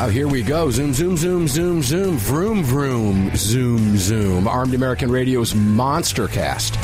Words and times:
Oh, 0.00 0.08
here 0.08 0.28
we 0.28 0.42
go. 0.42 0.70
Zoom, 0.70 0.94
zoom, 0.94 1.16
zoom, 1.16 1.48
zoom, 1.48 1.82
zoom. 1.82 2.18
Vroom, 2.18 2.62
vroom. 2.62 3.34
Zoom, 3.34 3.96
zoom. 3.96 4.46
Armed 4.46 4.72
American 4.72 5.10
Radio's 5.10 5.56
Monster 5.56 6.28
Cast 6.28 6.78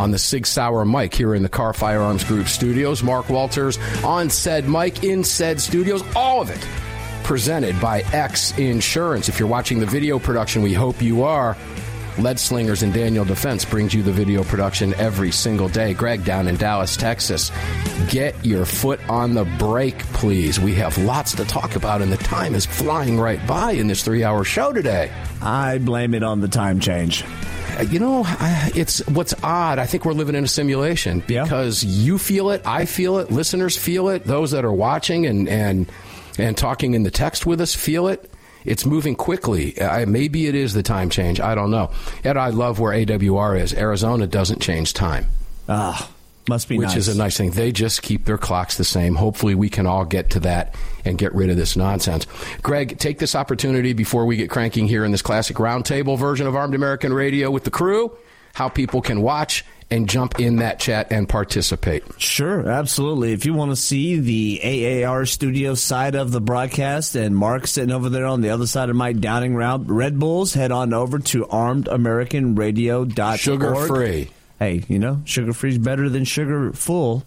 on 0.00 0.12
the 0.12 0.18
Sig 0.18 0.46
Sauer 0.46 0.86
mic 0.86 1.12
here 1.12 1.34
in 1.34 1.42
the 1.42 1.50
Kahr 1.50 1.74
Firearms 1.74 2.24
Group 2.24 2.48
studios. 2.48 3.02
Mark 3.02 3.28
Walters 3.28 3.78
on 4.02 4.30
said 4.30 4.66
mic 4.66 5.04
in 5.04 5.22
said 5.24 5.60
studios. 5.60 6.02
All 6.16 6.40
of 6.40 6.48
it 6.48 6.66
presented 7.22 7.78
by 7.82 8.00
X 8.14 8.56
Insurance. 8.56 9.28
If 9.28 9.38
you're 9.38 9.46
watching 9.46 9.78
the 9.78 9.84
video 9.84 10.18
production, 10.18 10.62
we 10.62 10.72
hope 10.72 11.02
you 11.02 11.24
are. 11.24 11.54
Lead 12.18 12.38
Slingers 12.38 12.82
and 12.82 12.92
Daniel 12.92 13.24
Defense 13.24 13.64
brings 13.64 13.94
you 13.94 14.02
the 14.02 14.12
video 14.12 14.44
production 14.44 14.92
every 14.94 15.30
single 15.30 15.68
day. 15.68 15.94
Greg 15.94 16.24
down 16.24 16.46
in 16.46 16.56
Dallas, 16.56 16.96
Texas. 16.96 17.50
Get 18.10 18.44
your 18.44 18.66
foot 18.66 19.00
on 19.08 19.34
the 19.34 19.44
brake, 19.44 19.98
please. 20.12 20.60
We 20.60 20.74
have 20.74 20.98
lots 20.98 21.34
to 21.36 21.44
talk 21.44 21.74
about, 21.74 22.02
and 22.02 22.12
the 22.12 22.18
time 22.18 22.54
is 22.54 22.66
flying 22.66 23.18
right 23.18 23.44
by 23.46 23.72
in 23.72 23.86
this 23.86 24.02
three 24.02 24.24
hour 24.24 24.44
show 24.44 24.72
today. 24.72 25.10
I 25.40 25.78
blame 25.78 26.14
it 26.14 26.22
on 26.22 26.40
the 26.40 26.48
time 26.48 26.80
change. 26.80 27.24
Uh, 27.78 27.82
you 27.82 27.98
know, 27.98 28.24
it's 28.74 29.06
what's 29.08 29.34
odd. 29.42 29.78
I 29.78 29.86
think 29.86 30.04
we're 30.04 30.12
living 30.12 30.34
in 30.34 30.44
a 30.44 30.48
simulation 30.48 31.20
because 31.26 31.82
yeah. 31.82 32.04
you 32.04 32.18
feel 32.18 32.50
it, 32.50 32.62
I 32.66 32.84
feel 32.84 33.18
it, 33.18 33.30
listeners 33.30 33.76
feel 33.76 34.10
it, 34.10 34.24
those 34.24 34.50
that 34.50 34.64
are 34.64 34.72
watching 34.72 35.26
and 35.26 35.48
and 35.48 35.90
and 36.38 36.56
talking 36.56 36.94
in 36.94 37.02
the 37.02 37.10
text 37.10 37.46
with 37.46 37.60
us 37.60 37.74
feel 37.74 38.08
it 38.08 38.31
it's 38.64 38.86
moving 38.86 39.14
quickly. 39.14 39.80
I, 39.80 40.04
maybe 40.04 40.46
it 40.46 40.54
is 40.54 40.74
the 40.74 40.82
time 40.82 41.10
change. 41.10 41.40
I 41.40 41.54
don't 41.54 41.70
know. 41.70 41.90
Yet 42.24 42.36
I 42.36 42.48
love 42.48 42.78
where 42.78 42.92
AWR 42.92 43.60
is. 43.60 43.74
Arizona 43.74 44.26
doesn't 44.26 44.60
change 44.60 44.92
time. 44.94 45.26
Ah. 45.68 46.10
Must 46.48 46.68
be 46.68 46.76
Which 46.76 46.88
nice. 46.88 46.96
is 46.96 47.08
a 47.08 47.16
nice 47.16 47.36
thing. 47.36 47.52
They 47.52 47.70
just 47.70 48.02
keep 48.02 48.24
their 48.24 48.36
clocks 48.36 48.76
the 48.76 48.82
same. 48.82 49.14
Hopefully, 49.14 49.54
we 49.54 49.68
can 49.70 49.86
all 49.86 50.04
get 50.04 50.30
to 50.30 50.40
that 50.40 50.74
and 51.04 51.16
get 51.16 51.32
rid 51.34 51.50
of 51.50 51.56
this 51.56 51.76
nonsense. 51.76 52.26
Greg, 52.62 52.98
take 52.98 53.20
this 53.20 53.36
opportunity 53.36 53.92
before 53.92 54.26
we 54.26 54.36
get 54.36 54.50
cranking 54.50 54.88
here 54.88 55.04
in 55.04 55.12
this 55.12 55.22
classic 55.22 55.58
roundtable 55.58 56.18
version 56.18 56.48
of 56.48 56.56
Armed 56.56 56.74
American 56.74 57.12
Radio 57.12 57.48
with 57.48 57.62
the 57.62 57.70
crew, 57.70 58.16
how 58.54 58.68
people 58.68 59.00
can 59.00 59.22
watch 59.22 59.64
and 59.92 60.08
jump 60.08 60.40
in 60.40 60.56
that 60.56 60.80
chat 60.80 61.12
and 61.12 61.28
participate. 61.28 62.02
Sure, 62.18 62.66
absolutely. 62.66 63.32
If 63.32 63.44
you 63.44 63.52
want 63.52 63.72
to 63.72 63.76
see 63.76 64.18
the 64.18 65.04
AAR 65.04 65.26
studio 65.26 65.74
side 65.74 66.14
of 66.14 66.32
the 66.32 66.40
broadcast 66.40 67.14
and 67.14 67.36
Mark 67.36 67.66
sitting 67.66 67.90
over 67.92 68.08
there 68.08 68.24
on 68.24 68.40
the 68.40 68.48
other 68.48 68.66
side 68.66 68.88
of 68.88 68.96
my 68.96 69.12
Downing 69.12 69.54
round 69.54 69.90
Red 69.90 70.18
Bulls, 70.18 70.54
head 70.54 70.72
on 70.72 70.94
over 70.94 71.18
to 71.18 71.44
armedamericanradio.org. 71.44 73.38
Sugar 73.38 73.86
free. 73.86 74.30
Hey, 74.58 74.82
you 74.88 74.98
know, 74.98 75.20
sugar 75.26 75.52
free 75.52 75.70
is 75.70 75.78
better 75.78 76.08
than 76.08 76.24
sugar 76.24 76.72
full. 76.72 77.24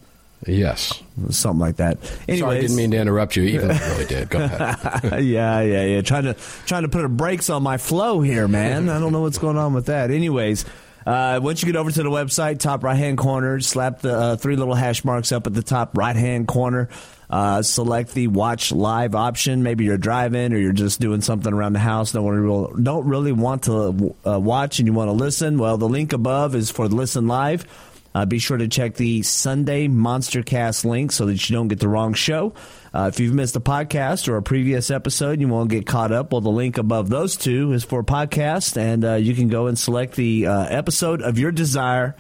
Yes. 0.48 1.02
Something 1.30 1.60
like 1.60 1.76
that. 1.78 1.98
Anyways, 2.28 2.40
Sorry, 2.40 2.58
I 2.58 2.62
didn't 2.62 2.76
mean 2.78 2.92
to 2.92 2.98
interrupt 2.98 3.36
you, 3.36 3.44
even 3.44 3.68
though 3.68 3.76
I 3.76 3.88
really 3.90 4.06
did. 4.08 4.30
Go 4.30 4.44
ahead. 4.44 5.04
yeah, 5.24 5.62
yeah, 5.62 5.84
yeah. 5.86 6.02
Trying 6.02 6.24
to 6.24 6.36
trying 6.66 6.84
to 6.84 6.90
put 6.90 7.06
a 7.06 7.10
brakes 7.10 7.50
on 7.50 7.62
my 7.64 7.78
flow 7.78 8.22
here, 8.22 8.48
man. 8.48 8.90
I 8.90 9.00
don't 9.00 9.12
know 9.12 9.22
what's 9.22 9.38
going 9.38 9.58
on 9.58 9.74
with 9.74 9.86
that. 9.88 10.12
Anyways, 10.12 10.66
uh, 11.06 11.40
once 11.42 11.62
you 11.62 11.68
get 11.68 11.76
over 11.76 11.92
to 11.92 12.04
the 12.04 12.10
website, 12.10 12.60
top 12.60 12.84
right 12.84 12.98
hand 12.98 13.18
corner, 13.18 13.60
slap 13.60 14.00
the 14.00 14.16
uh, 14.16 14.36
three 14.38 14.56
little 14.56 14.74
hash 14.74 15.06
marks 15.06 15.32
up 15.32 15.46
at 15.48 15.54
the 15.54 15.64
top 15.64 15.98
right 15.98 16.16
hand 16.16 16.48
corner. 16.48 16.90
Uh, 17.30 17.62
select 17.62 18.14
the 18.14 18.28
watch 18.28 18.72
live 18.72 19.16
option. 19.16 19.64
Maybe 19.64 19.86
you're 19.86 19.98
driving 19.98 20.54
or 20.54 20.58
you're 20.58 20.74
just 20.74 21.00
doing 21.00 21.22
something 21.22 21.52
around 21.52 21.74
the 21.74 21.80
house. 21.80 22.12
Don't, 22.12 22.24
to, 22.26 22.82
don't 22.82 23.08
really 23.08 23.32
want 23.32 23.64
to 23.64 24.16
uh, 24.26 24.40
watch 24.40 24.80
and 24.80 24.88
you 24.88 24.94
want 24.94 25.10
to 25.10 25.14
listen. 25.14 25.58
Well, 25.58 25.78
the 25.78 25.90
link 25.90 26.14
above 26.14 26.56
is 26.56 26.70
for 26.70 26.88
listen 26.88 27.28
live. 27.28 27.66
Uh, 28.14 28.26
be 28.26 28.40
sure 28.40 28.58
to 28.58 28.70
check 28.70 28.96
the 28.96 29.22
Sunday 29.24 29.90
Monstercast 29.90 30.86
link 30.86 31.12
so 31.12 31.26
that 31.26 31.50
you 31.50 31.56
don't 31.56 31.68
get 31.68 31.82
the 31.82 31.90
wrong 31.90 32.14
show. 32.14 32.54
Uh, 32.96 33.08
if 33.08 33.20
you've 33.20 33.34
missed 33.34 33.58
a 33.58 33.60
podcast 33.60 34.30
or 34.30 34.38
a 34.38 34.42
previous 34.42 34.90
episode 34.90 35.42
you 35.42 35.50
want 35.50 35.70
to 35.70 35.76
get 35.76 35.86
caught 35.86 36.14
up, 36.14 36.32
well, 36.32 36.40
the 36.40 36.50
link 36.50 36.78
above 36.78 37.10
those 37.10 37.36
two 37.36 37.74
is 37.74 37.84
for 37.84 38.06
podcast, 38.06 38.78
and 38.78 39.04
uh, 39.04 39.16
you 39.16 39.36
can 39.36 39.50
go 39.50 39.68
and 39.68 39.78
select 39.78 40.16
the 40.16 40.48
uh, 40.48 40.66
episode 40.70 41.22
of 41.22 41.38
your 41.38 41.52
desire 41.52 42.16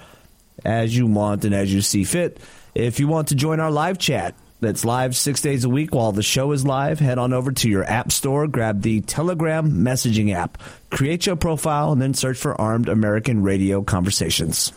as 0.65 0.95
you 0.95 1.07
want 1.07 1.45
and 1.45 1.55
as 1.55 1.73
you 1.73 1.79
see 1.79 2.03
fit. 2.03 2.41
If 2.73 2.99
you 2.99 3.07
want 3.07 3.29
to 3.29 3.35
join 3.35 3.61
our 3.61 3.71
live 3.71 3.97
chat, 3.99 4.35
that's 4.59 4.83
live 4.83 5.15
six 5.15 5.39
days 5.41 5.63
a 5.63 5.69
week 5.69 5.95
while 5.95 6.11
the 6.11 6.21
show 6.21 6.51
is 6.51 6.65
live. 6.65 6.99
Head 6.99 7.19
on 7.19 7.31
over 7.31 7.53
to 7.53 7.69
your 7.69 7.85
app 7.85 8.11
store, 8.11 8.45
grab 8.45 8.81
the 8.81 8.99
Telegram 8.99 9.71
messaging 9.71 10.33
app, 10.33 10.61
create 10.89 11.25
your 11.25 11.37
profile, 11.37 11.93
and 11.93 12.01
then 12.01 12.13
search 12.13 12.37
for 12.37 12.59
Armed 12.59 12.89
American 12.89 13.43
Radio 13.43 13.81
Conversations. 13.81 14.73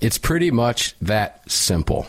It's 0.00 0.16
pretty 0.16 0.50
much 0.50 0.98
that 1.00 1.50
simple. 1.50 2.06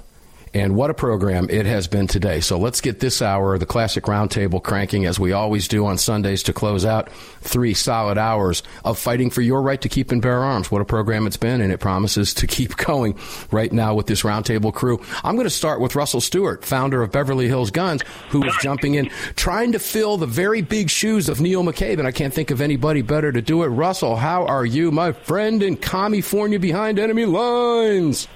And 0.54 0.76
what 0.76 0.92
a 0.92 0.94
program 0.94 1.50
it 1.50 1.66
has 1.66 1.88
been 1.88 2.06
today. 2.06 2.40
So 2.40 2.60
let's 2.60 2.80
get 2.80 3.00
this 3.00 3.24
hour, 3.24 3.58
the 3.58 3.66
classic 3.66 4.04
roundtable, 4.04 4.62
cranking 4.62 5.06
as 5.08 5.20
we 5.20 5.32
always 5.32 5.68
do 5.68 5.88
on 5.88 5.98
Sundays 5.98 6.44
to 6.44 6.54
close 6.54 6.86
out 6.86 7.12
three 7.42 7.74
solid 7.74 8.20
hours 8.20 8.62
of 8.86 9.00
fighting 9.00 9.32
for 9.32 9.42
your 9.42 9.64
right 9.64 9.82
to 9.82 9.90
keep 9.90 10.12
and 10.12 10.22
bear 10.22 10.44
arms. 10.44 10.70
What 10.70 10.82
a 10.82 10.86
program 10.86 11.26
it's 11.26 11.38
been, 11.38 11.60
and 11.60 11.74
it 11.74 11.80
promises 11.80 12.36
to 12.36 12.46
keep 12.46 12.78
going 12.78 13.18
right 13.50 13.74
now 13.74 13.96
with 13.96 14.06
this 14.06 14.22
roundtable 14.22 14.72
crew. 14.72 15.02
I'm 15.24 15.36
going 15.36 15.46
to 15.46 15.50
start 15.50 15.80
with 15.82 15.96
Russell 15.96 16.22
Stewart, 16.22 16.64
founder 16.64 17.02
of 17.02 17.12
Beverly 17.12 17.48
Hills 17.48 17.72
Guns, 17.72 18.04
who 18.30 18.44
is 18.44 18.54
jumping 18.62 18.94
in, 18.94 19.10
trying 19.36 19.72
to 19.72 19.80
fill 19.80 20.18
the 20.18 20.28
very 20.28 20.62
big 20.62 20.92
shoes 20.92 21.30
of 21.30 21.42
Neil 21.42 21.64
McCabe, 21.64 21.98
and 21.98 22.08
I 22.08 22.12
can't 22.12 22.34
think 22.34 22.52
of 22.52 22.62
anybody 22.62 23.02
better 23.02 23.32
to 23.32 23.42
do 23.42 23.64
it. 23.64 23.70
Russell, 23.70 24.18
how 24.18 24.46
are 24.46 24.66
you, 24.66 24.92
my 24.92 25.14
friend 25.14 25.64
in 25.64 25.78
California 25.78 26.60
behind 26.60 27.00
enemy 27.00 27.26
lines? 27.26 28.28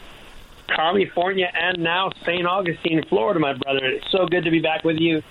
California 0.67 1.51
and 1.53 1.79
now 1.79 2.11
St. 2.23 2.45
Augustine, 2.45 3.03
Florida, 3.09 3.39
my 3.39 3.53
brother. 3.53 3.85
It's 3.85 4.11
so 4.11 4.25
good 4.25 4.43
to 4.43 4.51
be 4.51 4.59
back 4.59 4.83
with 4.83 4.97
you. 4.97 5.21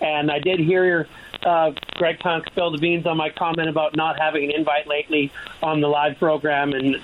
And 0.00 0.30
I 0.30 0.38
did 0.38 0.58
hear 0.60 0.84
your 0.84 1.06
uh, 1.44 1.72
Greg 1.94 2.18
Punk 2.18 2.46
spill 2.46 2.70
the 2.70 2.78
beans 2.78 3.06
on 3.06 3.16
my 3.16 3.30
comment 3.30 3.68
about 3.68 3.96
not 3.96 4.18
having 4.18 4.44
an 4.44 4.50
invite 4.50 4.86
lately 4.86 5.32
on 5.62 5.80
the 5.80 5.88
live 5.88 6.18
program. 6.18 6.72
And 6.72 6.96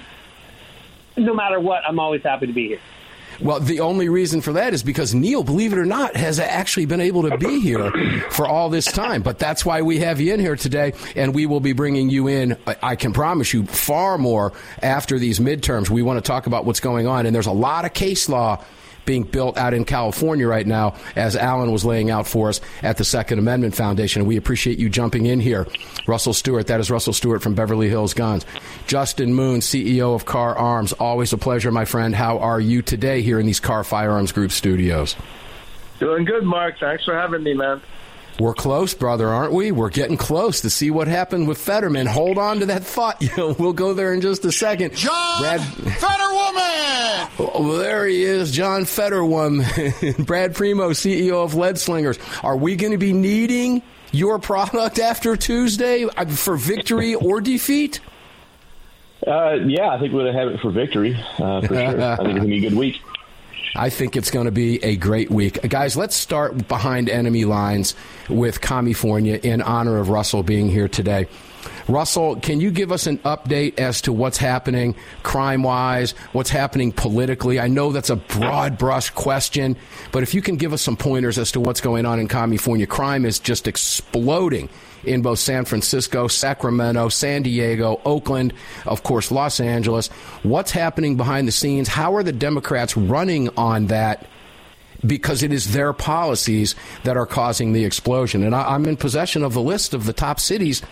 no 1.16 1.34
matter 1.34 1.60
what, 1.60 1.82
I'm 1.86 1.98
always 1.98 2.22
happy 2.22 2.46
to 2.46 2.52
be 2.52 2.68
here. 2.68 2.80
Well, 3.42 3.60
the 3.60 3.80
only 3.80 4.08
reason 4.08 4.40
for 4.40 4.52
that 4.54 4.72
is 4.72 4.82
because 4.82 5.14
Neil, 5.14 5.42
believe 5.42 5.72
it 5.72 5.78
or 5.78 5.84
not, 5.84 6.16
has 6.16 6.38
actually 6.38 6.86
been 6.86 7.00
able 7.00 7.28
to 7.28 7.36
be 7.36 7.60
here 7.60 7.90
for 8.30 8.46
all 8.46 8.70
this 8.70 8.86
time. 8.86 9.22
But 9.22 9.38
that's 9.38 9.64
why 9.64 9.82
we 9.82 9.98
have 9.98 10.20
you 10.20 10.32
in 10.32 10.40
here 10.40 10.56
today, 10.56 10.94
and 11.16 11.34
we 11.34 11.46
will 11.46 11.60
be 11.60 11.72
bringing 11.72 12.08
you 12.08 12.28
in, 12.28 12.56
I 12.82 12.96
can 12.96 13.12
promise 13.12 13.52
you, 13.52 13.64
far 13.66 14.16
more 14.18 14.52
after 14.82 15.18
these 15.18 15.40
midterms. 15.40 15.90
We 15.90 16.02
want 16.02 16.18
to 16.18 16.26
talk 16.26 16.46
about 16.46 16.64
what's 16.64 16.80
going 16.80 17.06
on, 17.06 17.26
and 17.26 17.34
there's 17.34 17.46
a 17.46 17.52
lot 17.52 17.84
of 17.84 17.92
case 17.92 18.28
law 18.28 18.64
being 19.04 19.22
built 19.22 19.56
out 19.56 19.74
in 19.74 19.84
California 19.84 20.46
right 20.46 20.66
now, 20.66 20.94
as 21.16 21.36
Alan 21.36 21.72
was 21.72 21.84
laying 21.84 22.10
out 22.10 22.26
for 22.26 22.48
us 22.48 22.60
at 22.82 22.96
the 22.96 23.04
Second 23.04 23.38
Amendment 23.38 23.74
Foundation. 23.74 24.26
We 24.26 24.36
appreciate 24.36 24.78
you 24.78 24.88
jumping 24.88 25.26
in 25.26 25.40
here. 25.40 25.66
Russell 26.06 26.32
Stewart, 26.32 26.66
that 26.68 26.80
is 26.80 26.90
Russell 26.90 27.12
Stewart 27.12 27.42
from 27.42 27.54
Beverly 27.54 27.88
Hills 27.88 28.14
Guns. 28.14 28.44
Justin 28.86 29.34
Moon, 29.34 29.60
CEO 29.60 30.14
of 30.14 30.24
Kahr 30.24 30.56
Arms. 30.56 30.92
Always 30.94 31.32
a 31.32 31.38
pleasure, 31.38 31.70
my 31.70 31.84
friend. 31.84 32.14
How 32.14 32.38
are 32.38 32.60
you 32.60 32.82
today 32.82 33.22
here 33.22 33.38
in 33.38 33.46
these 33.46 33.60
Kahr 33.60 33.84
Firearms 33.84 34.32
Group 34.32 34.52
studios? 34.52 35.16
Doing 35.98 36.24
good, 36.24 36.44
Mark. 36.44 36.78
Thanks 36.80 37.04
for 37.04 37.14
having 37.14 37.42
me, 37.42 37.54
man. 37.54 37.80
We're 38.38 38.54
close, 38.54 38.94
brother, 38.94 39.28
aren't 39.28 39.52
we? 39.52 39.72
We're 39.72 39.90
getting 39.90 40.16
close 40.16 40.62
to 40.62 40.70
see 40.70 40.90
what 40.90 41.06
happened 41.06 41.48
with 41.48 41.58
Fetterman. 41.58 42.06
Hold 42.06 42.38
on 42.38 42.60
to 42.60 42.66
that 42.66 42.84
thought. 42.84 43.22
You 43.22 43.30
know, 43.36 43.56
we'll 43.58 43.72
go 43.72 43.94
there 43.94 44.12
in 44.12 44.20
just 44.20 44.44
a 44.44 44.50
second. 44.50 44.94
John 44.96 45.40
Brad... 45.40 45.60
Fetterwoman! 45.60 47.30
Oh, 47.38 47.76
there 47.78 48.06
he 48.06 48.24
is, 48.24 48.50
John 48.50 48.82
Fetterwoman. 48.82 50.26
Brad 50.26 50.54
Primo, 50.54 50.90
CEO 50.90 51.44
of 51.44 51.54
Lead 51.54 51.78
Slingers. 51.78 52.18
Are 52.42 52.56
we 52.56 52.74
going 52.74 52.92
to 52.92 52.98
be 52.98 53.12
needing 53.12 53.82
your 54.10 54.38
product 54.38 54.98
after 54.98 55.36
Tuesday 55.36 56.04
uh, 56.04 56.26
for 56.26 56.56
victory 56.56 57.14
or 57.14 57.40
defeat? 57.40 58.00
Uh, 59.26 59.52
yeah, 59.66 59.90
I 59.90 60.00
think 60.00 60.12
we're 60.12 60.22
going 60.22 60.32
to 60.32 60.38
have 60.38 60.48
it 60.48 60.60
for 60.60 60.70
victory, 60.70 61.14
uh, 61.38 61.60
for 61.60 61.68
sure. 61.68 62.00
I 62.02 62.16
think 62.16 62.18
it's 62.18 62.18
going 62.18 62.36
to 62.36 62.42
be 62.42 62.56
a 62.56 62.60
good 62.70 62.76
week. 62.76 63.00
I 63.74 63.88
think 63.88 64.16
it's 64.16 64.30
going 64.30 64.44
to 64.44 64.52
be 64.52 64.82
a 64.84 64.96
great 64.96 65.30
week. 65.30 65.62
Guys, 65.68 65.96
let's 65.96 66.14
start 66.14 66.68
behind 66.68 67.08
enemy 67.08 67.44
lines 67.44 67.94
with 68.28 68.60
California 68.60 69.38
in 69.42 69.62
honor 69.62 69.98
of 69.98 70.08
Russell 70.08 70.42
being 70.42 70.68
here 70.68 70.88
today. 70.88 71.26
Russell, 71.88 72.36
can 72.36 72.60
you 72.60 72.70
give 72.70 72.92
us 72.92 73.06
an 73.06 73.18
update 73.18 73.78
as 73.78 74.00
to 74.02 74.12
what's 74.12 74.38
happening 74.38 74.94
crime 75.22 75.62
wise, 75.62 76.12
what's 76.32 76.50
happening 76.50 76.92
politically? 76.92 77.60
I 77.60 77.68
know 77.68 77.92
that's 77.92 78.10
a 78.10 78.16
broad 78.16 78.78
brush 78.78 79.10
question, 79.10 79.76
but 80.10 80.22
if 80.22 80.34
you 80.34 80.42
can 80.42 80.56
give 80.56 80.72
us 80.72 80.82
some 80.82 80.96
pointers 80.96 81.38
as 81.38 81.52
to 81.52 81.60
what's 81.60 81.80
going 81.80 82.06
on 82.06 82.18
in 82.18 82.28
California, 82.28 82.86
crime 82.86 83.24
is 83.24 83.38
just 83.38 83.66
exploding 83.66 84.68
in 85.04 85.22
both 85.22 85.38
San 85.38 85.64
Francisco, 85.64 86.28
Sacramento, 86.28 87.08
San 87.08 87.42
Diego, 87.42 88.00
Oakland, 88.04 88.52
of 88.86 89.02
course, 89.02 89.30
Los 89.32 89.58
Angeles. 89.58 90.08
What's 90.44 90.70
happening 90.70 91.16
behind 91.16 91.48
the 91.48 91.52
scenes? 91.52 91.88
How 91.88 92.14
are 92.14 92.22
the 92.22 92.32
Democrats 92.32 92.96
running 92.96 93.48
on 93.56 93.88
that? 93.88 94.26
Because 95.04 95.42
it 95.42 95.52
is 95.52 95.72
their 95.72 95.92
policies 95.92 96.74
that 97.02 97.16
are 97.16 97.26
causing 97.26 97.72
the 97.72 97.84
explosion. 97.84 98.44
And 98.44 98.54
I, 98.54 98.74
am 98.74 98.86
in 98.86 98.96
possession 98.96 99.42
of 99.42 99.52
the 99.52 99.60
list 99.60 99.94
of 99.94 100.06
the 100.06 100.12
top 100.12 100.38
cities 100.38 100.82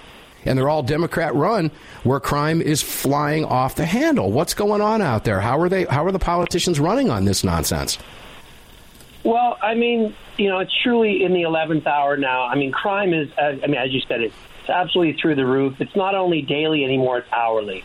and 0.44 0.58
they're 0.58 0.68
all 0.68 0.82
Democrat 0.82 1.34
run, 1.34 1.70
where 2.02 2.20
crime 2.20 2.62
is 2.62 2.82
flying 2.82 3.44
off 3.44 3.74
the 3.74 3.84
handle. 3.84 4.32
What's 4.32 4.54
going 4.54 4.80
on 4.80 5.02
out 5.02 5.24
there? 5.24 5.40
How 5.40 5.60
are 5.60 5.68
they? 5.68 5.84
How 5.84 6.04
are 6.04 6.12
the 6.12 6.18
politicians 6.18 6.80
running 6.80 7.10
on 7.10 7.24
this 7.24 7.44
nonsense? 7.44 7.98
Well, 9.22 9.58
I 9.60 9.74
mean, 9.74 10.14
you 10.38 10.48
know, 10.48 10.60
it's 10.60 10.74
truly 10.82 11.22
in 11.22 11.34
the 11.34 11.42
eleventh 11.42 11.86
hour 11.86 12.16
now. 12.16 12.46
I 12.46 12.54
mean, 12.54 12.72
crime 12.72 13.12
is, 13.12 13.28
I 13.38 13.52
mean, 13.66 13.74
as 13.74 13.92
you 13.92 14.00
said, 14.00 14.22
it's 14.22 14.34
absolutely 14.68 15.20
through 15.20 15.34
the 15.34 15.46
roof. 15.46 15.80
It's 15.80 15.94
not 15.94 16.14
only 16.14 16.42
daily 16.42 16.84
anymore; 16.84 17.18
it's 17.18 17.32
hourly. 17.32 17.84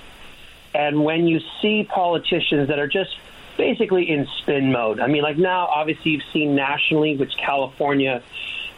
And 0.73 1.03
when 1.03 1.27
you 1.27 1.39
see 1.61 1.83
politicians 1.89 2.67
that 2.67 2.79
are 2.79 2.87
just 2.87 3.15
basically 3.57 4.09
in 4.09 4.27
spin 4.39 4.71
mode, 4.71 4.99
I 4.99 5.07
mean, 5.07 5.23
like 5.23 5.37
now, 5.37 5.67
obviously, 5.67 6.11
you've 6.11 6.23
seen 6.33 6.55
nationally, 6.55 7.15
which 7.15 7.35
California 7.37 8.21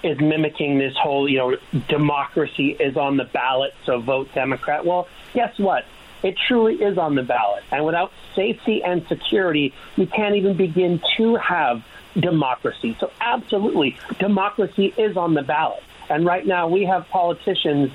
is 0.03 0.19
mimicking 0.19 0.77
this 0.77 0.95
whole, 0.95 1.27
you 1.27 1.37
know, 1.37 1.57
democracy 1.87 2.71
is 2.79 2.97
on 2.97 3.17
the 3.17 3.25
ballot, 3.25 3.73
so 3.85 3.99
vote 3.99 4.33
Democrat. 4.33 4.85
Well, 4.85 5.07
guess 5.33 5.57
what? 5.57 5.85
It 6.23 6.35
truly 6.47 6.75
is 6.75 6.97
on 6.97 7.15
the 7.15 7.23
ballot. 7.23 7.63
And 7.71 7.85
without 7.85 8.11
safety 8.35 8.83
and 8.83 9.05
security, 9.07 9.73
you 9.95 10.07
can't 10.07 10.35
even 10.35 10.55
begin 10.57 11.01
to 11.17 11.35
have 11.35 11.83
democracy. 12.19 12.95
So, 12.99 13.11
absolutely, 13.19 13.97
democracy 14.19 14.93
is 14.97 15.17
on 15.17 15.33
the 15.33 15.43
ballot. 15.43 15.83
And 16.09 16.25
right 16.25 16.45
now, 16.45 16.67
we 16.67 16.85
have 16.85 17.07
politicians 17.09 17.91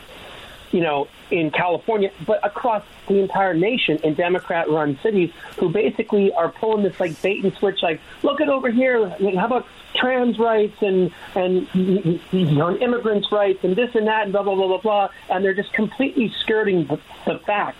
you 0.72 0.80
know, 0.80 1.06
in 1.30 1.50
California, 1.50 2.10
but 2.26 2.44
across 2.44 2.82
the 3.06 3.20
entire 3.20 3.54
nation 3.54 3.98
in 4.02 4.14
Democrat 4.14 4.68
run 4.68 4.98
cities 5.02 5.30
who 5.58 5.68
basically 5.68 6.32
are 6.32 6.48
pulling 6.50 6.82
this 6.82 6.98
like 6.98 7.20
bait 7.22 7.44
and 7.44 7.54
switch, 7.54 7.82
like, 7.82 8.00
look 8.22 8.40
at 8.40 8.48
over 8.48 8.70
here, 8.70 9.08
how 9.08 9.46
about 9.46 9.66
trans 9.94 10.38
rights 10.38 10.80
and, 10.80 11.12
and 11.34 11.68
you 11.74 12.46
know, 12.46 12.74
immigrants' 12.76 13.30
rights 13.30 13.62
and 13.62 13.76
this 13.76 13.94
and 13.94 14.06
that 14.06 14.24
and 14.24 14.32
blah, 14.32 14.42
blah, 14.42 14.54
blah, 14.54 14.66
blah, 14.66 14.80
blah. 14.80 15.08
And 15.28 15.44
they're 15.44 15.54
just 15.54 15.72
completely 15.72 16.32
skirting 16.40 16.86
the, 16.86 16.98
the 17.26 17.38
fact 17.40 17.76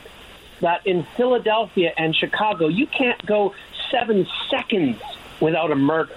that 0.60 0.86
in 0.86 1.04
Philadelphia 1.16 1.92
and 1.96 2.14
Chicago, 2.14 2.68
you 2.68 2.86
can't 2.86 3.24
go 3.26 3.54
seven 3.90 4.26
seconds 4.50 5.00
without 5.40 5.70
a 5.70 5.76
murder. 5.76 6.16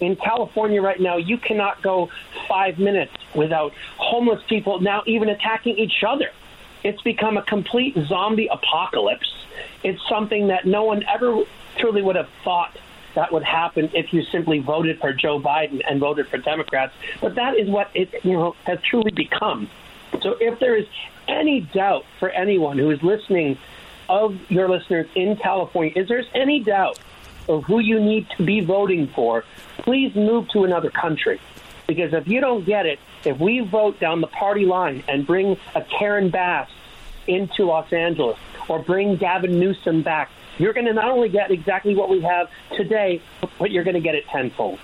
In 0.00 0.16
California 0.16 0.80
right 0.80 1.00
now, 1.00 1.16
you 1.16 1.38
cannot 1.38 1.82
go 1.82 2.08
five 2.48 2.78
minutes 2.78 3.12
without 3.34 3.72
homeless 3.96 4.42
people 4.48 4.80
now 4.80 5.02
even 5.06 5.28
attacking 5.28 5.78
each 5.78 6.04
other. 6.06 6.30
It's 6.84 7.02
become 7.02 7.36
a 7.36 7.42
complete 7.42 7.96
zombie 8.06 8.48
apocalypse. 8.48 9.32
It's 9.82 10.00
something 10.08 10.48
that 10.48 10.66
no 10.66 10.84
one 10.84 11.04
ever 11.08 11.42
truly 11.76 12.02
would 12.02 12.16
have 12.16 12.28
thought 12.44 12.76
that 13.14 13.32
would 13.32 13.42
happen 13.42 13.90
if 13.94 14.12
you 14.12 14.22
simply 14.22 14.60
voted 14.60 15.00
for 15.00 15.12
Joe 15.12 15.40
Biden 15.40 15.82
and 15.88 15.98
voted 15.98 16.28
for 16.28 16.38
Democrats. 16.38 16.94
But 17.20 17.34
that 17.34 17.56
is 17.56 17.68
what 17.68 17.90
it 17.94 18.12
you 18.24 18.34
know 18.34 18.54
has 18.64 18.80
truly 18.82 19.10
become. 19.10 19.68
So 20.22 20.36
if 20.40 20.60
there 20.60 20.76
is 20.76 20.86
any 21.26 21.60
doubt 21.60 22.04
for 22.20 22.30
anyone 22.30 22.78
who 22.78 22.90
is 22.90 23.02
listening 23.02 23.58
of 24.08 24.38
your 24.50 24.68
listeners 24.68 25.06
in 25.14 25.36
California, 25.36 25.92
is 25.96 26.08
there 26.08 26.24
any 26.34 26.60
doubt 26.60 26.98
of 27.48 27.64
who 27.64 27.78
you 27.80 27.98
need 27.98 28.28
to 28.36 28.44
be 28.44 28.60
voting 28.60 29.08
for, 29.08 29.44
please 29.78 30.14
move 30.14 30.48
to 30.50 30.64
another 30.64 30.90
country. 30.90 31.40
Because 31.86 32.12
if 32.12 32.28
you 32.28 32.40
don't 32.40 32.64
get 32.64 32.86
it, 32.86 32.98
if 33.24 33.38
we 33.38 33.60
vote 33.60 33.98
down 33.98 34.20
the 34.20 34.26
party 34.26 34.66
line 34.66 35.02
and 35.08 35.26
bring 35.26 35.56
a 35.74 35.82
Karen 35.82 36.30
Bass 36.30 36.68
into 37.26 37.64
Los 37.64 37.92
Angeles 37.92 38.38
or 38.68 38.78
bring 38.78 39.16
Gavin 39.16 39.58
Newsom 39.58 40.02
back, 40.02 40.30
you're 40.58 40.72
going 40.72 40.86
to 40.86 40.92
not 40.92 41.10
only 41.10 41.28
get 41.28 41.50
exactly 41.50 41.94
what 41.94 42.10
we 42.10 42.20
have 42.20 42.50
today, 42.76 43.22
but 43.58 43.70
you're 43.70 43.84
going 43.84 43.94
to 43.94 44.00
get 44.00 44.14
it 44.14 44.26
tenfold. 44.26 44.78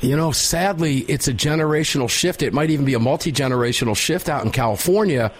You 0.00 0.16
know, 0.16 0.32
sadly, 0.32 0.98
it's 0.98 1.28
a 1.28 1.32
generational 1.32 2.10
shift. 2.10 2.42
It 2.42 2.52
might 2.52 2.70
even 2.70 2.84
be 2.84 2.94
a 2.94 2.98
multi 2.98 3.32
generational 3.32 3.96
shift 3.96 4.28
out 4.28 4.44
in 4.44 4.50
California. 4.50 5.32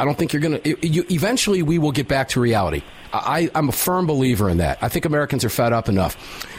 I 0.00 0.04
don't 0.06 0.16
think 0.16 0.32
you're 0.32 0.40
going 0.40 0.58
to. 0.62 1.14
Eventually, 1.14 1.62
we 1.62 1.78
will 1.78 1.92
get 1.92 2.08
back 2.08 2.30
to 2.30 2.40
reality. 2.40 2.82
I, 3.12 3.50
I'm 3.54 3.68
a 3.68 3.72
firm 3.72 4.06
believer 4.06 4.48
in 4.48 4.56
that. 4.56 4.78
I 4.80 4.88
think 4.88 5.04
Americans 5.04 5.44
are 5.44 5.50
fed 5.50 5.74
up 5.74 5.90
enough. 5.90 6.16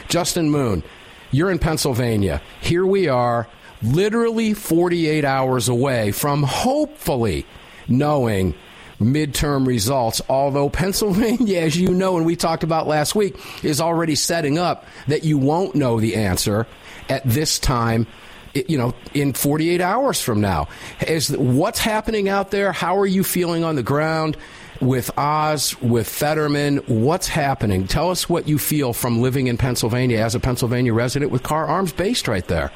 Justin 0.08 0.48
Moon, 0.48 0.84
you're 1.32 1.50
in 1.50 1.58
Pennsylvania. 1.58 2.40
Here 2.60 2.86
we 2.86 3.08
are, 3.08 3.48
literally 3.82 4.54
48 4.54 5.24
hours 5.24 5.68
away 5.68 6.12
from 6.12 6.44
hopefully 6.44 7.44
knowing 7.88 8.54
midterm 9.00 9.66
results. 9.66 10.22
Although 10.28 10.68
Pennsylvania, 10.70 11.62
as 11.62 11.76
you 11.76 11.94
know, 11.94 12.16
and 12.16 12.24
we 12.24 12.36
talked 12.36 12.62
about 12.62 12.86
last 12.86 13.16
week, 13.16 13.36
is 13.64 13.80
already 13.80 14.14
setting 14.14 14.56
up 14.56 14.86
that 15.08 15.24
you 15.24 15.36
won't 15.36 15.74
know 15.74 15.98
the 15.98 16.14
answer 16.14 16.68
at 17.08 17.24
this 17.24 17.58
time. 17.58 18.06
You 18.54 18.76
know, 18.78 18.94
in 19.14 19.32
48 19.32 19.80
hours 19.80 20.20
from 20.20 20.40
now, 20.40 20.68
is 21.06 21.36
what's 21.36 21.78
happening 21.78 22.28
out 22.28 22.50
there? 22.50 22.72
How 22.72 22.98
are 22.98 23.06
you 23.06 23.24
feeling 23.24 23.64
on 23.64 23.76
the 23.76 23.82
ground? 23.82 24.36
with 24.80 25.16
Oz, 25.16 25.80
with 25.80 26.08
Fetterman, 26.08 26.78
what's 26.88 27.28
happening? 27.28 27.86
Tell 27.86 28.10
us 28.10 28.28
what 28.28 28.48
you 28.48 28.58
feel 28.58 28.92
from 28.92 29.22
living 29.22 29.46
in 29.46 29.56
Pennsylvania 29.56 30.18
as 30.18 30.34
a 30.34 30.40
Pennsylvania 30.40 30.92
resident 30.92 31.30
with 31.30 31.44
Kahr 31.44 31.66
Arms 31.66 31.92
based 31.92 32.26
right 32.26 32.46
there. 32.48 32.72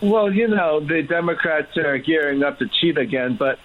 Well, 0.00 0.32
you 0.32 0.48
know, 0.48 0.80
the 0.80 1.02
Democrats 1.02 1.76
are 1.76 1.98
gearing 1.98 2.42
up 2.42 2.58
to 2.58 2.66
cheat 2.80 2.98
again, 2.98 3.36
but 3.38 3.58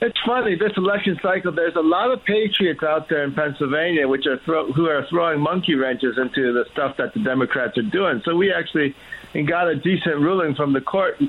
it's 0.00 0.18
funny 0.26 0.56
this 0.56 0.72
election 0.76 1.18
cycle. 1.22 1.52
There's 1.52 1.76
a 1.76 1.80
lot 1.80 2.10
of 2.10 2.24
patriots 2.24 2.82
out 2.82 3.08
there 3.08 3.24
in 3.24 3.32
Pennsylvania, 3.32 4.08
which 4.08 4.26
are 4.26 4.38
throw, 4.38 4.72
who 4.72 4.86
are 4.86 5.06
throwing 5.06 5.40
monkey 5.40 5.74
wrenches 5.74 6.18
into 6.18 6.52
the 6.52 6.64
stuff 6.72 6.96
that 6.96 7.14
the 7.14 7.20
Democrats 7.20 7.78
are 7.78 7.82
doing. 7.82 8.20
So 8.24 8.36
we 8.36 8.52
actually 8.52 8.94
got 9.46 9.68
a 9.68 9.76
decent 9.76 10.16
ruling 10.16 10.54
from 10.54 10.72
the 10.72 10.80
court, 10.80 11.20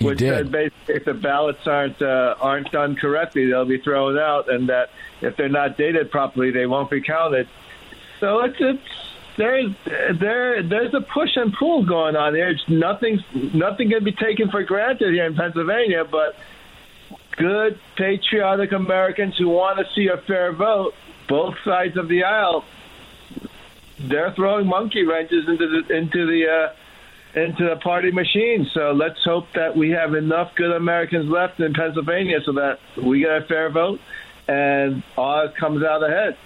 which 0.00 0.20
said 0.20 0.50
basically 0.50 0.94
if 0.94 1.04
the 1.04 1.14
ballots 1.14 1.66
aren't 1.66 2.00
uh, 2.00 2.36
aren't 2.40 2.70
done 2.70 2.96
correctly, 2.96 3.46
they'll 3.46 3.64
be 3.64 3.80
thrown 3.80 4.18
out, 4.18 4.50
and 4.50 4.68
that 4.68 4.90
if 5.20 5.36
they're 5.36 5.48
not 5.48 5.76
dated 5.76 6.10
properly, 6.10 6.50
they 6.50 6.66
won't 6.66 6.90
be 6.90 7.00
counted. 7.00 7.48
So 8.20 8.40
it's 8.40 8.56
it's 8.60 8.82
there's 9.36 9.72
there 10.18 10.62
there's 10.62 10.92
a 10.94 11.00
push 11.00 11.36
and 11.36 11.52
pull 11.52 11.84
going 11.84 12.16
on 12.16 12.34
here. 12.34 12.48
It's 12.48 12.68
nothing 12.68 13.18
nothing 13.54 13.90
can 13.90 14.04
be 14.04 14.12
taken 14.12 14.50
for 14.50 14.62
granted 14.62 15.14
here 15.14 15.24
in 15.24 15.34
Pennsylvania, 15.34 16.04
but 16.04 16.36
good 17.40 17.80
patriotic 17.96 18.72
Americans 18.72 19.36
who 19.38 19.48
want 19.48 19.78
to 19.78 19.84
see 19.94 20.08
a 20.08 20.18
fair 20.18 20.52
vote, 20.52 20.92
both 21.28 21.54
sides 21.64 21.96
of 21.96 22.08
the 22.08 22.24
aisle, 22.24 22.64
they're 23.98 24.32
throwing 24.32 24.66
monkey 24.66 25.04
wrenches 25.04 25.48
into 25.48 25.66
the 25.66 25.96
into 25.96 26.26
the 26.26 26.46
uh, 26.48 27.40
into 27.40 27.68
the 27.68 27.76
party 27.76 28.10
machine. 28.10 28.68
So 28.72 28.92
let's 28.92 29.22
hope 29.24 29.46
that 29.54 29.76
we 29.76 29.90
have 29.90 30.14
enough 30.14 30.54
good 30.54 30.72
Americans 30.72 31.30
left 31.30 31.60
in 31.60 31.72
Pennsylvania 31.72 32.40
so 32.44 32.52
that 32.52 32.78
we 32.96 33.20
get 33.20 33.30
a 33.30 33.44
fair 33.46 33.70
vote 33.70 34.00
and 34.48 35.02
Oz 35.16 35.50
comes 35.58 35.82
out 35.82 36.02
ahead. 36.02 36.36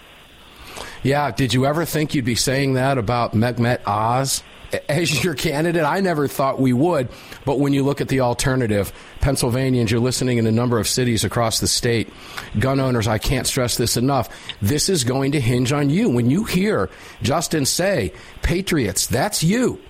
Yeah, 1.02 1.30
did 1.30 1.54
you 1.54 1.66
ever 1.66 1.84
think 1.84 2.14
you'd 2.14 2.24
be 2.24 2.34
saying 2.34 2.74
that 2.74 2.98
about 2.98 3.32
Mehmet 3.32 3.80
Oz 3.86 4.42
as 4.88 5.22
your 5.22 5.34
candidate? 5.34 5.84
I 5.84 6.00
never 6.00 6.28
thought 6.28 6.60
we 6.60 6.72
would, 6.72 7.08
but 7.44 7.58
when 7.58 7.72
you 7.72 7.82
look 7.82 8.00
at 8.00 8.08
the 8.08 8.20
alternative, 8.20 8.92
Pennsylvanians, 9.20 9.90
you're 9.90 10.00
listening 10.00 10.38
in 10.38 10.46
a 10.46 10.52
number 10.52 10.78
of 10.78 10.88
cities 10.88 11.24
across 11.24 11.60
the 11.60 11.68
state, 11.68 12.12
gun 12.58 12.80
owners, 12.80 13.08
I 13.08 13.18
can't 13.18 13.46
stress 13.46 13.76
this 13.76 13.96
enough. 13.96 14.28
This 14.60 14.88
is 14.88 15.04
going 15.04 15.32
to 15.32 15.40
hinge 15.40 15.72
on 15.72 15.90
you. 15.90 16.08
When 16.08 16.30
you 16.30 16.44
hear 16.44 16.90
Justin 17.22 17.66
say, 17.66 18.12
Patriots, 18.42 19.06
that's 19.06 19.42
you. 19.42 19.80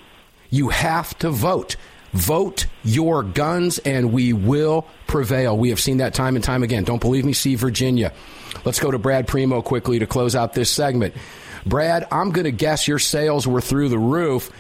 You 0.51 0.69
have 0.69 1.19
to 1.19 1.31
vote. 1.31 1.77
Vote 2.13 2.67
your 2.85 3.25
guns, 3.25 3.79
and 3.79 4.13
we 4.13 4.33
will 4.33 4.87
prevail. 5.09 5.59
We 5.59 5.71
have 5.71 5.81
seen 5.81 5.97
that 5.97 6.15
time 6.15 6.37
and 6.37 6.45
time 6.45 6.63
again. 6.63 6.85
Don't 6.85 7.01
believe 7.01 7.25
me? 7.25 7.33
See 7.33 7.57
Virginia. 7.57 8.13
Let's 8.65 8.79
go 8.79 8.93
to 8.93 8.99
Brad 8.99 9.27
Primo 9.27 9.63
quickly 9.63 9.99
to 9.99 10.07
close 10.07 10.37
out 10.37 10.55
this 10.55 10.71
segment. 10.71 11.15
Brad, 11.67 12.07
I'm 12.13 12.31
going 12.31 12.45
to 12.45 12.53
guess 12.53 12.87
your 12.87 13.01
sales 13.01 13.49
were 13.49 13.61
through 13.61 13.89
the 13.89 13.99
roof 13.99 14.51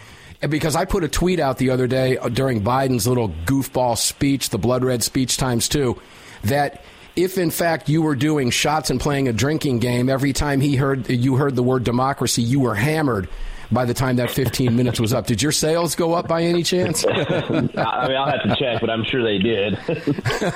because 0.49 0.77
I 0.77 0.85
put 0.85 1.05
a 1.05 1.09
tweet 1.09 1.41
out 1.41 1.59
the 1.59 1.71
other 1.71 1.87
day 1.87 2.19
during 2.33 2.63
Biden's 2.63 3.07
little 3.07 3.29
goofball 3.29 3.97
speech, 3.97 4.51
the 4.51 4.59
blood 4.59 4.85
red 4.85 5.03
speech 5.03 5.37
times 5.37 5.69
two, 5.69 6.01
that 6.45 6.83
if 7.17 7.39
in 7.39 7.51
fact 7.51 7.89
you 7.89 8.03
were 8.03 8.17
doing 8.17 8.51
shots 8.51 8.91
and 8.91 9.01
playing 9.01 9.29
a 9.29 9.33
drinking 9.33 9.79
game 9.79 10.09
every 10.09 10.33
time 10.33 10.61
he 10.61 10.77
heard 10.77 11.09
you 11.09 11.37
heard 11.37 11.57
the 11.57 11.63
word 11.63 11.85
democracy, 11.85 12.43
you 12.43 12.61
were 12.61 12.75
hammered 12.75 13.29
by 13.73 13.85
the 13.85 13.95
time 13.95 14.17
that 14.17 14.31
15 14.31 14.77
minutes 14.77 15.01
was 15.01 15.13
up. 15.13 15.27
Did 15.27 15.43
your 15.43 15.53
sales 15.53 15.95
go 15.95 16.13
up 16.13 16.29
by 16.29 16.43
any 16.43 16.63
chance? 16.63 17.05
I 17.09 17.51
mean, 17.51 17.71
I'll 17.77 18.31
have 18.31 18.43
to 18.43 18.57
check, 18.59 18.81
but 18.81 18.91
I'm 18.91 19.05
sure 19.05 19.23
they 19.23 19.39
did. 19.39 19.79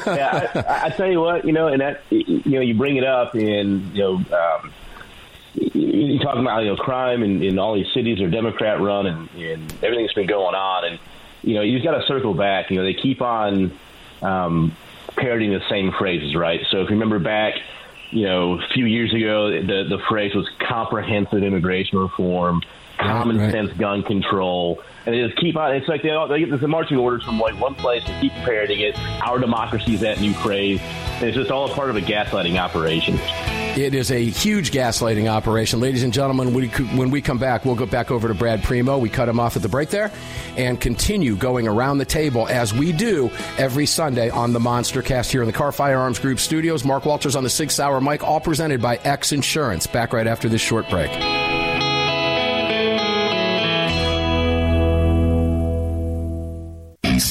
yeah, 0.06 0.50
I, 0.54 0.87
I 0.87 0.90
tell 0.90 1.11
you 1.11 1.20
what, 1.20 1.44
you 1.44 1.52
know, 1.52 1.68
and 1.68 1.80
that 1.80 2.02
you 2.11 2.42
know, 2.47 2.61
you 2.61 2.75
bring 2.75 2.97
it 2.97 3.04
up, 3.04 3.35
and 3.35 3.94
you 3.94 4.02
know, 4.02 4.14
um, 4.16 4.73
you 5.80 6.18
talk 6.18 6.37
about 6.37 6.61
you 6.61 6.70
know 6.70 6.76
crime 6.76 7.23
and, 7.23 7.42
and 7.42 7.58
all 7.58 7.75
these 7.75 7.92
cities 7.94 8.20
are 8.20 8.30
Democrat 8.30 8.80
run, 8.80 9.06
and, 9.06 9.30
and 9.30 9.73
everything's 9.82 10.12
been 10.12 10.26
going 10.26 10.54
on, 10.54 10.85
and 10.85 10.99
you 11.42 11.54
know, 11.54 11.62
you 11.62 11.78
just 11.78 11.85
got 11.85 11.99
to 11.99 12.06
circle 12.06 12.35
back. 12.35 12.70
You 12.70 12.76
know, 12.76 12.85
they 12.85 12.94
keep 12.94 13.23
on 13.23 13.76
um, 14.23 14.76
parroting 15.16 15.52
the 15.52 15.62
same 15.68 15.92
phrases, 15.92 16.35
right? 16.35 16.61
So 16.70 16.82
if 16.82 16.90
you 16.90 16.94
remember 16.94 17.18
back 17.18 17.54
you 18.11 18.25
know, 18.25 18.58
a 18.58 18.68
few 18.73 18.87
years 18.87 19.12
ago, 19.12 19.50
the 19.50 19.85
the 19.88 19.99
phrase 20.08 20.35
was 20.35 20.49
comprehensive 20.61 21.42
immigration 21.42 21.99
reform, 21.99 22.62
common 22.99 23.38
right. 23.38 23.52
sense 23.52 23.73
gun 23.75 24.02
control, 24.02 24.82
and 25.04 25.14
they 25.14 25.26
just 25.26 25.38
keep 25.38 25.56
on. 25.56 25.75
It's 25.75 25.88
like 25.88 26.02
they 26.02 26.11
all, 26.11 26.28
they 26.28 26.40
get 26.40 26.50
this 26.50 26.62
marching 26.62 26.97
orders 26.97 27.23
from 27.25 27.38
like 27.38 27.58
one 27.61 27.75
place 27.75 28.02
and 28.06 28.20
keep 28.20 28.32
parroting 28.44 28.80
it. 28.80 28.99
Our 29.23 29.38
democracy 29.38 29.94
is 29.94 30.00
that 30.00 30.20
new 30.20 30.32
phrase, 30.32 30.80
and 30.80 31.25
it's 31.25 31.37
just 31.37 31.50
all 31.50 31.70
a 31.70 31.75
part 31.75 31.90
of 31.90 31.97
a 31.97 32.00
gaslighting 32.00 32.58
operation. 32.58 33.18
It 33.78 33.94
is 33.94 34.11
a 34.11 34.25
huge 34.25 34.73
gaslighting 34.73 35.30
operation. 35.30 35.78
Ladies 35.78 36.02
and 36.02 36.12
gentlemen, 36.12 36.52
when 36.52 37.11
we 37.11 37.23
come 37.23 37.38
back, 37.38 37.64
we'll 37.64 37.76
go 37.76 37.87
back 37.87 38.11
over 38.11 38.26
to 38.26 38.35
Brad 38.35 38.64
Primo. 38.64 38.99
We 38.99 39.08
cut 39.08 39.28
him 39.28 39.38
off 39.38 39.54
at 39.54 39.62
the 39.62 39.68
break 39.68 39.90
there 39.90 40.11
and 40.56 40.80
continue 40.80 41.37
going 41.37 41.68
around 41.68 41.99
the 41.99 42.04
table 42.04 42.49
as 42.49 42.75
we 42.75 42.90
do 42.90 43.30
every 43.56 43.87
Sunday 43.87 44.30
on 44.30 44.52
the 44.52 44.58
Monster 44.58 45.00
Cast 45.00 45.30
here 45.30 45.42
in 45.42 45.47
the 45.47 45.52
Kahr 45.52 45.70
Firearms 45.70 46.18
Group 46.18 46.40
studios. 46.40 46.85
Mark 46.85 47.04
Walters 47.04 47.37
on 47.37 47.44
the 47.44 47.50
Sig 47.50 47.70
Sauer 47.70 48.00
Mic, 48.00 48.25
all 48.25 48.40
presented 48.40 48.82
by 48.82 48.97
X 48.97 49.30
Insurance. 49.30 49.87
Back 49.87 50.12
right 50.12 50.26
after 50.26 50.49
this 50.49 50.61
short 50.61 50.90
break. 50.90 51.12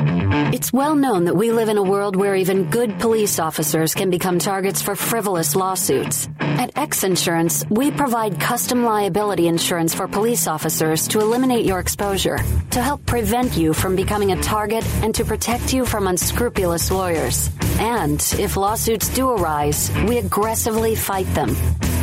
Mm-hmm. 0.00 0.19
It's 0.32 0.72
well 0.72 0.94
known 0.94 1.24
that 1.24 1.34
we 1.34 1.50
live 1.50 1.68
in 1.68 1.76
a 1.76 1.82
world 1.82 2.14
where 2.14 2.36
even 2.36 2.70
good 2.70 3.00
police 3.00 3.40
officers 3.40 3.94
can 3.94 4.10
become 4.10 4.38
targets 4.38 4.80
for 4.80 4.94
frivolous 4.94 5.56
lawsuits. 5.56 6.28
At 6.38 6.76
X 6.78 7.02
Insurance, 7.02 7.64
we 7.68 7.90
provide 7.90 8.38
custom 8.38 8.84
liability 8.84 9.48
insurance 9.48 9.92
for 9.92 10.06
police 10.06 10.46
officers 10.46 11.08
to 11.08 11.20
eliminate 11.20 11.64
your 11.64 11.80
exposure, 11.80 12.38
to 12.70 12.80
help 12.80 13.04
prevent 13.06 13.56
you 13.56 13.72
from 13.72 13.96
becoming 13.96 14.30
a 14.30 14.40
target, 14.40 14.86
and 15.02 15.12
to 15.16 15.24
protect 15.24 15.72
you 15.72 15.84
from 15.84 16.06
unscrupulous 16.06 16.92
lawyers. 16.92 17.50
And 17.80 18.20
if 18.38 18.56
lawsuits 18.56 19.08
do 19.08 19.30
arise, 19.30 19.90
we 20.06 20.18
aggressively 20.18 20.94
fight 20.94 21.26
them. 21.34 21.56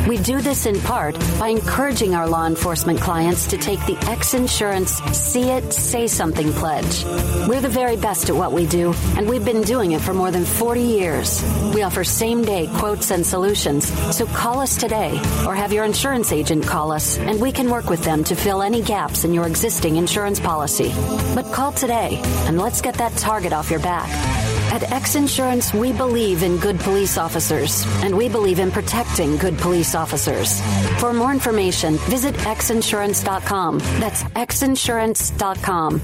We 0.06 0.16
do 0.16 0.40
this 0.40 0.64
in 0.64 0.80
part 0.80 1.18
by 1.38 1.48
encouraging 1.48 2.14
our 2.14 2.26
law 2.26 2.46
enforcement 2.46 2.98
clients 2.98 3.46
to 3.48 3.58
take 3.58 3.84
the 3.84 3.98
X 4.08 4.32
Insurance 4.32 4.92
See 5.12 5.50
It, 5.50 5.70
Say 5.72 6.06
Something 6.06 6.50
pledge. 6.52 7.04
We're 7.46 7.60
the 7.60 7.68
very 7.68 7.96
best 7.96 8.17
at 8.26 8.34
what 8.34 8.52
we 8.52 8.66
do, 8.66 8.92
and 9.16 9.28
we've 9.28 9.44
been 9.44 9.62
doing 9.62 9.92
it 9.92 10.00
for 10.00 10.12
more 10.12 10.30
than 10.30 10.44
40 10.44 10.80
years. 10.80 11.42
We 11.74 11.82
offer 11.82 12.02
same 12.04 12.42
day 12.42 12.68
quotes 12.76 13.10
and 13.10 13.24
solutions, 13.24 13.86
so 14.16 14.26
call 14.26 14.60
us 14.60 14.76
today 14.76 15.16
or 15.46 15.54
have 15.54 15.72
your 15.72 15.84
insurance 15.84 16.32
agent 16.32 16.66
call 16.66 16.90
us, 16.90 17.16
and 17.18 17.40
we 17.40 17.52
can 17.52 17.70
work 17.70 17.88
with 17.88 18.02
them 18.04 18.24
to 18.24 18.34
fill 18.34 18.62
any 18.62 18.82
gaps 18.82 19.24
in 19.24 19.32
your 19.32 19.46
existing 19.46 19.96
insurance 19.96 20.40
policy. 20.40 20.92
But 21.34 21.52
call 21.52 21.72
today, 21.72 22.20
and 22.46 22.58
let's 22.58 22.80
get 22.80 22.94
that 22.94 23.12
target 23.16 23.52
off 23.52 23.70
your 23.70 23.80
back. 23.80 24.08
At 24.72 24.90
X 24.92 25.14
Insurance, 25.14 25.72
we 25.72 25.92
believe 25.92 26.42
in 26.42 26.58
good 26.58 26.78
police 26.80 27.16
officers, 27.16 27.84
and 28.02 28.16
we 28.16 28.28
believe 28.28 28.58
in 28.58 28.70
protecting 28.70 29.36
good 29.36 29.56
police 29.58 29.94
officers. 29.94 30.60
For 31.00 31.12
more 31.12 31.32
information, 31.32 31.96
visit 32.08 32.34
xinsurance.com. 32.34 33.78
That's 34.00 34.22
xinsurance.com. 34.24 36.00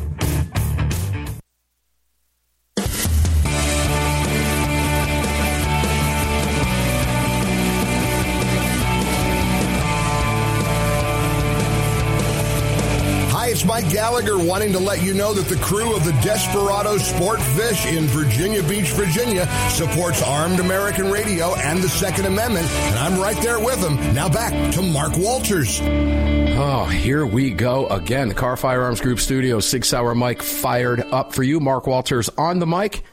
it's 13.55 13.65
Mike 13.65 13.89
Gallagher 13.89 14.37
wanting 14.37 14.73
to 14.73 14.81
let 14.81 15.01
you 15.01 15.15
know 15.15 15.33
that 15.33 15.47
the 15.47 15.55
crew 15.63 15.95
of 15.95 16.05
the 16.05 16.11
Desperado 16.23 16.99
Sport 16.99 17.41
Fish 17.41 17.87
in 17.87 18.07
Virginia 18.07 18.65
Beach, 18.65 18.91
Virginia 18.91 19.47
supports 19.71 20.21
Armed 20.25 20.59
American 20.59 21.09
Radio 21.09 21.55
and 21.55 21.81
the 21.81 21.89
Second 21.89 22.27
Amendment, 22.27 22.67
and 22.67 22.99
I'm 22.99 23.21
right 23.21 23.41
there 23.45 23.61
with 23.61 23.81
them. 23.81 23.95
Now 24.13 24.29
back 24.29 24.75
to 24.75 24.83
Mark 24.83 25.17
Walters. 25.17 25.79
Oh, 25.81 26.87
here 26.87 27.25
we 27.25 27.53
go 27.53 27.87
again. 27.87 28.27
The 28.27 28.35
Kahr 28.35 28.57
Firearms 28.57 29.01
Group 29.01 29.21
Studio, 29.21 29.61
Sig 29.61 29.85
Sauer 29.85 30.17
Mike 30.17 30.43
fired 30.43 31.01
up 31.01 31.33
for 31.33 31.45
you. 31.45 31.61
Mark 31.61 31.87
Walters 31.87 32.29
on 32.31 32.59
the 32.59 32.67
mic. 32.67 33.05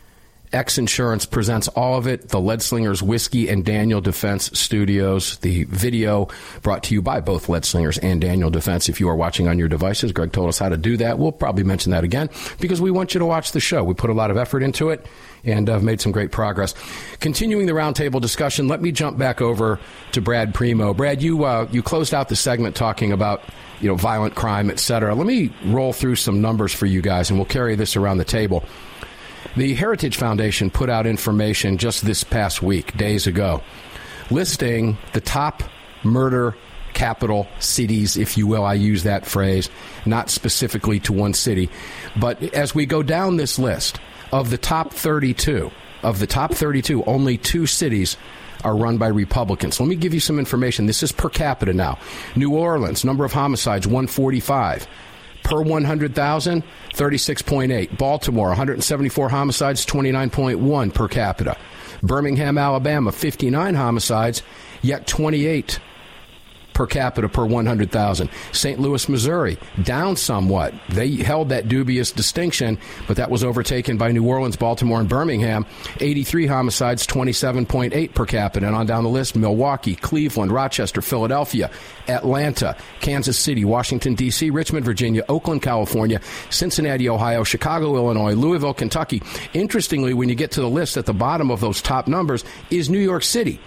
X 0.54 0.78
Insurance 0.78 1.26
presents 1.26 1.68
all 1.70 1.98
of 1.98 2.08
it. 2.08 2.30
The 2.30 2.40
Lead 2.40 2.62
Slingers 2.62 3.02
Whiskey 3.02 3.48
and 3.48 3.64
Daniel 3.64 4.02
Defense 4.02 4.58
Studios. 4.58 5.38
The 5.38 5.64
video 5.66 6.28
brought 6.62 6.84
to 6.84 6.94
you 6.94 7.02
by 7.02 7.22
both 7.22 7.48
Lead 7.48 7.64
Slingers 7.64 7.98
and 7.98 8.20
Daniel 8.20 8.50
Defense. 8.50 8.90
If 8.90 9.00
you 9.00 9.08
are 9.10 9.16
watching 9.16 9.48
on 9.48 9.58
your 9.58 9.70
devices, 9.70 10.12
Greg 10.12 10.34
told 10.34 10.50
us 10.50 10.60
how 10.60 10.70
to 10.70 10.78
do 10.78 10.98
that. 10.98 11.18
We'll 11.18 11.32
probably 11.32 11.64
mention 11.64 11.92
that 11.92 12.04
again 12.04 12.30
because 12.60 12.82
we 12.82 12.92
want 12.92 13.14
you 13.14 13.20
to 13.20 13.26
watch 13.26 13.54
the 13.54 13.60
show. 13.60 13.84
We 13.84 13.94
put 13.94 14.10
a 14.10 14.14
lot 14.14 14.30
of 14.30 14.38
effort 14.38 14.62
into 14.62 14.90
it 14.90 15.06
and 15.44 15.68
have 15.70 15.82
uh, 15.82 15.86
made 15.86 16.02
some 16.02 16.12
great 16.12 16.32
progress. 16.32 16.76
Continuing 17.20 17.66
the 17.66 17.72
roundtable 17.72 18.22
discussion, 18.22 18.68
let 18.68 18.82
me 18.82 18.92
jump 18.92 19.18
back 19.18 19.42
over 19.42 19.80
to 20.12 20.22
Brad 20.22 20.54
Primo. 20.54 20.94
Brad, 20.94 21.22
you 21.22 21.46
uh, 21.46 21.68
you 21.72 21.82
closed 21.82 22.14
out 22.14 22.30
the 22.30 22.36
segment 22.36 22.76
talking 22.76 23.12
about 23.12 23.42
you 23.80 23.88
know 23.88 23.96
violent 23.96 24.36
crime, 24.36 24.70
et 24.70 24.80
cetera. 24.80 25.16
Let 25.16 25.26
me 25.26 25.54
roll 25.66 25.94
through 25.94 26.18
some 26.18 26.42
numbers 26.42 26.74
for 26.74 26.86
you 26.86 27.02
guys, 27.02 27.30
and 27.30 27.40
we'll 27.40 27.46
carry 27.46 27.76
this 27.76 27.96
around 27.96 28.18
the 28.18 28.26
table. 28.26 28.64
The 29.56 29.74
Heritage 29.74 30.18
Foundation 30.18 30.70
put 30.70 30.90
out 30.90 31.06
information 31.06 31.78
just 31.78 32.06
this 32.06 32.24
past 32.24 32.62
week, 32.62 32.96
days 32.96 33.28
ago, 33.28 33.62
listing 34.30 34.98
the 35.14 35.22
top 35.22 35.64
murder 36.04 36.56
capital 36.94 37.48
cities, 37.60 38.18
if 38.18 38.38
you 38.38 38.48
will. 38.48 38.64
I 38.64 38.74
use 38.74 39.04
that 39.04 39.26
phrase, 39.26 39.70
not 40.06 40.30
specifically 40.30 41.00
to 41.02 41.14
one 41.14 41.34
city. 41.34 41.70
But 42.16 42.42
as 42.54 42.76
we 42.76 42.86
go 42.86 43.04
down 43.04 43.38
this 43.38 43.58
list, 43.58 44.00
of 44.32 44.50
the 44.50 44.58
top 44.58 44.94
32, 44.94 45.72
of 46.04 46.20
the 46.20 46.28
top 46.28 46.54
32, 46.54 47.04
only 47.04 47.38
two 47.38 47.66
cities 47.66 48.18
are 48.64 48.76
run 48.76 48.98
by 48.98 49.08
Republicans. 49.08 49.80
Let 49.80 49.90
me 49.90 49.96
give 49.96 50.14
you 50.14 50.20
some 50.20 50.40
information. 50.40 50.86
This 50.86 51.04
is 51.04 51.12
per 51.12 51.30
capita 51.30 51.74
now. 51.74 51.98
New 52.36 52.56
Orleans, 52.56 53.04
number 53.04 53.26
of 53.26 53.34
homicides, 53.34 53.88
145 53.88 54.88
per 55.44 55.64
100,000, 55.64 56.64
36.8. 56.94 57.98
Baltimore, 57.98 58.50
174 58.50 59.30
homicides, 59.30 59.86
29.1 59.86 60.94
per 60.94 61.08
capita. 61.08 61.58
Birmingham, 62.02 62.58
Alabama, 62.58 63.12
59 63.12 63.76
homicides, 63.76 64.42
yet 64.82 65.06
28 65.06 65.80
per 66.74 66.88
capita 66.88 67.28
per 67.30 67.46
100,000. 67.46 68.30
St. 68.52 68.80
Louis, 68.80 69.08
Missouri, 69.10 69.58
down 69.84 70.16
somewhat. 70.16 70.74
They 70.90 71.16
held 71.16 71.50
that 71.50 71.68
dubious 71.68 72.12
distinction, 72.12 72.78
but 73.08 73.18
that 73.18 73.30
was 73.30 73.44
overtaken 73.44 73.98
by 73.98 74.12
New 74.12 74.26
Orleans, 74.26 74.56
Baltimore, 74.56 75.00
and 75.00 75.10
Birmingham. 75.10 75.66
83 76.00 76.48
homicides, 76.48 77.06
27.8 77.08 78.14
per 78.14 78.26
capita. 78.26 78.68
And 78.68 78.76
on 78.76 78.86
down 78.86 79.04
the 79.04 79.10
list, 79.10 79.36
Milwaukee, 79.36 79.96
Cleveland, 79.96 80.52
Rochester, 80.52 81.02
Philadelphia, 81.02 81.70
Atlanta, 82.08 82.76
Kansas 83.00 83.38
City, 83.38 83.66
Washington, 83.66 84.16
D.C., 84.16 84.50
Richmond, 84.50 84.86
Virginia, 84.86 85.24
Oakland, 85.30 85.62
California, 85.62 86.22
Cincinnati, 86.50 87.10
Ohio, 87.10 87.44
Chicago, 87.44 87.96
Illinois, 87.96 88.34
Louisville, 88.34 88.74
Kentucky. 88.74 89.22
Interestingly, 89.54 90.14
when 90.14 90.30
you 90.30 90.36
get 90.36 90.52
to 90.52 90.62
the 90.62 90.70
list 90.70 90.98
at 90.98 91.06
the 91.06 91.14
bottom 91.14 91.52
of 91.52 91.60
those 91.60 91.82
top 91.82 92.08
numbers 92.08 92.44
is 92.70 92.90
New 92.90 93.00
York 93.00 93.24
City 93.24 93.60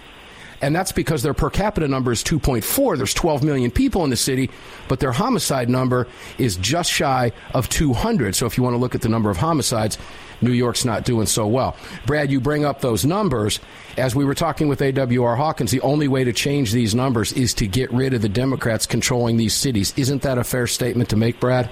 and 0.61 0.75
that's 0.75 0.91
because 0.91 1.23
their 1.23 1.33
per 1.33 1.49
capita 1.49 1.87
number 1.87 2.11
is 2.11 2.23
2.4. 2.23 2.97
There's 2.97 3.13
12 3.13 3.43
million 3.43 3.71
people 3.71 4.03
in 4.03 4.09
the 4.09 4.15
city, 4.15 4.49
but 4.87 4.99
their 4.99 5.11
homicide 5.11 5.69
number 5.69 6.07
is 6.37 6.55
just 6.57 6.91
shy 6.91 7.31
of 7.53 7.69
200. 7.69 8.35
So 8.35 8.45
if 8.45 8.57
you 8.57 8.63
want 8.63 8.73
to 8.73 8.79
look 8.79 8.95
at 8.95 9.01
the 9.01 9.09
number 9.09 9.29
of 9.29 9.37
homicides, 9.37 9.97
New 10.41 10.51
York's 10.51 10.85
not 10.85 11.05
doing 11.05 11.27
so 11.27 11.47
well. 11.47 11.75
Brad, 12.05 12.31
you 12.31 12.39
bring 12.39 12.65
up 12.65 12.81
those 12.81 13.05
numbers. 13.05 13.59
As 13.97 14.15
we 14.15 14.25
were 14.25 14.35
talking 14.35 14.67
with 14.67 14.79
AWR 14.79 15.37
Hawkins, 15.37 15.71
the 15.71 15.81
only 15.81 16.07
way 16.07 16.23
to 16.23 16.33
change 16.33 16.71
these 16.71 16.93
numbers 16.93 17.31
is 17.33 17.53
to 17.55 17.67
get 17.67 17.91
rid 17.91 18.13
of 18.13 18.21
the 18.21 18.29
Democrats 18.29 18.85
controlling 18.85 19.37
these 19.37 19.53
cities. 19.53 19.93
Isn't 19.95 20.21
that 20.23 20.37
a 20.37 20.43
fair 20.43 20.67
statement 20.67 21.09
to 21.09 21.15
make, 21.15 21.39
Brad? 21.39 21.69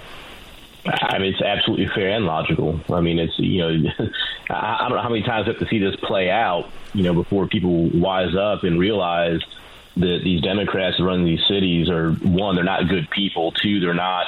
I 0.85 1.17
mean, 1.17 1.33
it's 1.33 1.41
absolutely 1.41 1.87
fair 1.87 2.09
and 2.09 2.25
logical. 2.25 2.79
I 2.91 2.99
mean, 3.01 3.19
it's 3.19 3.37
you 3.39 3.59
know, 3.59 3.89
I 4.49 4.85
don't 4.87 4.97
know 4.97 5.01
how 5.01 5.09
many 5.09 5.23
times 5.23 5.47
have 5.47 5.59
to 5.59 5.67
see 5.67 5.79
this 5.79 5.95
play 5.95 6.29
out, 6.29 6.69
you 6.93 7.03
know, 7.03 7.13
before 7.13 7.47
people 7.47 7.89
wise 7.89 8.35
up 8.35 8.63
and 8.63 8.79
realize 8.79 9.41
that 9.95 10.21
these 10.23 10.41
Democrats 10.41 10.99
running 10.99 11.25
these 11.25 11.45
cities 11.47 11.89
are 11.89 12.11
one, 12.11 12.55
they're 12.55 12.63
not 12.63 12.89
good 12.89 13.09
people. 13.09 13.51
Two, 13.51 13.79
they're 13.79 13.93
not 13.93 14.25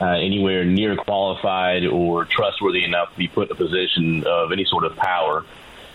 uh, 0.00 0.06
anywhere 0.06 0.64
near 0.64 0.96
qualified 0.96 1.86
or 1.86 2.24
trustworthy 2.24 2.84
enough 2.84 3.12
to 3.12 3.18
be 3.18 3.28
put 3.28 3.48
in 3.48 3.52
a 3.52 3.54
position 3.54 4.24
of 4.26 4.50
any 4.50 4.64
sort 4.64 4.84
of 4.84 4.96
power. 4.96 5.44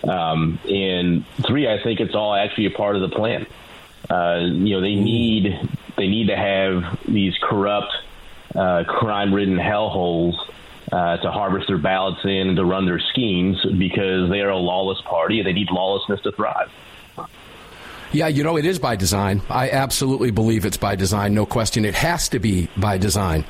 Um, 0.04 0.58
and 0.68 1.26
three, 1.46 1.68
I 1.68 1.82
think 1.82 2.00
it's 2.00 2.14
all 2.14 2.34
actually 2.34 2.66
a 2.66 2.70
part 2.70 2.96
of 2.96 3.02
the 3.02 3.14
plan. 3.14 3.46
Uh, 4.08 4.40
you 4.42 4.74
know, 4.74 4.80
they 4.80 4.94
need 4.94 5.68
they 5.96 6.06
need 6.06 6.28
to 6.28 6.36
have 6.36 6.98
these 7.06 7.36
corrupt 7.42 7.92
uh, 8.54 8.84
crime-ridden 8.84 9.56
hellholes 9.56 10.34
uh, 10.92 11.16
to 11.18 11.30
harvest 11.30 11.68
their 11.68 11.78
ballots 11.78 12.20
in 12.24 12.48
and 12.48 12.56
to 12.56 12.64
run 12.64 12.86
their 12.86 13.00
schemes 13.00 13.58
because 13.78 14.30
they 14.30 14.40
are 14.40 14.50
a 14.50 14.56
lawless 14.56 15.00
party 15.02 15.38
and 15.38 15.46
they 15.46 15.52
need 15.52 15.68
lawlessness 15.70 16.20
to 16.22 16.32
thrive. 16.32 16.70
Yeah, 18.10 18.28
you 18.28 18.42
know, 18.42 18.56
it 18.56 18.64
is 18.64 18.78
by 18.78 18.96
design. 18.96 19.42
I 19.50 19.70
absolutely 19.70 20.30
believe 20.30 20.64
it's 20.64 20.78
by 20.78 20.96
design, 20.96 21.34
no 21.34 21.44
question. 21.44 21.84
It 21.84 21.94
has 21.94 22.30
to 22.30 22.38
be 22.38 22.68
by 22.76 22.96
design. 22.96 23.44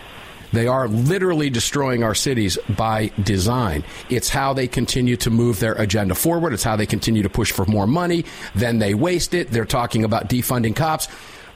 They 0.53 0.67
are 0.67 0.89
literally 0.89 1.51
destroying 1.51 2.03
our 2.03 2.15
cities 2.15 2.59
by 2.77 3.13
design. 3.23 3.85
It's 4.09 4.31
how 4.31 4.55
they 4.55 4.67
continue 4.67 5.17
to 5.19 5.31
move 5.31 5.61
their 5.61 5.75
agenda 5.75 6.15
forward. 6.15 6.55
It's 6.55 6.65
how 6.65 6.75
they 6.75 6.87
continue 6.87 7.23
to 7.23 7.29
push 7.29 7.53
for 7.53 7.67
more 7.67 7.87
money. 7.87 8.25
Then 8.55 8.79
they 8.79 8.95
waste 8.95 9.35
it. 9.35 9.51
They're 9.51 9.67
talking 9.67 10.05
about 10.05 10.29
defunding 10.29 10.75
cops. 10.75 11.09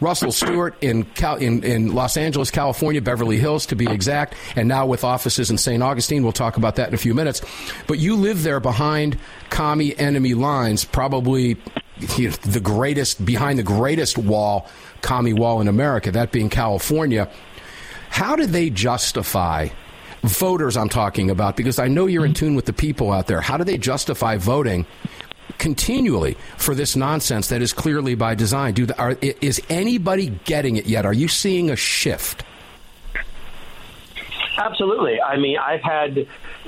Russell 0.03 0.33
Stewart 0.33 0.75
in, 0.83 1.05
Cal- 1.05 1.37
in, 1.37 1.63
in 1.65 1.95
Los 1.95 2.17
Angeles, 2.17 2.51
California, 2.51 3.01
Beverly 3.01 3.39
Hills 3.39 3.67
to 3.67 3.77
be 3.77 3.87
exact, 3.89 4.35
and 4.57 4.69
now 4.69 4.87
with 4.87 5.05
offices 5.05 5.51
in 5.51 5.59
St. 5.59 5.83
Augustine. 5.83 6.23
We'll 6.23 6.33
talk 6.33 6.57
about 6.57 6.77
that 6.77 6.89
in 6.89 6.95
a 6.95 6.99
few 6.99 7.15
minutes. 7.15 7.41
But 7.87 7.99
you 7.99 8.17
live 8.17 8.43
there 8.43 8.61
behind 8.61 9.19
commie 9.51 9.97
enemy 9.99 10.35
lines, 10.35 10.85
probably 10.85 11.57
the 11.99 12.61
greatest, 12.63 13.25
behind 13.25 13.59
the 13.59 13.63
greatest 13.63 14.19
wall, 14.19 14.69
commie 15.01 15.33
wall 15.33 15.61
in 15.61 15.69
America, 15.69 16.11
that 16.11 16.33
being 16.33 16.51
California. 16.51 17.31
How 18.11 18.37
do 18.37 18.47
they 18.47 18.69
justify 18.69 19.69
voters 20.23 20.77
I'm 20.77 20.89
talking 20.89 21.31
about 21.31 21.57
because 21.57 21.79
I 21.79 21.89
know 21.89 22.07
you're 22.07 22.25
in 22.25 22.33
mm-hmm. 22.33 22.47
tune 22.47 22.55
with 22.55 22.67
the 22.67 22.73
people 22.73 23.11
out 23.13 23.27
there. 23.27 23.41
How 23.41 23.57
do 23.57 23.65
they 23.65 23.77
justify 23.77 24.37
voting 24.37 24.87
continually 25.59 26.37
for 26.57 26.75
this 26.75 26.97
nonsense 26.97 27.49
that 27.49 27.63
is 27.63 27.73
clearly 27.73 28.15
by 28.15 28.35
design? 28.35 28.75
Do 28.75 28.87
the, 28.87 28.99
are, 28.99 29.17
is 29.21 29.61
anybody 29.69 30.29
getting 30.45 30.77
it 30.77 30.87
yet? 30.87 31.07
Are 31.07 31.13
you 31.13 31.29
seeing 31.29 31.71
a 31.71 31.77
shift? 31.77 32.45
Absolutely. 34.57 35.21
I 35.21 35.37
mean, 35.39 35.59
I've 35.59 35.83
had 35.83 36.27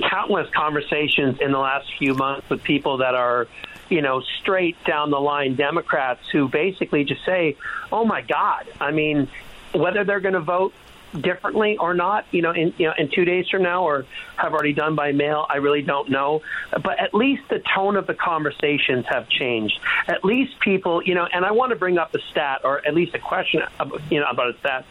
countless 0.09 0.49
conversations 0.51 1.39
in 1.39 1.51
the 1.51 1.59
last 1.59 1.87
few 1.97 2.13
months 2.13 2.49
with 2.49 2.63
people 2.63 2.97
that 2.97 3.15
are, 3.15 3.47
you 3.89 4.01
know, 4.01 4.21
straight 4.39 4.75
down 4.85 5.11
the 5.11 5.19
line 5.19 5.55
Democrats 5.55 6.27
who 6.31 6.49
basically 6.49 7.03
just 7.03 7.23
say, 7.23 7.55
"Oh 7.91 8.03
my 8.03 8.21
God!" 8.21 8.67
I 8.81 8.91
mean, 8.91 9.27
whether 9.73 10.03
they're 10.03 10.19
going 10.19 10.33
to 10.33 10.39
vote 10.39 10.73
differently 11.21 11.77
or 11.77 11.93
not, 11.93 12.25
you 12.31 12.41
know, 12.41 12.51
in 12.51 12.73
you 12.77 12.87
know 12.87 12.93
in 12.97 13.09
two 13.09 13.25
days 13.25 13.49
from 13.49 13.63
now, 13.63 13.83
or 13.83 14.05
have 14.37 14.53
already 14.53 14.73
done 14.73 14.95
by 14.95 15.11
mail. 15.11 15.45
I 15.49 15.57
really 15.57 15.81
don't 15.81 16.09
know, 16.09 16.41
but 16.71 16.99
at 16.99 17.13
least 17.13 17.43
the 17.49 17.59
tone 17.59 17.95
of 17.95 18.07
the 18.07 18.13
conversations 18.13 19.05
have 19.07 19.29
changed. 19.29 19.79
At 20.07 20.23
least 20.23 20.59
people, 20.59 21.01
you 21.03 21.15
know, 21.15 21.27
and 21.31 21.45
I 21.45 21.51
want 21.51 21.71
to 21.71 21.75
bring 21.75 21.97
up 21.97 22.13
a 22.15 22.19
stat 22.31 22.61
or 22.63 22.85
at 22.85 22.93
least 22.93 23.15
a 23.15 23.19
question, 23.19 23.61
you 24.09 24.19
know, 24.19 24.27
about 24.27 24.55
a 24.55 24.57
stat. 24.59 24.85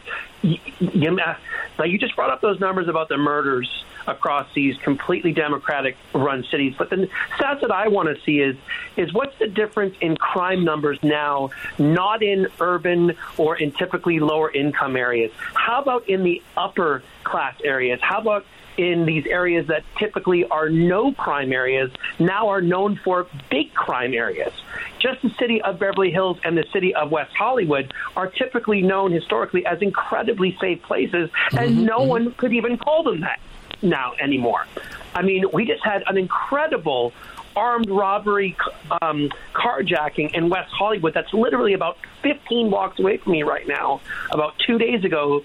You, 0.45 0.59
you, 0.79 1.11
now 1.11 1.37
you 1.85 1.97
just 1.97 2.15
brought 2.15 2.29
up 2.29 2.41
those 2.41 2.59
numbers 2.59 2.87
about 2.87 3.09
the 3.09 3.17
murders 3.17 3.83
across 4.07 4.47
these 4.53 4.77
completely 4.77 5.31
democratic 5.31 5.97
run 6.13 6.43
cities. 6.51 6.75
But 6.77 6.91
the 6.91 7.09
stats 7.37 7.61
that 7.61 7.71
I 7.71 7.87
want 7.87 8.15
to 8.15 8.23
see 8.23 8.39
is 8.39 8.55
is 8.95 9.11
what's 9.11 9.37
the 9.39 9.47
difference 9.47 9.95
in 10.01 10.15
crime 10.15 10.63
numbers 10.63 10.99
now, 11.01 11.49
not 11.79 12.21
in 12.21 12.47
urban 12.59 13.17
or 13.37 13.55
in 13.55 13.71
typically 13.71 14.19
lower 14.19 14.51
income 14.51 14.95
areas? 14.95 15.31
How 15.55 15.81
about 15.81 16.07
in 16.07 16.23
the 16.23 16.43
upper 16.55 17.01
class 17.23 17.55
areas? 17.63 17.99
How 18.01 18.21
about 18.21 18.45
in 18.77 19.05
these 19.05 19.25
areas 19.25 19.67
that 19.67 19.83
typically 19.97 20.45
are 20.45 20.69
no 20.69 21.11
crime 21.13 21.51
areas 21.53 21.91
now 22.19 22.49
are 22.49 22.61
known 22.61 22.99
for 23.03 23.27
big 23.49 23.73
crime 23.73 24.13
areas. 24.13 24.53
Just 24.99 25.21
the 25.21 25.29
city 25.39 25.61
of 25.61 25.79
Beverly 25.79 26.11
Hills 26.11 26.37
and 26.43 26.57
the 26.57 26.65
city 26.73 26.93
of 26.95 27.11
West 27.11 27.33
Hollywood 27.37 27.93
are 28.15 28.27
typically 28.27 28.81
known 28.81 29.11
historically 29.11 29.65
as 29.65 29.81
incredibly 29.81 30.57
safe 30.59 30.81
places, 30.83 31.29
and 31.51 31.77
Mhm, 31.77 31.83
no 31.83 31.99
mhm. 31.99 32.07
one 32.07 32.31
could 32.33 32.53
even 32.53 32.77
call 32.77 33.03
them 33.03 33.21
that 33.21 33.39
now 33.81 34.13
anymore. 34.19 34.65
I 35.13 35.21
mean, 35.21 35.45
we 35.53 35.65
just 35.65 35.83
had 35.83 36.03
an 36.07 36.17
incredible 36.17 37.13
armed 37.55 37.89
robbery 37.89 38.55
um, 39.01 39.29
carjacking 39.53 40.33
in 40.35 40.49
West 40.49 40.71
Hollywood 40.73 41.13
that's 41.13 41.33
literally 41.33 41.73
about 41.73 41.97
15 42.21 42.69
blocks 42.69 42.99
away 42.99 43.17
from 43.17 43.31
me 43.31 43.43
right 43.43 43.67
now, 43.67 44.01
about 44.31 44.55
two 44.65 44.77
days 44.77 45.05
ago. 45.05 45.43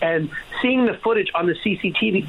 And 0.00 0.30
seeing 0.62 0.86
the 0.86 0.94
footage 0.94 1.30
on 1.34 1.46
the 1.46 1.54
CCTV 1.54 2.26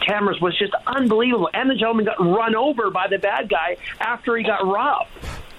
cameras 0.00 0.40
was 0.40 0.56
just 0.58 0.74
unbelievable. 0.86 1.50
And 1.52 1.70
the 1.70 1.74
gentleman 1.74 2.04
got 2.04 2.20
run 2.20 2.54
over 2.54 2.90
by 2.90 3.08
the 3.08 3.18
bad 3.18 3.48
guy 3.48 3.76
after 4.00 4.36
he 4.36 4.44
got 4.44 4.66
robbed. 4.66 5.10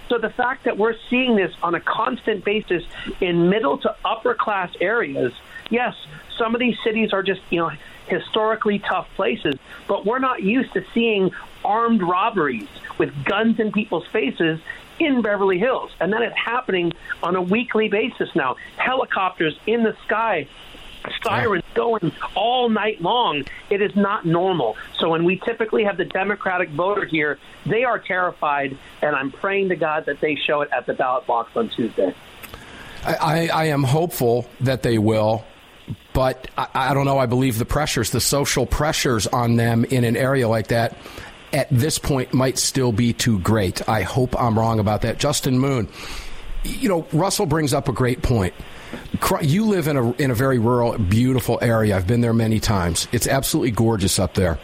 So 0.10 0.18
the 0.18 0.30
fact 0.30 0.64
that 0.66 0.78
we're 0.78 0.96
seeing 1.10 1.36
this 1.36 1.54
on 1.62 1.76
a 1.76 1.82
constant 1.82 2.46
basis 2.46 2.84
in 3.20 3.50
middle 3.50 3.78
to 3.80 3.96
upper 4.06 4.34
class 4.34 4.74
areas, 4.80 5.34
yes, 5.70 5.96
some 6.38 6.56
of 6.56 6.60
these 6.60 6.78
cities 6.84 7.12
are 7.12 7.24
just, 7.24 7.42
you 7.50 7.60
know, 7.60 7.72
historically 8.08 8.80
tough 8.80 9.08
places, 9.16 9.56
but 9.88 10.06
we're 10.06 10.20
not 10.20 10.42
used 10.42 10.72
to 10.74 10.86
seeing 10.94 11.32
armed 11.66 12.02
robberies 12.02 12.70
with 12.98 13.12
guns 13.26 13.60
in 13.60 13.72
people's 13.72 14.08
faces 14.08 14.60
in 15.00 15.22
Beverly 15.22 15.60
Hills. 15.60 15.92
And 16.00 16.14
that 16.14 16.24
is 16.24 16.34
happening 16.34 16.94
on 17.22 17.36
a 17.36 17.42
weekly 17.42 17.90
basis 17.90 18.34
now. 18.34 18.56
Helicopters 18.78 19.60
in 19.68 19.84
the 19.84 19.96
sky 20.06 20.48
sirens 21.24 21.64
going 21.74 22.12
all 22.36 22.70
night 22.70 23.02
long. 23.02 23.44
It 23.70 23.82
is 23.82 23.96
not 23.96 24.26
normal. 24.26 24.78
So 25.00 25.10
when 25.10 25.24
we 25.24 25.38
typically 25.38 25.84
have 25.84 25.98
the 25.98 26.06
Democratic 26.06 26.70
voter 26.70 27.06
here, 27.06 27.40
they 27.66 27.84
are 27.84 28.00
terrified, 28.00 28.78
and 29.02 29.16
I'm 29.16 29.32
praying 29.32 29.70
to 29.70 29.76
God 29.76 30.06
that 30.06 30.20
they 30.22 30.36
show 30.36 30.62
it 30.62 30.70
at 30.72 30.86
the 30.86 30.94
ballot 30.94 31.26
box 31.28 31.56
on 31.56 31.70
Tuesday. 31.70 32.14
I, 33.04 33.14
I, 33.14 33.48
I 33.48 33.66
am 33.66 33.84
hopeful 33.84 34.48
that 34.62 34.84
they 34.84 34.98
will, 34.98 35.46
but 36.14 36.50
I, 36.58 36.68
I 36.74 36.94
don't 36.94 37.06
know. 37.06 37.18
I 37.18 37.26
believe 37.26 37.58
the 37.58 37.66
pressures, 37.66 38.12
the 38.12 38.22
social 38.22 38.66
pressures 38.66 39.28
on 39.28 39.56
them 39.56 39.86
in 39.86 40.04
an 40.04 40.18
area 40.18 40.48
like 40.48 40.68
that 40.68 40.98
at 41.54 41.68
this 41.70 41.98
point 41.98 42.34
might 42.34 42.58
still 42.58 42.92
be 42.92 43.14
too 43.14 43.40
great. 43.40 43.88
I 43.88 44.02
hope 44.02 44.40
I'm 44.40 44.58
wrong 44.58 44.80
about 44.80 45.04
that. 45.04 45.18
Justin 45.18 45.60
Moon, 45.60 45.88
you 46.64 46.90
know, 46.90 47.08
Russell 47.14 47.46
brings 47.46 47.74
up 47.74 47.88
a 47.88 47.94
great 47.94 48.22
point. 48.22 48.54
You 49.42 49.66
live 49.66 49.88
in 49.88 49.98
a 49.98 50.12
in 50.14 50.32
a 50.32 50.36
very 50.36 50.60
rural, 50.60 50.98
beautiful 50.98 51.60
area. 51.62 51.96
I've 51.96 52.08
been 52.08 52.22
there 52.22 52.34
many 52.34 52.60
times. 52.60 53.08
It's 53.12 53.28
absolutely 53.28 53.72
gorgeous 53.72 54.20
up 54.20 54.36
there. 54.36 54.58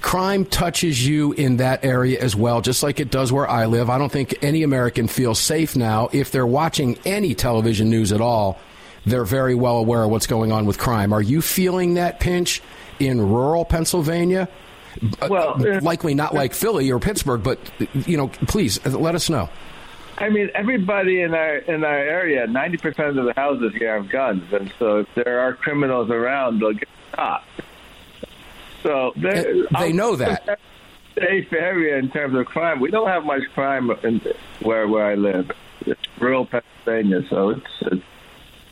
Crime 0.00 0.44
touches 0.44 1.04
you 1.04 1.32
in 1.32 1.56
that 1.56 1.84
area 1.84 2.20
as 2.20 2.36
well, 2.36 2.60
just 2.60 2.82
like 2.82 3.00
it 3.00 3.10
does 3.10 3.32
where 3.32 3.48
I 3.48 3.66
live. 3.66 3.90
I 3.90 3.98
don't 3.98 4.12
think 4.12 4.36
any 4.42 4.62
American 4.62 5.08
feels 5.08 5.40
safe 5.40 5.74
now 5.74 6.08
if 6.12 6.30
they're 6.30 6.46
watching 6.46 6.98
any 7.04 7.34
television 7.34 7.90
news 7.90 8.12
at 8.12 8.20
all. 8.20 8.58
They're 9.06 9.24
very 9.24 9.54
well 9.54 9.78
aware 9.78 10.04
of 10.04 10.10
what's 10.10 10.26
going 10.26 10.52
on 10.52 10.66
with 10.66 10.78
crime. 10.78 11.12
Are 11.12 11.22
you 11.22 11.40
feeling 11.40 11.94
that 11.94 12.20
pinch 12.20 12.62
in 13.00 13.20
rural 13.20 13.64
Pennsylvania? 13.64 14.48
Well, 15.28 15.64
uh, 15.64 15.76
uh, 15.76 15.80
likely 15.80 16.14
not 16.14 16.32
uh, 16.32 16.36
like 16.36 16.54
Philly 16.54 16.90
or 16.90 16.98
Pittsburgh, 16.98 17.42
but 17.42 17.58
you 18.06 18.16
know, 18.16 18.28
please 18.28 18.84
uh, 18.86 18.90
let 18.90 19.14
us 19.14 19.30
know. 19.30 19.48
I 20.20 20.28
mean, 20.30 20.50
everybody 20.54 21.20
in 21.22 21.32
our 21.32 21.56
in 21.58 21.84
our 21.84 21.96
area, 21.98 22.46
ninety 22.46 22.76
percent 22.76 23.16
of 23.18 23.24
the 23.24 23.32
houses 23.36 23.72
here 23.78 23.94
have 23.96 24.10
guns, 24.10 24.52
and 24.52 24.72
so 24.78 24.98
if 24.98 25.06
there 25.14 25.38
are 25.40 25.54
criminals 25.54 26.10
around, 26.10 26.60
they'll 26.60 26.72
get 26.72 26.88
shot. 27.14 27.44
So 28.82 29.12
there- 29.16 29.64
they 29.78 29.92
know 29.92 30.16
that. 30.16 30.58
safe 31.16 31.52
area 31.52 31.96
in 31.98 32.08
terms 32.10 32.36
of 32.36 32.46
crime. 32.46 32.78
We 32.80 32.90
don't 32.90 33.08
have 33.08 33.24
much 33.24 33.42
crime 33.54 33.90
in 34.02 34.20
where 34.62 34.86
where 34.88 35.04
I 35.06 35.14
live. 35.14 35.50
It's 35.86 36.00
rural 36.20 36.46
Pennsylvania, 36.46 37.22
so 37.28 37.50
it's, 37.50 37.66
it's 37.82 38.02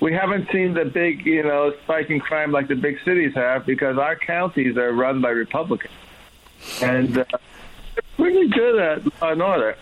we 0.00 0.12
haven't 0.12 0.48
seen 0.52 0.74
the 0.74 0.84
big 0.84 1.24
you 1.26 1.42
know 1.44 1.72
spike 1.84 2.10
in 2.10 2.18
crime 2.20 2.50
like 2.52 2.68
the 2.68 2.74
big 2.74 2.98
cities 3.04 3.34
have 3.34 3.66
because 3.66 3.98
our 3.98 4.16
counties 4.16 4.76
are 4.76 4.92
run 4.92 5.20
by 5.20 5.30
Republicans, 5.30 5.92
and 6.82 7.18
uh, 7.18 7.24
they're 7.94 8.02
pretty 8.16 8.48
good 8.48 8.78
at 8.80 9.20
law 9.22 9.30
and 9.32 9.42
order. 9.42 9.76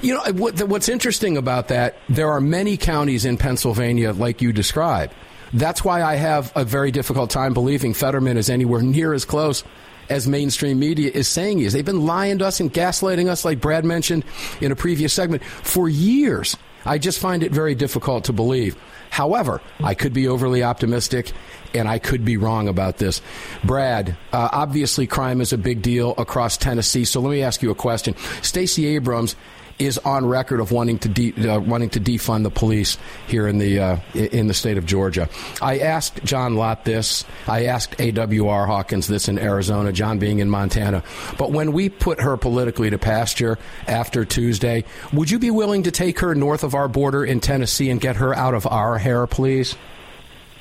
You 0.00 0.14
know 0.14 0.32
what, 0.32 0.62
what's 0.62 0.88
interesting 0.88 1.36
about 1.36 1.68
that? 1.68 1.96
There 2.08 2.30
are 2.30 2.40
many 2.40 2.76
counties 2.76 3.24
in 3.24 3.36
Pennsylvania, 3.36 4.12
like 4.12 4.40
you 4.40 4.52
describe. 4.52 5.12
That's 5.52 5.84
why 5.84 6.02
I 6.02 6.14
have 6.14 6.50
a 6.56 6.64
very 6.64 6.90
difficult 6.90 7.30
time 7.30 7.52
believing 7.52 7.92
Fetterman 7.92 8.36
is 8.36 8.48
anywhere 8.48 8.80
near 8.80 9.12
as 9.12 9.24
close 9.24 9.64
as 10.08 10.26
mainstream 10.26 10.78
media 10.78 11.10
is 11.12 11.28
saying 11.28 11.58
he 11.58 11.64
is. 11.64 11.72
They've 11.72 11.84
been 11.84 12.06
lying 12.06 12.38
to 12.38 12.46
us 12.46 12.60
and 12.60 12.72
gaslighting 12.72 13.28
us, 13.28 13.44
like 13.44 13.60
Brad 13.60 13.84
mentioned 13.84 14.24
in 14.60 14.72
a 14.72 14.76
previous 14.76 15.12
segment, 15.12 15.44
for 15.44 15.88
years. 15.88 16.56
I 16.84 16.98
just 16.98 17.18
find 17.18 17.42
it 17.42 17.52
very 17.52 17.74
difficult 17.74 18.24
to 18.24 18.32
believe. 18.32 18.76
However, 19.10 19.60
I 19.82 19.94
could 19.94 20.12
be 20.12 20.26
overly 20.26 20.62
optimistic 20.62 21.32
and 21.74 21.86
I 21.86 21.98
could 21.98 22.24
be 22.24 22.36
wrong 22.36 22.66
about 22.66 22.98
this. 22.98 23.20
Brad, 23.62 24.16
uh, 24.32 24.48
obviously 24.52 25.06
crime 25.06 25.40
is 25.40 25.52
a 25.52 25.58
big 25.58 25.82
deal 25.82 26.14
across 26.18 26.56
Tennessee, 26.56 27.04
so 27.04 27.20
let 27.20 27.30
me 27.30 27.42
ask 27.42 27.62
you 27.62 27.70
a 27.70 27.74
question. 27.74 28.14
Stacey 28.40 28.86
Abrams 28.86 29.36
is 29.78 29.98
on 29.98 30.26
record 30.26 30.60
of 30.60 30.72
wanting 30.72 30.98
to 31.00 31.08
de- 31.08 31.48
uh, 31.48 31.58
wanting 31.60 31.90
to 31.90 32.00
defund 32.00 32.42
the 32.42 32.50
police 32.50 32.98
here 33.26 33.46
in 33.46 33.58
the 33.58 33.78
uh, 33.78 33.96
in 34.14 34.46
the 34.46 34.54
state 34.54 34.78
of 34.78 34.86
Georgia. 34.86 35.28
I 35.60 35.78
asked 35.80 36.22
John 36.24 36.54
Lott 36.56 36.84
this. 36.84 37.24
I 37.46 37.66
asked 37.66 37.98
AWR 37.98 38.66
Hawkins 38.66 39.06
this 39.06 39.28
in 39.28 39.38
Arizona. 39.38 39.92
John 39.92 40.18
being 40.18 40.38
in 40.38 40.50
Montana. 40.50 41.02
But 41.38 41.52
when 41.52 41.72
we 41.72 41.88
put 41.88 42.20
her 42.20 42.36
politically 42.36 42.90
to 42.90 42.98
pasture 42.98 43.58
after 43.86 44.24
Tuesday, 44.24 44.84
would 45.12 45.30
you 45.30 45.38
be 45.38 45.50
willing 45.50 45.84
to 45.84 45.90
take 45.90 46.20
her 46.20 46.34
north 46.34 46.64
of 46.64 46.74
our 46.74 46.88
border 46.88 47.24
in 47.24 47.40
Tennessee 47.40 47.90
and 47.90 48.00
get 48.00 48.16
her 48.16 48.34
out 48.34 48.54
of 48.54 48.66
our 48.66 48.98
hair, 48.98 49.26
please? 49.26 49.76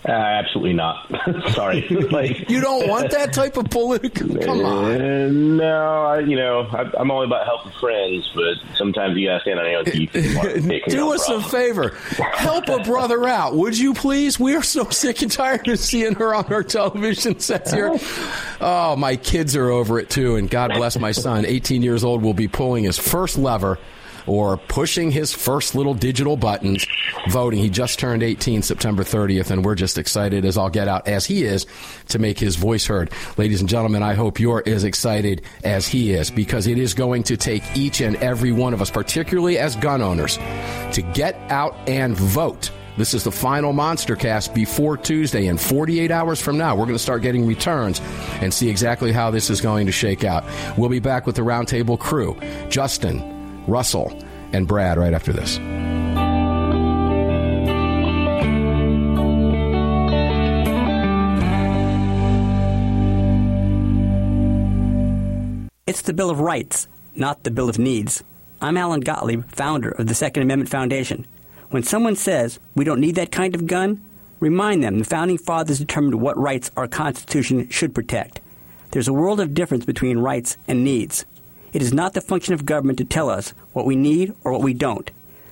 Uh, 0.04 0.12
absolutely 0.12 0.74
not. 0.74 1.08
Sorry. 1.54 1.88
like 2.12 2.50
You 2.50 2.60
don't 2.60 2.88
want 2.88 3.12
that 3.12 3.34
type 3.34 3.56
of 3.58 3.70
political. 3.70 4.36
Come 4.42 4.66
on. 4.66 5.00
Uh, 5.00 5.28
no, 5.30 6.04
I, 6.06 6.20
you 6.20 6.36
know, 6.36 6.62
I, 6.72 6.90
I'm 7.00 7.12
all 7.12 7.24
about 7.24 7.46
helping 7.46 7.72
friends, 7.74 8.30
but 8.34 8.56
sometimes 8.76 9.16
you 9.18 9.28
gotta 9.28 9.42
stand 9.42 9.60
on 9.60 9.70
your 9.70 9.80
own 9.80 9.86
feet. 9.86 10.10
if 10.14 10.26
you 10.26 10.38
want 10.38 10.50
to 10.50 10.62
take 10.62 10.86
care 10.86 10.96
Do 10.96 11.14
us 11.14 11.30
a 11.30 11.42
favor. 11.42 11.90
Help 12.34 12.68
a 12.70 12.80
brother 12.80 13.28
out, 13.28 13.56
would 13.56 13.78
you 13.78 13.94
please? 13.94 14.40
We 14.40 14.56
are 14.56 14.64
so 14.64 14.90
sick 14.90 15.22
and 15.22 15.32
tired 15.32 15.68
of 15.68 15.78
seeing 15.78 16.16
her 16.16 16.34
on 16.34 16.52
our 16.52 16.64
television 16.64 17.40
sets 17.40 17.72
here. 17.72 17.96
Oh, 18.60 18.96
my 18.96 19.18
kids 19.18 19.56
are 19.56 19.70
over 19.70 20.00
it 20.00 20.10
too, 20.10 20.36
and 20.36 20.50
God 20.50 20.72
bless 20.74 20.98
my 20.98 21.12
son. 21.12 21.46
18 21.46 21.84
years 21.84 22.04
old 22.04 22.24
will 22.24 22.34
be 22.34 22.48
pulling 22.48 22.86
his 22.86 22.98
first 22.98 23.38
lever 23.38 23.78
or 24.28 24.58
pushing 24.58 25.12
his 25.12 25.34
first 25.34 25.76
little 25.76 25.94
digital 25.94 26.38
buttons 26.38 26.86
voting. 27.30 27.60
He 27.60 27.70
just 27.70 28.00
turned 28.00 28.24
18 28.24 28.62
September 28.62 29.04
30th, 29.04 29.52
and 29.52 29.64
we're 29.64 29.76
just 29.76 29.98
excited 29.98 30.46
as 30.46 30.58
I'll 30.58 30.70
get 30.70 30.88
out, 30.88 31.08
as 31.08 31.26
he 31.26 31.44
is, 31.44 31.66
to 32.10 32.20
make 32.20 32.40
his 32.40 32.56
voice 32.56 32.86
heard. 32.86 33.12
Ladies 33.38 33.62
and 33.62 33.70
gentlemen, 33.70 34.04
I 34.04 34.14
hope 34.14 34.40
you're 34.40 34.64
as 34.66 34.84
excited 34.84 35.44
as 35.64 35.88
he 35.88 36.14
is 36.14 36.32
because 36.32 36.68
it 36.68 36.78
is 36.78 36.94
going 36.94 37.24
to 37.24 37.38
take 37.38 37.64
each 37.76 38.02
and 38.02 38.16
every 38.18 38.52
one 38.52 38.74
of 38.74 38.82
us, 38.82 38.92
particularly 38.92 39.58
as 39.58 39.76
gun 39.76 40.02
owners, 40.02 40.38
to 40.94 41.02
get 41.14 41.36
out 41.52 41.76
and 41.88 42.16
vote. 42.16 42.72
This 42.98 43.14
is 43.14 43.24
the 43.24 43.32
final 43.32 43.72
Monster 43.72 44.18
Cast 44.18 44.54
before 44.54 44.98
Tuesday, 44.98 45.48
and 45.48 45.60
48 45.60 46.12
hours 46.12 46.42
from 46.42 46.58
now, 46.58 46.76
we're 46.76 46.86
going 46.86 46.96
to 46.96 47.00
start 47.00 47.22
getting 47.22 47.48
returns 47.48 48.02
and 48.42 48.54
see 48.54 48.70
exactly 48.70 49.14
how 49.14 49.32
this 49.32 49.50
is 49.50 49.62
going 49.62 49.86
to 49.86 49.94
shake 49.94 50.26
out. 50.26 50.44
We'll 50.78 50.90
be 50.90 51.00
back 51.00 51.26
with 51.26 51.36
the 51.36 51.42
roundtable 51.42 51.98
crew 51.98 52.38
Justin, 52.70 53.31
Russell, 53.68 54.18
and 54.54 54.68
Brad 54.68 54.98
right 54.98 55.14
after 55.14 55.34
this. 55.34 55.60
It's 65.88 66.04
the 66.04 66.14
Bill 66.14 66.30
of 66.30 66.40
Rights, 66.40 66.88
not 67.16 67.44
the 67.44 67.52
Bill 67.52 67.68
of 67.68 67.78
Needs. 67.78 68.24
I'm 68.62 68.78
Alan 68.78 69.02
Gottlieb, 69.02 69.44
founder 69.52 69.92
of 69.92 70.08
the 70.08 70.14
Second 70.14 70.44
Amendment 70.44 70.70
Foundation. 70.70 71.28
When 71.70 71.84
someone 71.84 72.16
says 72.16 72.60
we 72.76 72.86
don't 72.86 73.02
need 73.02 73.16
that 73.16 73.32
kind 73.32 73.56
of 73.56 73.68
gun, 73.68 74.02
remind 74.40 74.84
them 74.84 75.00
the 75.00 75.06
Founding 75.06 75.38
Fathers 75.38 75.80
determined 75.80 76.22
what 76.22 76.38
rights 76.38 76.72
our 76.78 76.88
Constitution 76.88 77.68
should 77.70 77.96
protect. 77.96 78.40
There's 78.92 79.08
a 79.08 79.14
world 79.14 79.40
of 79.40 79.54
difference 79.54 79.84
between 79.84 80.20
rights 80.20 80.58
and 80.68 80.84
needs. 80.84 81.26
It 81.74 81.82
is 81.82 81.94
not 81.94 82.14
the 82.14 82.22
function 82.22 82.54
of 82.54 82.66
government 82.66 82.98
to 82.98 83.06
tell 83.06 83.30
us 83.30 83.54
what 83.72 83.86
we 83.86 83.96
need 83.96 84.34
or 84.44 84.52
what 84.52 84.62
we 84.62 84.74
don't. 84.74 85.10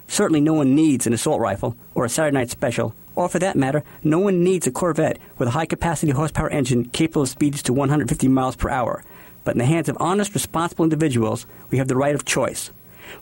Certainly, 0.08 0.42
no 0.42 0.54
one 0.54 0.76
needs 0.76 1.08
an 1.08 1.14
assault 1.14 1.40
rifle 1.40 1.78
or 1.96 2.04
a 2.04 2.10
Saturday 2.10 2.36
night 2.36 2.50
special, 2.50 2.94
or 3.16 3.30
for 3.30 3.40
that 3.40 3.56
matter, 3.56 3.84
no 4.04 4.20
one 4.20 4.44
needs 4.44 4.68
a 4.68 4.72
Corvette 4.72 5.18
with 5.38 5.48
a 5.48 5.52
high 5.52 5.66
capacity 5.66 6.12
horsepower 6.12 6.50
engine 6.50 6.86
capable 6.86 7.22
of 7.22 7.30
speeds 7.30 7.62
to 7.64 7.74
150 7.74 8.28
miles 8.28 8.56
per 8.56 8.70
hour. 8.70 9.04
But 9.46 9.56
in 9.56 9.60
the 9.60 9.66
hands 9.66 9.88
of 9.88 9.98
honest, 10.00 10.34
responsible 10.34 10.84
individuals, 10.84 11.46
we 11.70 11.78
have 11.78 11.88
the 11.88 11.96
right 11.96 12.16
of 12.16 12.26
choice. 12.26 12.72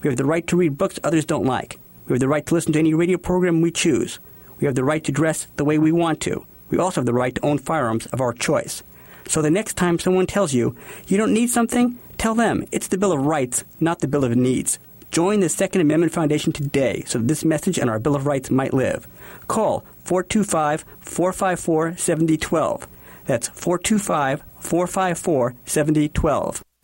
We 0.01 0.07
have 0.07 0.17
the 0.17 0.25
right 0.25 0.45
to 0.47 0.57
read 0.57 0.77
books 0.77 0.99
others 1.03 1.25
don't 1.25 1.45
like. 1.45 1.79
We 2.07 2.13
have 2.13 2.19
the 2.19 2.27
right 2.27 2.45
to 2.47 2.53
listen 2.53 2.73
to 2.73 2.79
any 2.79 2.93
radio 2.93 3.17
program 3.17 3.62
we 3.62 3.71
choose. 3.71 4.19
We 4.60 4.65
have 4.65 4.75
the 4.75 4.83
right 4.83 5.03
to 5.03 5.12
dress 5.12 5.47
the 5.57 5.65
way 5.65 5.77
we 5.77 5.91
want 5.91 6.19
to. 6.21 6.45
We 6.69 6.79
also 6.79 7.01
have 7.01 7.05
the 7.05 7.13
right 7.13 7.36
to 7.36 7.45
own 7.45 7.60
firearms 7.60 8.07
of 8.07 8.21
our 8.21 8.33
choice. 8.33 8.81
So 9.27 9.41
the 9.41 9.51
next 9.51 9.75
time 9.75 9.99
someone 9.99 10.27
tells 10.27 10.53
you 10.53 10.75
you 11.07 11.17
don't 11.17 11.33
need 11.33 11.49
something, 11.49 11.97
tell 12.17 12.35
them 12.35 12.65
it's 12.71 12.87
the 12.87 12.97
Bill 12.97 13.11
of 13.11 13.25
Rights, 13.25 13.63
not 13.79 13.99
the 13.99 14.07
Bill 14.07 14.23
of 14.23 14.35
Needs. 14.35 14.79
Join 15.11 15.39
the 15.39 15.49
Second 15.49 15.81
Amendment 15.81 16.13
Foundation 16.13 16.51
today 16.51 17.03
so 17.05 17.19
this 17.19 17.45
message 17.45 17.77
and 17.77 17.89
our 17.89 17.99
Bill 17.99 18.15
of 18.15 18.25
Rights 18.25 18.51
might 18.51 18.73
live. 18.73 19.07
Call 19.47 19.85
425 20.03 20.85
454 20.99 21.97
7012. 21.97 22.87
That's 23.25 23.47
425 23.49 24.43
454 24.59 25.55
7012. 25.65 26.66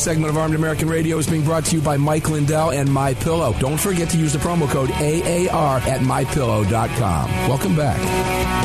Segment 0.00 0.30
of 0.30 0.38
Armed 0.38 0.54
American 0.54 0.88
Radio 0.88 1.18
is 1.18 1.26
being 1.26 1.44
brought 1.44 1.66
to 1.66 1.76
you 1.76 1.82
by 1.82 1.98
Mike 1.98 2.30
Lindell 2.30 2.70
and 2.70 2.90
My 2.90 3.12
Pillow. 3.12 3.54
Don't 3.58 3.78
forget 3.78 4.08
to 4.10 4.16
use 4.16 4.32
the 4.32 4.38
promo 4.38 4.66
code 4.68 4.90
AAR 4.90 5.78
at 5.80 6.00
mypillow.com. 6.00 7.30
Welcome 7.48 7.76
back. 7.76 7.98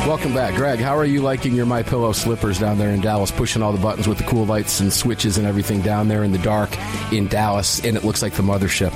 Welcome 0.06 0.32
back, 0.32 0.54
Greg. 0.54 0.78
How 0.78 0.96
are 0.96 1.04
you 1.04 1.20
liking 1.20 1.54
your 1.54 1.66
My 1.66 1.82
Pillow 1.82 2.12
slippers 2.12 2.58
down 2.58 2.78
there 2.78 2.90
in 2.90 3.02
Dallas, 3.02 3.30
pushing 3.30 3.62
all 3.62 3.72
the 3.72 3.82
buttons 3.82 4.08
with 4.08 4.16
the 4.16 4.24
cool 4.24 4.46
lights 4.46 4.80
and 4.80 4.90
switches 4.90 5.36
and 5.36 5.46
everything 5.46 5.82
down 5.82 6.08
there 6.08 6.24
in 6.24 6.32
the 6.32 6.38
dark 6.38 6.70
in 7.12 7.26
Dallas, 7.26 7.84
and 7.84 7.96
it 7.96 8.04
looks 8.04 8.22
like 8.22 8.32
the 8.32 8.42
mothership. 8.42 8.92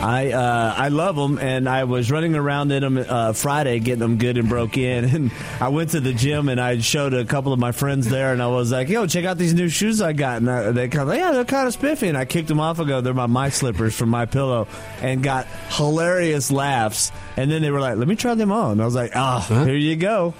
I 0.00 0.30
uh, 0.30 0.74
I 0.76 0.88
love 0.88 1.16
them, 1.16 1.38
and 1.38 1.68
I 1.68 1.82
was 1.84 2.08
running 2.08 2.36
around 2.36 2.70
in 2.70 2.82
them 2.82 3.04
uh, 3.08 3.32
Friday, 3.32 3.80
getting 3.80 3.98
them 3.98 4.16
good 4.16 4.38
and 4.38 4.48
broke 4.48 4.76
in. 4.78 5.04
And 5.18 5.32
I 5.60 5.68
went 5.68 5.90
to 5.90 6.00
the 6.00 6.12
gym, 6.12 6.48
and 6.48 6.60
I 6.60 6.78
showed 6.78 7.14
a 7.14 7.24
couple 7.24 7.52
of 7.52 7.58
my 7.58 7.72
friends 7.72 8.08
there, 8.08 8.32
and 8.32 8.40
I 8.40 8.46
was 8.46 8.70
like, 8.70 8.88
"Yo, 8.88 9.06
check 9.06 9.24
out 9.24 9.38
these 9.38 9.54
new 9.54 9.68
shoes 9.68 10.00
I 10.00 10.12
got." 10.12 10.36
And 10.36 10.48
I, 10.48 10.70
they 10.70 10.88
kind 10.88 11.10
of, 11.10 11.16
yeah, 11.16 11.32
they're 11.32 11.44
kind 11.44 11.66
of 11.66 11.72
spiffy. 11.72 12.08
And 12.08 12.16
I 12.16 12.26
kicked 12.26 12.46
them 12.46 12.60
off. 12.60 12.78
I 12.78 12.84
go, 12.84 13.00
"They're 13.00 13.14
my 13.14 13.26
my 13.26 13.48
slippers 13.48 13.96
from 13.96 14.10
my 14.10 14.26
pillow," 14.26 14.68
and 15.00 15.22
got 15.22 15.46
hilarious 15.70 16.52
laughs. 16.52 17.10
And 17.36 17.50
then 17.50 17.62
they 17.62 17.70
were 17.70 17.80
like, 17.80 17.96
"Let 17.96 18.06
me 18.06 18.14
try 18.14 18.34
them 18.34 18.52
on." 18.52 18.72
And 18.72 18.82
I 18.82 18.84
was 18.84 18.94
like, 18.94 19.12
"Ah, 19.16 19.44
oh, 19.50 19.64
here 19.64 19.74
you 19.74 19.96
go." 19.96 20.34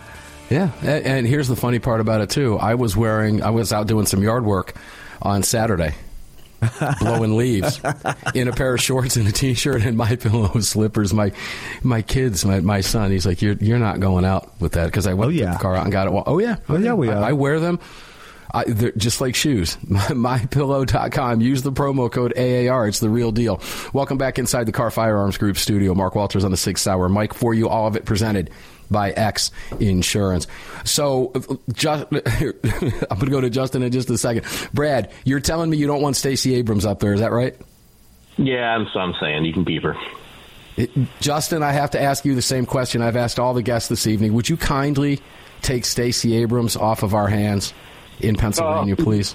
Yeah, 0.51 0.71
and, 0.83 1.05
and 1.05 1.27
here's 1.27 1.49
the 1.49 1.57
funny 1.57 1.79
part 1.81 2.01
about 2.01 2.21
it 2.21 2.31
too. 2.31 2.59
I 2.59 2.77
was 2.77 2.97
wearing, 2.97 3.43
I 3.43 3.51
was 3.51 3.73
out 3.73 3.87
doing 3.87 4.07
some 4.07 4.23
yard 4.23 4.45
work 4.45 4.75
on 5.21 5.43
Saturday 5.43 5.95
blowing 7.01 7.37
leaves 7.37 7.81
in 8.35 8.49
a 8.49 8.53
pair 8.53 8.75
of 8.75 8.81
shorts 8.81 9.17
and 9.17 9.29
a 9.29 9.33
t-shirt 9.33 9.83
and 9.83 9.97
my 9.97 10.17
pillow 10.17 10.59
slippers. 10.61 11.15
My 11.15 11.33
my 11.83 12.03
kids, 12.03 12.45
my, 12.45 12.61
my 12.61 12.81
son, 12.81 13.11
he's 13.11 13.27
like, 13.27 13.43
"You're 13.43 13.55
you're 13.55 13.79
not 13.79 14.01
going 14.01 14.25
out 14.25 14.61
with 14.61 14.73
that?" 14.73 14.87
Because 14.87 15.07
I 15.07 15.15
went 15.15 15.29
oh, 15.29 15.31
yeah. 15.31 15.53
the 15.53 15.59
car 15.59 15.75
out 15.75 15.85
and 15.85 15.93
got 15.93 16.07
it. 16.07 16.13
Well, 16.13 16.25
oh 16.27 16.39
yeah, 16.39 16.57
oh 16.69 16.79
yeah, 16.79 16.95
we 16.95 17.11
I, 17.11 17.15
are. 17.15 17.25
I 17.25 17.33
wear 17.33 17.61
them. 17.61 17.79
I, 18.53 18.65
they're 18.65 18.93
just 18.93 19.21
like 19.21 19.35
shoes. 19.35 19.77
MyPillow.com. 19.87 21.41
Use 21.41 21.63
the 21.63 21.73
promo 21.73 22.11
code 22.11 22.33
AAR. 22.37 22.89
It's 22.89 23.01
the 23.01 23.11
real 23.11 23.31
deal. 23.31 23.61
Welcome 23.93 24.17
back 24.17 24.39
inside 24.39 24.65
the 24.65 24.73
Kahr 24.73 24.91
Firearms 24.91 25.37
Group 25.37 25.59
studio. 25.59 25.95
Mark 25.95 26.15
Walters 26.15 26.45
on 26.45 26.51
the 26.51 26.57
Sig 26.57 26.79
Sauer. 26.79 27.11
Mike 27.11 27.35
for 27.35 27.53
you. 27.53 27.69
All 27.69 27.87
of 27.87 27.95
it 27.95 28.07
presented 28.07 28.51
by 28.91 29.11
X 29.11 29.51
Insurance. 29.81 30.47
So, 30.85 31.33
just, 31.73 32.07
I'm 32.13 32.19
going 32.21 33.21
to 33.21 33.31
go 33.31 33.41
to 33.41 33.51
Justin 33.51 33.83
in 33.83 33.93
just 33.93 34.11
a 34.11 34.19
second. 34.19 34.45
Brad, 34.73 35.11
you're 35.25 35.41
telling 35.41 35.71
me 35.71 35.77
you 35.77 35.87
don't 35.87 36.03
want 36.03 36.17
Stacey 36.17 36.55
Abrams 36.55 36.85
up 36.87 37.01
there. 37.01 37.15
Is 37.15 37.21
that 37.21 37.33
right? 37.33 37.57
Yeah, 38.37 38.79
what 38.79 38.97
I'm 38.97 39.15
saying. 39.21 39.45
You 39.45 39.53
can 39.53 39.65
keep 39.65 39.83
her. 39.83 39.97
It, 40.77 40.91
Justin, 41.21 41.63
I 41.65 41.73
have 41.73 41.91
to 41.91 42.01
ask 42.01 42.25
you 42.25 42.37
the 42.37 42.43
same 42.43 42.65
question 42.65 43.03
I've 43.03 43.17
asked 43.17 43.41
all 43.41 43.53
the 43.53 43.63
guests 43.63 43.89
this 43.89 44.07
evening. 44.07 44.33
Would 44.35 44.49
you 44.49 44.57
kindly 44.57 45.21
take 45.61 45.85
Stacey 45.85 46.37
Abrams 46.37 46.77
off 46.77 47.03
of 47.03 47.15
our 47.15 47.27
hands 47.27 47.75
in 48.21 48.37
Pennsylvania, 48.37 48.95
uh, 48.95 49.03
please? 49.03 49.35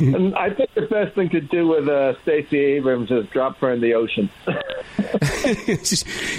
And 0.00 0.34
I 0.34 0.50
think 0.50 0.72
the 0.74 0.82
best 0.82 1.14
thing 1.14 1.28
to 1.30 1.40
do 1.40 1.68
with 1.68 1.88
uh, 1.88 2.20
Stacey 2.22 2.58
Abrams 2.58 3.10
is 3.10 3.26
drop 3.28 3.58
her 3.58 3.72
in 3.72 3.80
the 3.80 3.94
ocean. 3.94 4.30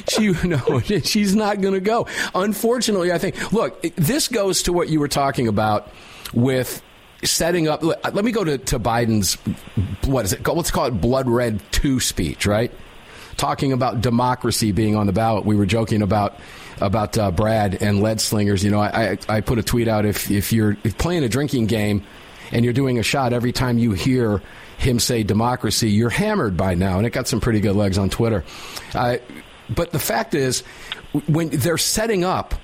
she 0.09 0.31
no, 0.47 0.79
she's 0.79 1.35
not 1.35 1.61
going 1.61 1.73
to 1.73 1.79
go. 1.79 2.07
Unfortunately, 2.33 3.11
I 3.11 3.17
think. 3.17 3.51
Look, 3.51 3.81
this 3.95 4.27
goes 4.27 4.63
to 4.63 4.73
what 4.73 4.89
you 4.89 4.99
were 4.99 5.07
talking 5.07 5.47
about 5.47 5.91
with 6.33 6.81
setting 7.23 7.67
up. 7.67 7.83
Let 7.83 8.25
me 8.25 8.31
go 8.31 8.43
to, 8.43 8.57
to 8.57 8.79
Biden's 8.79 9.35
what 10.05 10.25
is 10.25 10.33
it? 10.33 10.47
Let's 10.47 10.71
call 10.71 10.85
it 10.85 10.91
blood 10.91 11.29
red 11.29 11.61
two 11.71 11.99
speech, 11.99 12.45
right? 12.45 12.71
Talking 13.37 13.73
about 13.73 14.01
democracy 14.01 14.71
being 14.71 14.95
on 14.95 15.07
the 15.07 15.13
ballot. 15.13 15.45
We 15.45 15.55
were 15.55 15.65
joking 15.65 16.01
about 16.01 16.39
about 16.79 17.17
uh, 17.17 17.31
Brad 17.31 17.81
and 17.81 18.01
lead 18.01 18.19
slingers. 18.19 18.63
You 18.63 18.71
know, 18.71 18.79
I, 18.79 19.11
I, 19.11 19.17
I 19.29 19.41
put 19.41 19.59
a 19.59 19.63
tweet 19.63 19.87
out 19.87 20.05
if 20.05 20.29
if 20.31 20.51
you're 20.51 20.75
playing 20.97 21.23
a 21.23 21.29
drinking 21.29 21.67
game 21.67 22.03
and 22.51 22.63
you're 22.63 22.73
doing 22.73 22.99
a 22.99 23.03
shot 23.03 23.33
every 23.33 23.51
time 23.51 23.77
you 23.77 23.91
hear 23.91 24.41
him 24.77 24.99
say 24.99 25.23
democracy, 25.23 25.89
you're 25.89 26.09
hammered 26.09 26.57
by 26.57 26.75
now, 26.75 26.97
and 26.97 27.05
it 27.05 27.11
got 27.11 27.27
some 27.27 27.39
pretty 27.39 27.59
good 27.59 27.75
legs 27.75 27.97
on 27.97 28.09
Twitter. 28.09 28.43
Uh, 28.93 29.17
but 29.69 29.91
the 29.91 29.99
fact 29.99 30.33
is, 30.33 30.61
when 31.27 31.49
they're 31.49 31.77
setting 31.77 32.23
up 32.23 32.55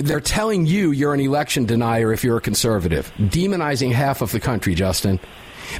they're 0.00 0.20
telling 0.20 0.64
you 0.64 0.92
you're 0.92 1.12
an 1.12 1.20
election 1.20 1.66
denier 1.66 2.12
if 2.12 2.24
you're 2.24 2.38
a 2.38 2.40
conservative, 2.40 3.12
demonizing 3.18 3.92
half 3.92 4.22
of 4.22 4.32
the 4.32 4.40
country, 4.40 4.74
Justin. 4.74 5.20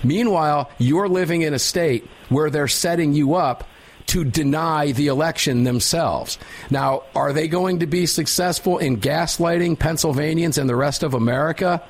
Meanwhile, 0.05 0.71
you're 0.79 1.09
living 1.09 1.43
in 1.43 1.55
a 1.55 1.59
state 1.59 2.07
where 2.29 2.51
they're 2.51 2.69
setting 2.69 3.15
you 3.15 3.35
up 3.35 3.67
to 4.07 4.25
deny 4.25 4.93
the 4.93 5.07
election 5.07 5.65
themselves. 5.65 6.39
Now, 6.69 7.05
are 7.15 7.33
they 7.33 7.49
going 7.49 7.81
to 7.81 7.87
be 7.87 8.07
successful 8.07 8.79
in 8.79 9.01
gaslighting 9.01 9.79
Pennsylvanians 9.79 10.59
and 10.59 10.69
the 10.69 10.77
rest 10.77 11.03
of 11.03 11.15
America 11.15 11.83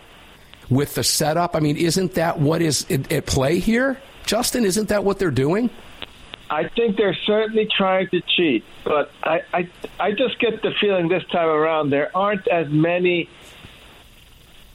with 0.70 0.94
the 0.94 1.04
setup? 1.04 1.54
I 1.54 1.60
mean, 1.60 1.76
isn't 1.76 2.14
that 2.14 2.38
what 2.38 2.62
is 2.62 2.86
at 2.90 3.26
play 3.26 3.58
here? 3.58 3.98
Justin, 4.24 4.64
isn't 4.64 4.88
that 4.88 5.04
what 5.04 5.18
they're 5.18 5.30
doing? 5.30 5.70
I 6.48 6.68
think 6.68 6.96
they're 6.96 7.16
certainly 7.26 7.68
trying 7.76 8.08
to 8.08 8.20
cheat, 8.22 8.64
but 8.84 9.12
I, 9.22 9.42
I, 9.52 9.68
I 10.00 10.12
just 10.12 10.38
get 10.40 10.62
the 10.62 10.72
feeling 10.80 11.08
this 11.08 11.24
time 11.26 11.48
around 11.48 11.90
there 11.90 12.14
aren't 12.16 12.48
as 12.48 12.68
many 12.68 13.28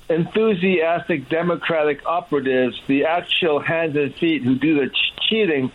enthusiastic 0.09 1.27
Democratic 1.27 2.05
operatives, 2.05 2.81
the 2.87 3.05
actual 3.05 3.59
hands 3.59 3.97
and 3.97 4.15
feet 4.15 4.43
who 4.43 4.55
do 4.55 4.79
the 4.79 4.89
ch- 4.89 5.13
cheating, 5.27 5.71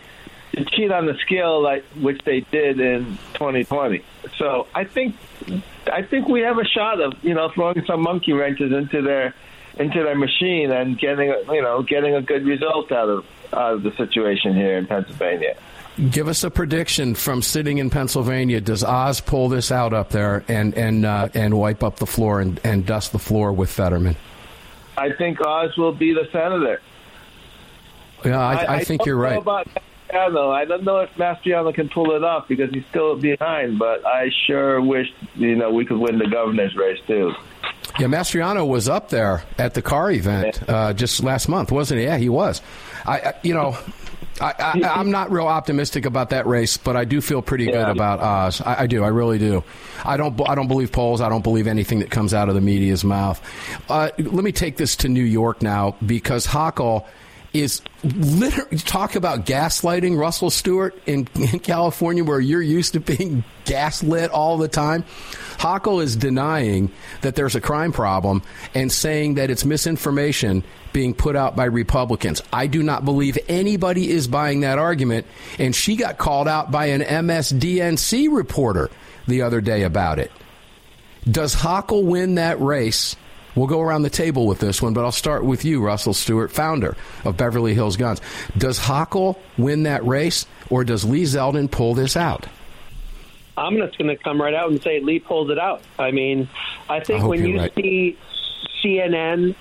to 0.53 0.65
cheat 0.65 0.91
on 0.91 1.05
the 1.05 1.15
scale 1.19 1.61
like 1.61 1.83
which 1.99 2.19
they 2.25 2.41
did 2.51 2.79
in 2.79 3.17
2020. 3.33 4.03
So 4.37 4.67
I 4.73 4.83
think 4.85 5.15
I 5.91 6.01
think 6.01 6.27
we 6.27 6.41
have 6.41 6.57
a 6.57 6.65
shot 6.65 6.99
of 6.99 7.13
you 7.23 7.33
know 7.33 7.49
throwing 7.49 7.85
some 7.85 8.01
monkey 8.01 8.33
wrenches 8.33 8.71
into 8.71 9.01
their 9.01 9.33
into 9.77 10.03
their 10.03 10.15
machine 10.15 10.71
and 10.71 10.97
getting 10.97 11.33
you 11.49 11.61
know 11.61 11.83
getting 11.83 12.15
a 12.15 12.21
good 12.21 12.45
result 12.45 12.91
out 12.91 13.09
of 13.09 13.25
out 13.53 13.73
of 13.73 13.83
the 13.83 13.91
situation 13.95 14.55
here 14.55 14.77
in 14.77 14.87
Pennsylvania. 14.87 15.55
Give 16.09 16.29
us 16.29 16.43
a 16.43 16.49
prediction 16.49 17.15
from 17.15 17.41
sitting 17.41 17.77
in 17.77 17.89
Pennsylvania. 17.89 18.61
Does 18.61 18.83
Oz 18.83 19.19
pull 19.19 19.49
this 19.49 19.71
out 19.71 19.93
up 19.93 20.09
there 20.09 20.43
and 20.47 20.73
and 20.75 21.05
uh, 21.05 21.29
and 21.33 21.57
wipe 21.57 21.83
up 21.83 21.97
the 21.97 22.05
floor 22.05 22.39
and, 22.39 22.59
and 22.63 22.85
dust 22.85 23.11
the 23.11 23.19
floor 23.19 23.51
with 23.51 23.69
Fetterman? 23.69 24.15
I 24.97 25.11
think 25.11 25.39
Oz 25.45 25.75
will 25.77 25.93
be 25.93 26.13
the 26.13 26.27
senator. 26.31 26.81
Yeah, 28.23 28.39
I, 28.39 28.53
I, 28.53 28.75
I 28.75 28.83
think 28.83 29.05
you're 29.05 29.17
right. 29.17 29.37
About 29.37 29.67
Mastriano. 30.11 30.51
I 30.51 30.65
don't 30.65 30.83
know 30.83 30.99
if 30.99 31.09
Mastriano 31.15 31.73
can 31.73 31.89
pull 31.89 32.15
it 32.15 32.23
off 32.23 32.47
because 32.47 32.71
he's 32.71 32.85
still 32.89 33.17
behind, 33.17 33.79
but 33.79 34.05
I 34.05 34.29
sure 34.47 34.81
wish 34.81 35.07
you 35.35 35.55
know 35.55 35.71
we 35.71 35.85
could 35.85 35.97
win 35.97 36.19
the 36.19 36.27
governor's 36.27 36.75
race 36.75 36.99
too. 37.05 37.33
Yeah, 38.01 38.07
Mastriano 38.07 38.67
was 38.67 38.89
up 38.89 39.09
there 39.09 39.43
at 39.59 39.75
the 39.75 39.83
car 39.83 40.09
event 40.09 40.67
uh, 40.67 40.91
just 40.91 41.21
last 41.21 41.47
month, 41.47 41.71
wasn't 41.71 41.99
he? 41.99 42.07
Yeah, 42.07 42.17
he 42.17 42.29
was. 42.29 42.59
I, 43.05 43.19
I 43.19 43.33
you 43.43 43.53
know, 43.53 43.77
I, 44.41 44.73
am 44.99 45.11
not 45.11 45.31
real 45.31 45.45
optimistic 45.45 46.07
about 46.07 46.31
that 46.31 46.47
race, 46.47 46.77
but 46.77 46.97
I 46.97 47.05
do 47.05 47.21
feel 47.21 47.43
pretty 47.43 47.65
yeah. 47.65 47.73
good 47.73 47.89
about 47.89 48.19
Oz. 48.19 48.59
I, 48.59 48.81
I, 48.81 48.87
do. 48.87 49.03
I 49.03 49.09
really 49.09 49.37
do. 49.37 49.63
I 50.03 50.17
don't. 50.17 50.41
I 50.49 50.55
don't 50.55 50.67
believe 50.67 50.91
polls. 50.91 51.21
I 51.21 51.29
don't 51.29 51.43
believe 51.43 51.67
anything 51.67 51.99
that 51.99 52.09
comes 52.09 52.33
out 52.33 52.49
of 52.49 52.55
the 52.55 52.61
media's 52.61 53.03
mouth. 53.03 53.39
Uh, 53.87 54.09
let 54.17 54.43
me 54.43 54.51
take 54.51 54.77
this 54.77 54.95
to 54.95 55.07
New 55.07 55.23
York 55.23 55.61
now 55.61 55.95
because 56.03 56.47
Hochul 56.47 57.05
is 57.53 57.81
literally 58.03 58.77
talk 58.77 59.15
about 59.15 59.45
gaslighting 59.45 60.17
Russell 60.17 60.49
Stewart 60.49 60.97
in, 61.05 61.27
in, 61.35 61.59
California, 61.59 62.23
where 62.23 62.39
you're 62.39 62.61
used 62.61 62.93
to 62.93 62.99
being 62.99 63.43
gaslit 63.65 64.31
all 64.31 64.57
the 64.57 64.67
time. 64.67 65.03
Hochul 65.57 66.01
is 66.01 66.15
denying 66.15 66.91
that 67.21 67.35
there's 67.35 67.55
a 67.55 67.61
crime 67.61 67.91
problem 67.91 68.41
and 68.73 68.91
saying 68.91 69.35
that 69.35 69.49
it's 69.49 69.65
misinformation 69.65 70.63
being 70.93 71.13
put 71.13 71.35
out 71.35 71.55
by 71.55 71.65
Republicans. 71.65 72.41
I 72.51 72.67
do 72.67 72.83
not 72.83 73.05
believe 73.05 73.37
anybody 73.47 74.09
is 74.09 74.27
buying 74.27 74.61
that 74.61 74.79
argument, 74.79 75.27
and 75.59 75.75
she 75.75 75.95
got 75.95 76.17
called 76.17 76.47
out 76.47 76.71
by 76.71 76.87
an 76.87 77.01
MSDNC 77.01 78.33
reporter 78.33 78.89
the 79.27 79.41
other 79.41 79.61
day 79.61 79.83
about 79.83 80.19
it. 80.19 80.31
Does 81.29 81.55
Hochul 81.55 82.03
win 82.03 82.35
that 82.35 82.59
race? 82.59 83.15
We'll 83.55 83.67
go 83.67 83.81
around 83.81 84.03
the 84.03 84.09
table 84.09 84.47
with 84.47 84.59
this 84.59 84.81
one, 84.81 84.93
but 84.93 85.03
I'll 85.03 85.11
start 85.11 85.43
with 85.43 85.65
you, 85.65 85.81
Russell 85.83 86.13
Stewart, 86.13 86.51
founder 86.51 86.95
of 87.25 87.37
Beverly 87.37 87.73
Hills 87.73 87.97
Guns. 87.97 88.21
Does 88.57 88.79
Hochul 88.79 89.37
win 89.57 89.83
that 89.83 90.05
race, 90.05 90.45
or 90.69 90.83
does 90.83 91.03
Lee 91.03 91.23
Zeldin 91.23 91.69
pull 91.69 91.93
this 91.93 92.15
out? 92.15 92.47
I'm 93.57 93.77
just 93.77 93.97
going 93.97 94.07
to 94.07 94.21
come 94.21 94.41
right 94.41 94.53
out 94.53 94.71
and 94.71 94.81
say 94.81 95.01
Lee 95.01 95.19
pulls 95.19 95.49
it 95.49 95.59
out. 95.59 95.81
I 95.99 96.11
mean, 96.11 96.47
I 96.89 97.01
think 97.01 97.23
I 97.23 97.27
when 97.27 97.45
you 97.45 97.59
right. 97.59 97.75
see 97.75 98.17
CNN 98.81 99.55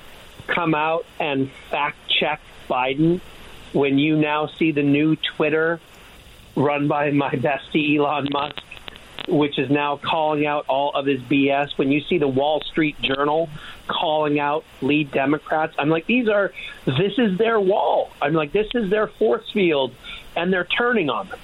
come 0.47 0.75
out 0.75 1.05
and 1.19 1.51
fact 1.71 1.97
check 2.09 2.41
Biden, 2.69 3.21
when 3.73 3.99
you 3.99 4.17
now 4.17 4.47
see 4.47 4.73
the 4.73 4.83
new 4.83 5.17
Twitter 5.17 5.81
run 6.57 6.89
by 6.89 7.11
my 7.11 7.31
bestie 7.31 7.99
Elon 7.99 8.29
Musk, 8.33 8.63
which 9.29 9.59
is 9.59 9.71
now 9.71 9.97
calling 9.97 10.47
out 10.47 10.67
all 10.69 10.93
of 10.95 11.07
his 11.07 11.21
BS, 11.23 11.77
when 11.77 11.91
you 11.91 12.01
see 12.03 12.19
the 12.19 12.29
Wall 12.29 12.61
Street 12.63 13.01
Journal 13.01 13.49
calling 13.91 14.39
out 14.39 14.65
lead 14.81 15.11
Democrats, 15.11 15.75
I'm 15.79 15.91
like, 15.91 16.07
these 16.07 16.29
are, 16.29 16.53
this 16.85 17.19
is 17.19 17.37
their 17.37 17.59
wall. 17.59 18.11
I'm 18.23 18.33
like, 18.35 18.53
this 18.53 18.69
is 18.75 18.89
their 18.89 19.09
force 19.09 19.51
field, 19.51 19.93
and 20.37 20.53
they're 20.53 20.65
turning 20.65 21.11
on 21.11 21.29
them. 21.29 21.39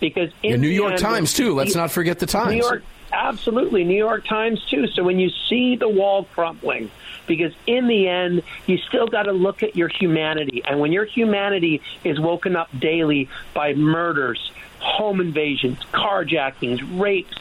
Because 0.00 0.30
in 0.42 0.52
the 0.52 0.58
New 0.58 0.68
York 0.68 0.92
end, 0.92 1.00
Times, 1.00 1.32
too. 1.32 1.54
Let's 1.54 1.74
not 1.74 1.90
forget 1.90 2.20
the 2.20 2.26
Times. 2.26 2.52
New 2.52 2.58
York, 2.58 2.84
absolutely. 3.12 3.82
New 3.82 3.96
York 3.96 4.24
Times, 4.26 4.64
too. 4.70 4.86
So 4.86 5.02
when 5.02 5.18
you 5.18 5.30
see 5.48 5.74
the 5.74 5.88
wall 5.88 6.24
crumbling, 6.24 6.90
because 7.26 7.52
in 7.66 7.88
the 7.88 8.06
end, 8.06 8.42
you 8.66 8.78
still 8.78 9.08
got 9.08 9.24
to 9.24 9.32
look 9.32 9.64
at 9.64 9.74
your 9.74 9.88
humanity. 9.88 10.62
And 10.64 10.78
when 10.78 10.92
your 10.92 11.04
humanity 11.04 11.82
is 12.04 12.20
woken 12.20 12.54
up 12.54 12.68
daily 12.78 13.28
by 13.54 13.74
murders, 13.74 14.52
home 14.78 15.20
invasions, 15.20 15.78
carjackings, 15.92 16.80
rapes, 16.98 17.36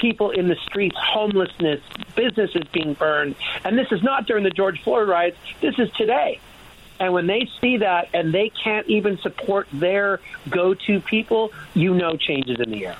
people 0.00 0.30
in 0.30 0.48
the 0.48 0.56
streets, 0.66 0.96
homelessness, 0.98 1.80
businesses 2.16 2.62
being 2.72 2.94
burned, 2.94 3.34
and 3.64 3.78
this 3.78 3.92
is 3.92 4.02
not 4.02 4.26
during 4.26 4.44
the 4.44 4.50
George 4.50 4.82
Floyd 4.82 5.08
riots, 5.08 5.36
this 5.60 5.78
is 5.78 5.90
today. 5.92 6.40
And 6.98 7.14
when 7.14 7.26
they 7.26 7.48
see 7.60 7.78
that 7.78 8.08
and 8.12 8.32
they 8.32 8.50
can't 8.50 8.86
even 8.86 9.18
support 9.18 9.66
their 9.72 10.20
go 10.48 10.74
to 10.74 11.00
people, 11.00 11.52
you 11.74 11.94
know 11.94 12.16
changes 12.16 12.60
in 12.60 12.70
the 12.70 12.86
air. 12.86 12.96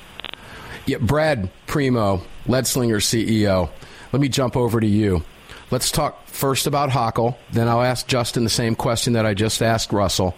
Yeah, 0.86 0.98
Brad 0.98 1.50
Primo, 1.66 2.22
Leadslinger 2.46 2.96
CEO. 2.96 3.70
Let 4.12 4.20
me 4.20 4.28
jump 4.28 4.56
over 4.56 4.80
to 4.80 4.86
you. 4.86 5.22
Let's 5.70 5.90
talk 5.90 6.26
first 6.26 6.66
about 6.66 6.90
Hochul, 6.90 7.36
then 7.52 7.68
I'll 7.68 7.82
ask 7.82 8.06
Justin 8.08 8.42
the 8.44 8.50
same 8.50 8.74
question 8.74 9.12
that 9.12 9.26
I 9.26 9.34
just 9.34 9.62
asked 9.62 9.92
Russell. 9.92 10.34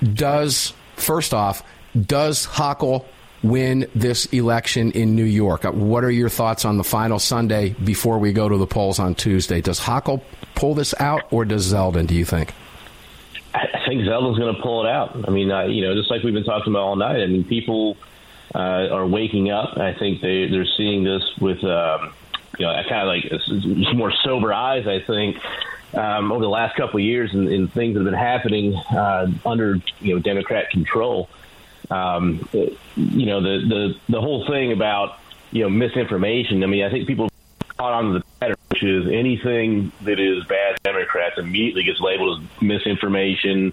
Does, 0.00 0.72
first 0.94 1.34
off, 1.34 1.62
does 2.00 2.46
Hochul 2.46 3.04
win 3.42 3.86
this 3.94 4.26
election 4.26 4.92
in 4.92 5.14
New 5.14 5.24
York? 5.24 5.64
Uh, 5.64 5.72
what 5.72 6.04
are 6.04 6.10
your 6.10 6.28
thoughts 6.28 6.64
on 6.64 6.76
the 6.76 6.84
final 6.84 7.18
Sunday 7.18 7.70
before 7.70 8.18
we 8.18 8.32
go 8.32 8.48
to 8.48 8.56
the 8.56 8.66
polls 8.66 8.98
on 8.98 9.14
Tuesday? 9.14 9.60
Does 9.60 9.80
Hochul 9.80 10.22
pull 10.54 10.74
this 10.74 10.94
out, 10.98 11.24
or 11.30 11.44
does 11.44 11.72
Zeldin, 11.72 12.06
do 12.06 12.14
you 12.14 12.24
think? 12.24 12.52
I 13.54 13.80
think 13.88 14.02
Zeldin's 14.02 14.38
going 14.38 14.54
to 14.54 14.60
pull 14.60 14.84
it 14.84 14.90
out. 14.90 15.26
I 15.26 15.30
mean, 15.30 15.50
uh, 15.50 15.64
you 15.64 15.82
know, 15.82 15.94
just 15.94 16.10
like 16.10 16.22
we've 16.22 16.34
been 16.34 16.44
talking 16.44 16.72
about 16.72 16.82
all 16.82 16.96
night. 16.96 17.22
I 17.22 17.26
mean, 17.26 17.44
people 17.44 17.96
uh, 18.54 18.88
are 18.90 19.06
waking 19.06 19.50
up. 19.50 19.78
I 19.78 19.94
think 19.94 20.20
they 20.20 20.46
they're 20.48 20.66
seeing 20.76 21.04
this 21.04 21.22
with 21.40 21.62
um, 21.64 22.12
you 22.58 22.66
know 22.66 22.82
kind 22.88 23.08
of 23.08 23.08
like 23.08 23.94
more 23.94 24.12
sober 24.22 24.52
eyes. 24.52 24.86
I 24.86 25.00
think 25.00 25.36
um, 25.94 26.32
over 26.32 26.42
the 26.42 26.50
last 26.50 26.76
couple 26.76 26.98
of 26.98 27.04
years 27.04 27.32
and, 27.32 27.48
and 27.48 27.72
things 27.72 27.94
that 27.94 28.00
have 28.00 28.10
been 28.10 28.18
happening 28.18 28.76
uh, 28.76 29.30
under 29.44 29.78
you 30.00 30.14
know 30.14 30.20
Democrat 30.20 30.70
control. 30.70 31.28
Um, 31.90 32.48
you 32.52 33.26
know 33.26 33.40
the 33.40 33.66
the 33.68 33.94
the 34.08 34.20
whole 34.20 34.46
thing 34.46 34.72
about 34.72 35.18
you 35.52 35.62
know 35.62 35.70
misinformation. 35.70 36.62
I 36.62 36.66
mean, 36.66 36.84
I 36.84 36.90
think 36.90 37.06
people 37.06 37.28
caught 37.76 37.92
on 37.92 38.12
to 38.12 38.18
the 38.18 38.24
pattern, 38.40 38.56
which 38.68 38.82
is 38.82 39.06
anything 39.08 39.92
that 40.02 40.18
is 40.18 40.44
bad 40.44 40.76
Democrats 40.82 41.38
immediately 41.38 41.84
gets 41.84 42.00
labeled 42.00 42.42
as 42.42 42.62
misinformation. 42.62 43.72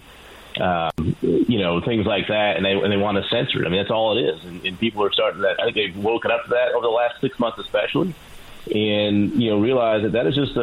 Um, 0.61 1.15
you 1.21 1.57
know 1.57 1.81
things 1.81 2.05
like 2.05 2.27
that, 2.27 2.57
and 2.57 2.65
they 2.65 2.73
and 2.73 2.91
they 2.91 2.97
want 2.97 3.17
to 3.17 3.27
censor 3.29 3.63
it. 3.63 3.65
I 3.65 3.69
mean, 3.69 3.79
that's 3.79 3.89
all 3.89 4.15
it 4.17 4.21
is, 4.21 4.45
and, 4.45 4.63
and 4.63 4.79
people 4.79 5.03
are 5.03 5.11
starting 5.11 5.41
that. 5.41 5.59
I 5.59 5.63
think 5.65 5.75
they've 5.75 5.97
woken 5.97 6.29
up 6.29 6.43
to 6.43 6.49
that 6.51 6.73
over 6.73 6.83
the 6.83 6.89
last 6.91 7.19
six 7.21 7.39
months, 7.39 7.57
especially. 7.57 8.13
and 8.73 9.33
you 9.41 9.49
know 9.49 9.59
realize 9.59 10.03
that 10.03 10.13
that 10.13 10.27
is 10.27 10.35
just 10.35 10.55
a, 10.55 10.61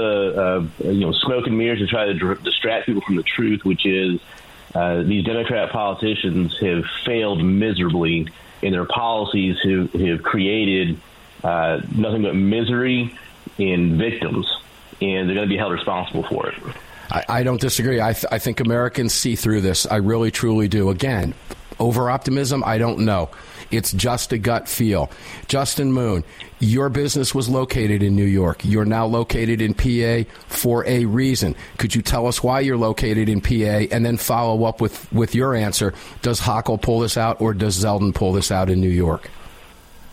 a 0.81 0.93
you 0.93 1.01
know 1.01 1.13
smoke 1.13 1.47
and 1.47 1.59
mirrors 1.59 1.81
to 1.81 1.87
try 1.87 2.07
to 2.07 2.15
distract 2.37 2.87
people 2.87 3.03
from 3.03 3.17
the 3.17 3.23
truth, 3.23 3.65
which 3.65 3.85
is 3.85 4.21
uh, 4.75 5.03
these 5.03 5.25
Democrat 5.25 5.71
politicians 5.71 6.59
have 6.61 6.85
failed 7.05 7.43
miserably 7.43 8.29
in 8.62 8.73
their 8.73 8.85
policies, 8.85 9.59
who 9.62 9.87
have 9.87 10.23
created 10.23 11.01
uh, 11.43 11.81
nothing 11.95 12.23
but 12.23 12.35
misery 12.35 13.16
in 13.59 13.99
victims, 13.99 14.47
and 15.01 15.29
they're 15.29 15.35
going 15.35 15.49
to 15.49 15.53
be 15.53 15.57
held 15.57 15.73
responsible 15.73 16.23
for 16.25 16.49
it. 16.49 16.55
I, 17.11 17.25
I 17.29 17.43
don't 17.43 17.61
disagree. 17.61 18.01
I, 18.01 18.12
th- 18.12 18.27
I 18.31 18.39
think 18.39 18.61
Americans 18.61 19.12
see 19.12 19.35
through 19.35 19.62
this. 19.62 19.87
I 19.87 19.97
really, 19.97 20.31
truly 20.31 20.68
do. 20.68 20.91
Again, 20.91 21.35
over 21.79 22.11
optimism, 22.11 22.62
I 22.64 22.79
don't 22.79 23.01
know. 23.01 23.31
It's 23.71 23.93
just 23.93 24.33
a 24.33 24.39
gut 24.39 24.68
feel. 24.68 25.11
Justin 25.47 25.93
Moon, 25.93 26.25
your 26.59 26.89
business 26.89 27.35
was 27.35 27.49
located 27.49 28.03
in 28.03 28.16
New 28.16 28.25
York. 28.25 28.64
You're 28.64 28.85
now 28.85 29.07
located 29.07 29.61
in 29.61 29.75
PA 29.75 30.31
for 30.49 30.85
a 30.87 31.05
reason. 31.05 31.55
Could 31.79 31.95
you 31.95 32.03
tell 32.03 32.27
us 32.27 32.43
why 32.43 32.61
you're 32.61 32.77
located 32.77 33.29
in 33.29 33.41
PA 33.41 33.87
and 33.95 34.05
then 34.05 34.16
follow 34.16 34.64
up 34.64 34.81
with, 34.81 35.11
with 35.12 35.35
your 35.35 35.55
answer? 35.55 35.95
Does 36.23 36.41
Hochul 36.41 36.81
pull 36.81 37.01
this 37.01 37.16
out 37.16 37.41
or 37.41 37.55
does 37.55 37.83
Zeldin 37.83 38.14
pull 38.14 38.33
this 38.33 38.51
out 38.51 38.71
in 38.71 38.81
New 38.81 38.89
York? 38.89 39.31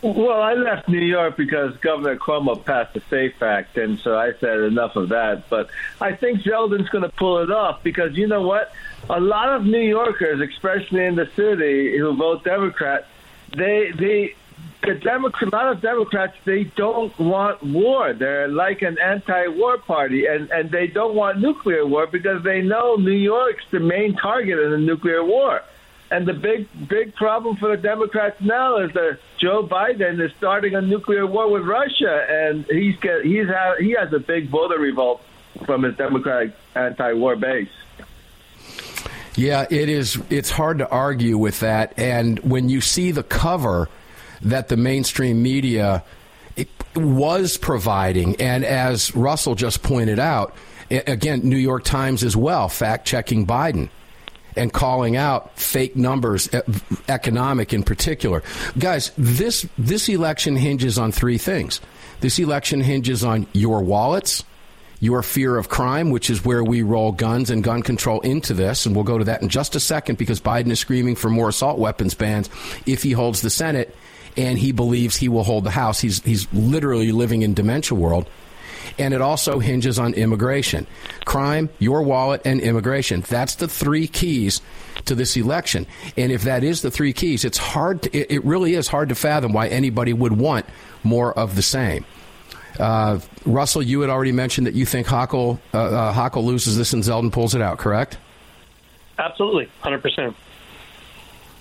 Well, 0.03 0.41
I 0.41 0.53
left 0.53 0.87
New 0.87 0.99
York 0.99 1.37
because 1.37 1.75
Governor 1.77 2.17
Cuomo 2.17 2.63
passed 2.63 2.93
the 2.93 3.01
SAFE 3.09 3.41
Act, 3.41 3.77
and 3.77 3.97
so 3.99 4.15
I 4.15 4.33
said 4.39 4.59
enough 4.59 4.95
of 4.95 5.09
that. 5.09 5.49
But 5.49 5.69
I 5.99 6.13
think 6.15 6.41
Zeldin's 6.41 6.87
going 6.89 7.03
to 7.03 7.09
pull 7.09 7.39
it 7.39 7.51
off 7.51 7.81
because 7.81 8.15
you 8.15 8.27
know 8.27 8.43
what? 8.43 8.71
A 9.09 9.19
lot 9.19 9.49
of 9.49 9.65
New 9.65 9.81
Yorkers, 9.81 10.39
especially 10.39 11.05
in 11.05 11.15
the 11.15 11.27
city, 11.35 11.97
who 11.97 12.15
vote 12.15 12.43
Democrat, 12.43 13.07
they 13.55 13.91
they 13.91 14.35
the 14.83 14.95
Democrat, 14.95 15.51
a 15.51 15.55
lot 15.55 15.71
of 15.71 15.81
Democrats, 15.81 16.37
they 16.45 16.63
don't 16.63 17.17
want 17.19 17.61
war. 17.63 18.13
They're 18.13 18.47
like 18.47 18.81
an 18.81 18.97
anti-war 18.99 19.79
party, 19.79 20.27
and 20.27 20.49
and 20.51 20.71
they 20.71 20.87
don't 20.87 21.15
want 21.15 21.39
nuclear 21.39 21.85
war 21.85 22.07
because 22.07 22.43
they 22.43 22.61
know 22.61 22.95
New 22.95 23.11
York's 23.11 23.65
the 23.71 23.79
main 23.79 24.15
target 24.15 24.59
in 24.59 24.71
the 24.71 24.77
nuclear 24.77 25.23
war. 25.23 25.61
And 26.09 26.25
the 26.25 26.33
big 26.33 26.67
big 26.87 27.15
problem 27.15 27.57
for 27.57 27.75
the 27.75 27.81
Democrats 27.81 28.39
now 28.39 28.77
is 28.77 28.93
that 28.93 29.19
Joe 29.39 29.67
Biden 29.67 30.21
is 30.21 30.31
starting 30.37 30.75
a 30.75 30.81
nuclear 30.81 31.25
war 31.25 31.51
with 31.51 31.63
Russia, 31.63 32.25
and 32.29 32.65
he's 32.65 32.97
get, 32.97 33.25
he's 33.25 33.47
ha- 33.47 33.75
he 33.79 33.91
has 33.91 34.13
a 34.13 34.19
big 34.19 34.49
voter 34.49 34.79
revolt 34.79 35.21
from 35.65 35.83
his 35.83 35.97
Democratic 35.97 36.53
anti-war 36.75 37.35
base. 37.35 37.69
Yeah, 39.37 39.67
it 39.69 39.87
is. 39.87 40.19
It's 40.31 40.49
hard 40.49 40.79
to 40.79 40.89
argue 40.89 41.37
with 41.37 41.59
that. 41.59 41.93
And 41.95 42.39
when 42.39 42.69
you 42.69 42.81
see 42.81 43.11
the 43.11 43.23
cover 43.23 43.87
that 44.41 44.67
the 44.67 44.77
mainstream 44.77 45.43
media 45.43 46.03
was 46.95 47.55
providing, 47.55 48.41
and 48.41 48.65
as 48.65 49.15
Russell 49.15 49.53
just 49.53 49.83
pointed 49.83 50.17
out, 50.17 50.55
again, 50.89 51.41
New 51.43 51.57
York 51.57 51.83
Times 51.83 52.23
as 52.23 52.35
well, 52.35 52.67
fact 52.67 53.05
checking 53.05 53.45
Biden 53.45 53.89
and 54.55 54.73
calling 54.73 55.15
out 55.15 55.55
fake 55.59 55.95
numbers, 55.95 56.49
economic 57.07 57.73
in 57.73 57.83
particular. 57.83 58.41
Guys, 58.79 59.11
this 59.19 59.67
this 59.77 60.09
election 60.09 60.55
hinges 60.55 60.97
on 60.97 61.11
three 61.11 61.37
things. 61.37 61.79
This 62.21 62.39
election 62.39 62.81
hinges 62.81 63.23
on 63.23 63.45
your 63.53 63.83
wallets, 63.83 64.43
your 64.99 65.21
fear 65.21 65.57
of 65.57 65.69
crime, 65.69 66.09
which 66.09 66.29
is 66.29 66.43
where 66.43 66.63
we 66.63 66.81
roll 66.81 67.11
guns 67.11 67.49
and 67.49 67.63
gun 67.63 67.83
control 67.83 68.19
into 68.21 68.53
this, 68.53 68.85
and 68.85 68.95
we'll 68.95 69.03
go 69.03 69.17
to 69.17 69.25
that 69.25 69.41
in 69.41 69.49
just 69.49 69.75
a 69.75 69.79
second 69.79 70.17
because 70.17 70.41
Biden 70.41 70.71
is 70.71 70.79
screaming 70.79 71.15
for 71.15 71.29
more 71.29 71.49
assault 71.49 71.77
weapons 71.77 72.13
bans 72.13 72.49
if 72.85 73.03
he 73.03 73.11
holds 73.11 73.41
the 73.41 73.49
Senate 73.49 73.95
and 74.35 74.57
he 74.57 74.71
believes 74.71 75.15
he 75.15 75.29
will 75.29 75.43
hold 75.43 75.63
the 75.63 75.71
House. 75.71 75.99
He's 75.99 76.23
he's 76.23 76.51
literally 76.53 77.11
living 77.11 77.41
in 77.41 77.53
dementia 77.53 77.97
world 77.97 78.27
and 78.97 79.13
it 79.13 79.21
also 79.21 79.59
hinges 79.59 79.99
on 79.99 80.13
immigration. 80.13 80.87
Crime, 81.25 81.69
your 81.79 82.01
wallet, 82.01 82.41
and 82.45 82.59
immigration. 82.61 83.21
That's 83.27 83.55
the 83.55 83.67
three 83.67 84.07
keys 84.07 84.61
to 85.05 85.15
this 85.15 85.37
election. 85.37 85.85
And 86.15 86.31
if 86.31 86.43
that 86.43 86.63
is 86.63 86.81
the 86.81 86.91
three 86.91 87.13
keys, 87.13 87.45
it's 87.45 87.57
hard. 87.57 88.03
To, 88.03 88.17
it, 88.17 88.31
it 88.31 88.45
really 88.45 88.75
is 88.75 88.87
hard 88.87 89.09
to 89.09 89.15
fathom 89.15 89.53
why 89.53 89.67
anybody 89.67 90.13
would 90.13 90.33
want 90.33 90.65
more 91.03 91.37
of 91.37 91.55
the 91.55 91.61
same. 91.61 92.05
Uh, 92.79 93.19
Russell, 93.45 93.81
you 93.81 94.01
had 94.01 94.09
already 94.09 94.31
mentioned 94.31 94.67
that 94.67 94.73
you 94.73 94.85
think 94.85 95.07
Hochul, 95.07 95.59
uh, 95.73 95.77
uh, 95.77 96.39
loses 96.39 96.77
this 96.77 96.93
and 96.93 97.03
Zeldin 97.03 97.31
pulls 97.31 97.55
it 97.55 97.61
out, 97.61 97.77
correct? 97.77 98.17
Absolutely, 99.17 99.69
hundred 99.81 100.01
percent. 100.01 100.35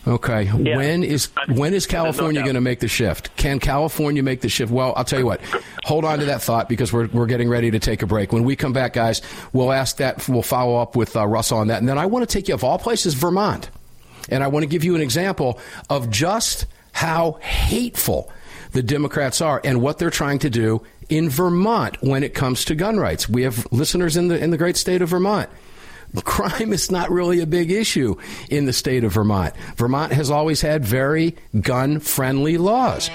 Okay. 0.06 0.44
Yeah. 0.44 0.76
When 0.76 1.02
is 1.02 1.30
when 1.48 1.74
is 1.74 1.86
California 1.86 2.42
going 2.42 2.54
to 2.54 2.60
make 2.60 2.78
the 2.78 2.88
shift? 2.88 3.34
Can 3.36 3.58
California 3.58 4.22
make 4.22 4.40
the 4.40 4.48
shift? 4.48 4.70
Well, 4.70 4.92
I'll 4.96 5.04
tell 5.04 5.18
you 5.18 5.26
what. 5.26 5.40
Hold 5.84 6.04
on 6.04 6.20
to 6.20 6.26
that 6.26 6.42
thought 6.42 6.68
because 6.68 6.92
we're 6.92 7.08
we're 7.08 7.26
getting 7.26 7.48
ready 7.48 7.72
to 7.72 7.80
take 7.80 8.02
a 8.02 8.06
break. 8.06 8.32
When 8.32 8.44
we 8.44 8.54
come 8.54 8.72
back, 8.72 8.92
guys, 8.92 9.20
we'll 9.52 9.72
ask 9.72 9.96
that. 9.96 10.28
We'll 10.28 10.42
follow 10.42 10.76
up 10.76 10.94
with 10.94 11.16
uh, 11.16 11.26
Russell 11.26 11.58
on 11.58 11.68
that, 11.68 11.78
and 11.78 11.88
then 11.88 11.98
I 11.98 12.06
want 12.06 12.28
to 12.28 12.32
take 12.32 12.46
you 12.46 12.54
of 12.54 12.62
all 12.62 12.78
places, 12.78 13.14
Vermont, 13.14 13.68
and 14.28 14.44
I 14.44 14.46
want 14.48 14.62
to 14.62 14.68
give 14.68 14.84
you 14.84 14.94
an 14.94 15.00
example 15.00 15.58
of 15.90 16.08
just 16.08 16.66
how 16.92 17.32
hateful 17.42 18.30
the 18.72 18.82
Democrats 18.82 19.40
are 19.40 19.60
and 19.64 19.82
what 19.82 19.98
they're 19.98 20.10
trying 20.10 20.38
to 20.40 20.50
do 20.50 20.82
in 21.08 21.28
Vermont 21.28 21.96
when 22.02 22.22
it 22.22 22.34
comes 22.34 22.64
to 22.66 22.74
gun 22.74 22.98
rights. 22.98 23.28
We 23.28 23.42
have 23.42 23.66
listeners 23.72 24.16
in 24.16 24.28
the 24.28 24.42
in 24.42 24.50
the 24.50 24.58
great 24.58 24.76
state 24.76 25.02
of 25.02 25.10
Vermont 25.10 25.48
crime 26.22 26.72
is 26.72 26.90
not 26.90 27.10
really 27.10 27.40
a 27.40 27.46
big 27.46 27.70
issue 27.70 28.16
in 28.50 28.66
the 28.66 28.72
state 28.72 29.04
of 29.04 29.12
Vermont. 29.12 29.54
Vermont 29.76 30.12
has 30.12 30.30
always 30.30 30.60
had 30.60 30.84
very 30.84 31.36
gun 31.60 32.00
friendly 32.00 32.58
laws. 32.58 33.10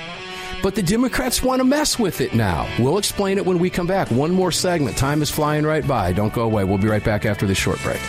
But 0.63 0.75
the 0.75 0.83
Democrats 0.83 1.41
want 1.41 1.59
to 1.59 1.63
mess 1.63 1.97
with 1.97 2.21
it 2.21 2.35
now. 2.35 2.69
We'll 2.77 2.99
explain 2.99 3.39
it 3.39 3.45
when 3.45 3.57
we 3.57 3.71
come 3.71 3.87
back. 3.87 4.11
One 4.11 4.31
more 4.31 4.51
segment. 4.51 4.95
Time 4.95 5.23
is 5.23 5.31
flying 5.31 5.65
right 5.65 5.87
by. 5.87 6.13
Don't 6.13 6.33
go 6.33 6.43
away. 6.43 6.63
We'll 6.63 6.77
be 6.77 6.87
right 6.87 7.03
back 7.03 7.25
after 7.25 7.47
this 7.47 7.57
short 7.57 7.81
break. 7.81 7.99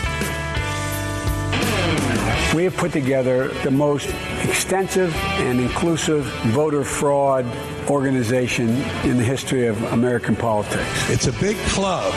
We 2.53 2.65
have 2.65 2.77
put 2.77 2.91
together 2.91 3.47
the 3.63 3.71
most 3.71 4.13
extensive 4.43 5.15
and 5.15 5.59
inclusive 5.59 6.25
voter 6.51 6.83
fraud 6.83 7.45
organization 7.89 8.69
in 9.03 9.17
the 9.17 9.23
history 9.23 9.67
of 9.67 9.81
American 9.93 10.35
politics. 10.35 11.09
It's 11.09 11.27
a 11.27 11.33
big 11.33 11.57
club, 11.69 12.13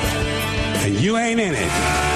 and 0.85 0.95
you 0.95 1.17
ain't 1.17 1.41
in 1.41 1.55
it. 1.55 2.16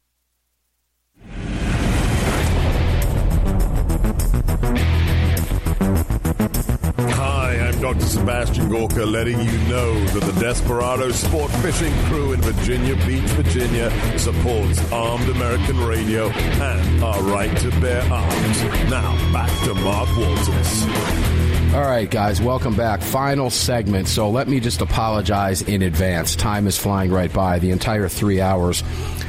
Hi, 7.91 7.97
I'm 7.97 8.07
Sebastian 8.07 8.69
Gorka, 8.69 9.05
letting 9.05 9.37
you 9.37 9.57
know 9.67 9.99
that 10.05 10.23
the 10.23 10.39
Desperado 10.39 11.11
Sport 11.11 11.51
Fishing 11.51 11.93
Crew 12.05 12.31
in 12.31 12.39
Virginia 12.39 12.95
Beach, 13.05 13.29
Virginia 13.31 13.91
supports 14.17 14.89
armed 14.93 15.27
American 15.27 15.77
radio 15.81 16.29
and 16.29 17.03
our 17.03 17.21
right 17.23 17.53
to 17.57 17.69
bear 17.81 18.01
arms. 18.03 18.63
Now, 18.89 19.33
back 19.33 19.49
to 19.65 19.73
Mark 19.73 20.07
Walters. 20.15 20.83
All 21.73 21.81
right, 21.81 22.09
guys, 22.09 22.41
welcome 22.41 22.77
back. 22.77 23.01
Final 23.01 23.49
segment. 23.49 24.07
So 24.07 24.29
let 24.29 24.47
me 24.47 24.61
just 24.61 24.79
apologize 24.79 25.61
in 25.61 25.81
advance. 25.81 26.37
Time 26.37 26.67
is 26.67 26.77
flying 26.77 27.11
right 27.11 27.33
by. 27.33 27.59
The 27.59 27.71
entire 27.71 28.07
three 28.07 28.39
hours 28.39 28.81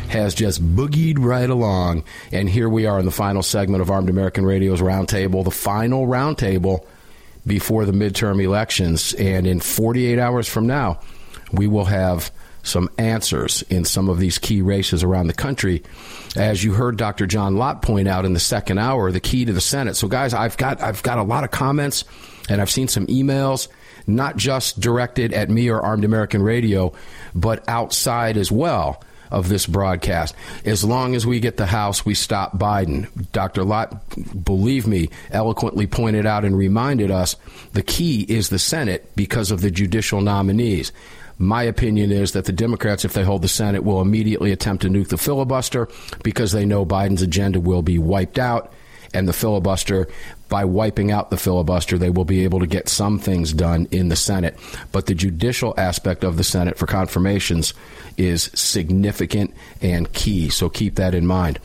has 0.08 0.36
just 0.36 0.64
boogied 0.76 1.16
right 1.18 1.50
along. 1.50 2.04
And 2.30 2.48
here 2.48 2.68
we 2.68 2.86
are 2.86 3.00
in 3.00 3.06
the 3.06 3.10
final 3.10 3.42
segment 3.42 3.82
of 3.82 3.90
Armed 3.90 4.08
American 4.08 4.44
Radio's 4.44 4.80
Roundtable, 4.80 5.42
the 5.42 5.50
final 5.50 6.06
roundtable 6.06 6.84
before 7.46 7.84
the 7.84 7.92
midterm 7.92 8.42
elections. 8.42 9.14
And 9.14 9.46
in 9.46 9.60
48 9.60 10.18
hours 10.18 10.48
from 10.48 10.66
now, 10.66 11.00
we 11.52 11.66
will 11.66 11.84
have 11.84 12.30
some 12.62 12.88
answers 12.96 13.62
in 13.62 13.84
some 13.84 14.08
of 14.08 14.18
these 14.18 14.38
key 14.38 14.62
races 14.62 15.02
around 15.02 15.26
the 15.26 15.34
country. 15.34 15.82
As 16.36 16.62
you 16.62 16.72
heard 16.72 16.96
Dr. 16.96 17.26
John 17.26 17.56
Lott 17.56 17.82
point 17.82 18.08
out 18.08 18.24
in 18.24 18.34
the 18.34 18.40
second 18.40 18.78
hour, 18.78 19.10
the 19.10 19.20
key 19.20 19.44
to 19.44 19.52
the 19.52 19.60
Senate. 19.60 19.96
So 19.96 20.08
guys, 20.08 20.32
I've 20.32 20.56
got 20.56 20.80
I've 20.80 21.02
got 21.02 21.18
a 21.18 21.22
lot 21.22 21.44
of 21.44 21.50
comments 21.50 22.04
and 22.48 22.60
I've 22.60 22.70
seen 22.70 22.88
some 22.88 23.06
emails 23.08 23.68
not 24.06 24.36
just 24.36 24.80
directed 24.80 25.32
at 25.32 25.50
me 25.50 25.68
or 25.68 25.80
Armed 25.80 26.04
American 26.04 26.42
Radio, 26.42 26.92
but 27.34 27.68
outside 27.68 28.36
as 28.36 28.50
well 28.50 29.02
of 29.32 29.48
this 29.48 29.66
broadcast. 29.66 30.34
As 30.64 30.84
long 30.84 31.14
as 31.14 31.26
we 31.26 31.40
get 31.40 31.56
the 31.56 31.66
House, 31.66 32.04
we 32.04 32.14
stop 32.14 32.58
Biden. 32.58 33.08
Dr. 33.32 33.64
Lott, 33.64 34.44
believe 34.44 34.86
me, 34.86 35.08
eloquently 35.30 35.86
pointed 35.86 36.26
out 36.26 36.44
and 36.44 36.56
reminded 36.56 37.10
us 37.10 37.36
the 37.72 37.82
key 37.82 38.24
is 38.28 38.48
the 38.48 38.58
Senate 38.58 39.10
because 39.16 39.50
of 39.50 39.60
the 39.60 39.70
judicial 39.70 40.20
nominees. 40.20 40.92
My 41.38 41.62
opinion 41.64 42.12
is 42.12 42.32
that 42.32 42.44
the 42.44 42.52
Democrats, 42.52 43.04
if 43.04 43.14
they 43.14 43.24
hold 43.24 43.42
the 43.42 43.48
Senate, 43.48 43.82
will 43.82 44.00
immediately 44.00 44.52
attempt 44.52 44.82
to 44.82 44.88
nuke 44.88 45.08
the 45.08 45.18
filibuster 45.18 45.88
because 46.22 46.52
they 46.52 46.64
know 46.64 46.86
Biden's 46.86 47.22
agenda 47.22 47.58
will 47.58 47.82
be 47.82 47.98
wiped 47.98 48.38
out. 48.38 48.72
And 49.14 49.28
the 49.28 49.32
filibuster, 49.32 50.08
by 50.52 50.66
wiping 50.66 51.10
out 51.10 51.30
the 51.30 51.38
filibuster, 51.38 51.96
they 51.96 52.10
will 52.10 52.26
be 52.26 52.44
able 52.44 52.60
to 52.60 52.66
get 52.66 52.86
some 52.86 53.18
things 53.18 53.54
done 53.54 53.88
in 53.90 54.10
the 54.10 54.16
Senate. 54.16 54.54
But 54.92 55.06
the 55.06 55.14
judicial 55.14 55.72
aspect 55.78 56.24
of 56.24 56.36
the 56.36 56.44
Senate 56.44 56.76
for 56.76 56.86
confirmations 56.86 57.72
is 58.18 58.50
significant 58.52 59.54
and 59.80 60.12
key. 60.12 60.50
So 60.50 60.68
keep 60.68 60.96
that 60.96 61.14
in 61.14 61.26
mind. 61.26 61.58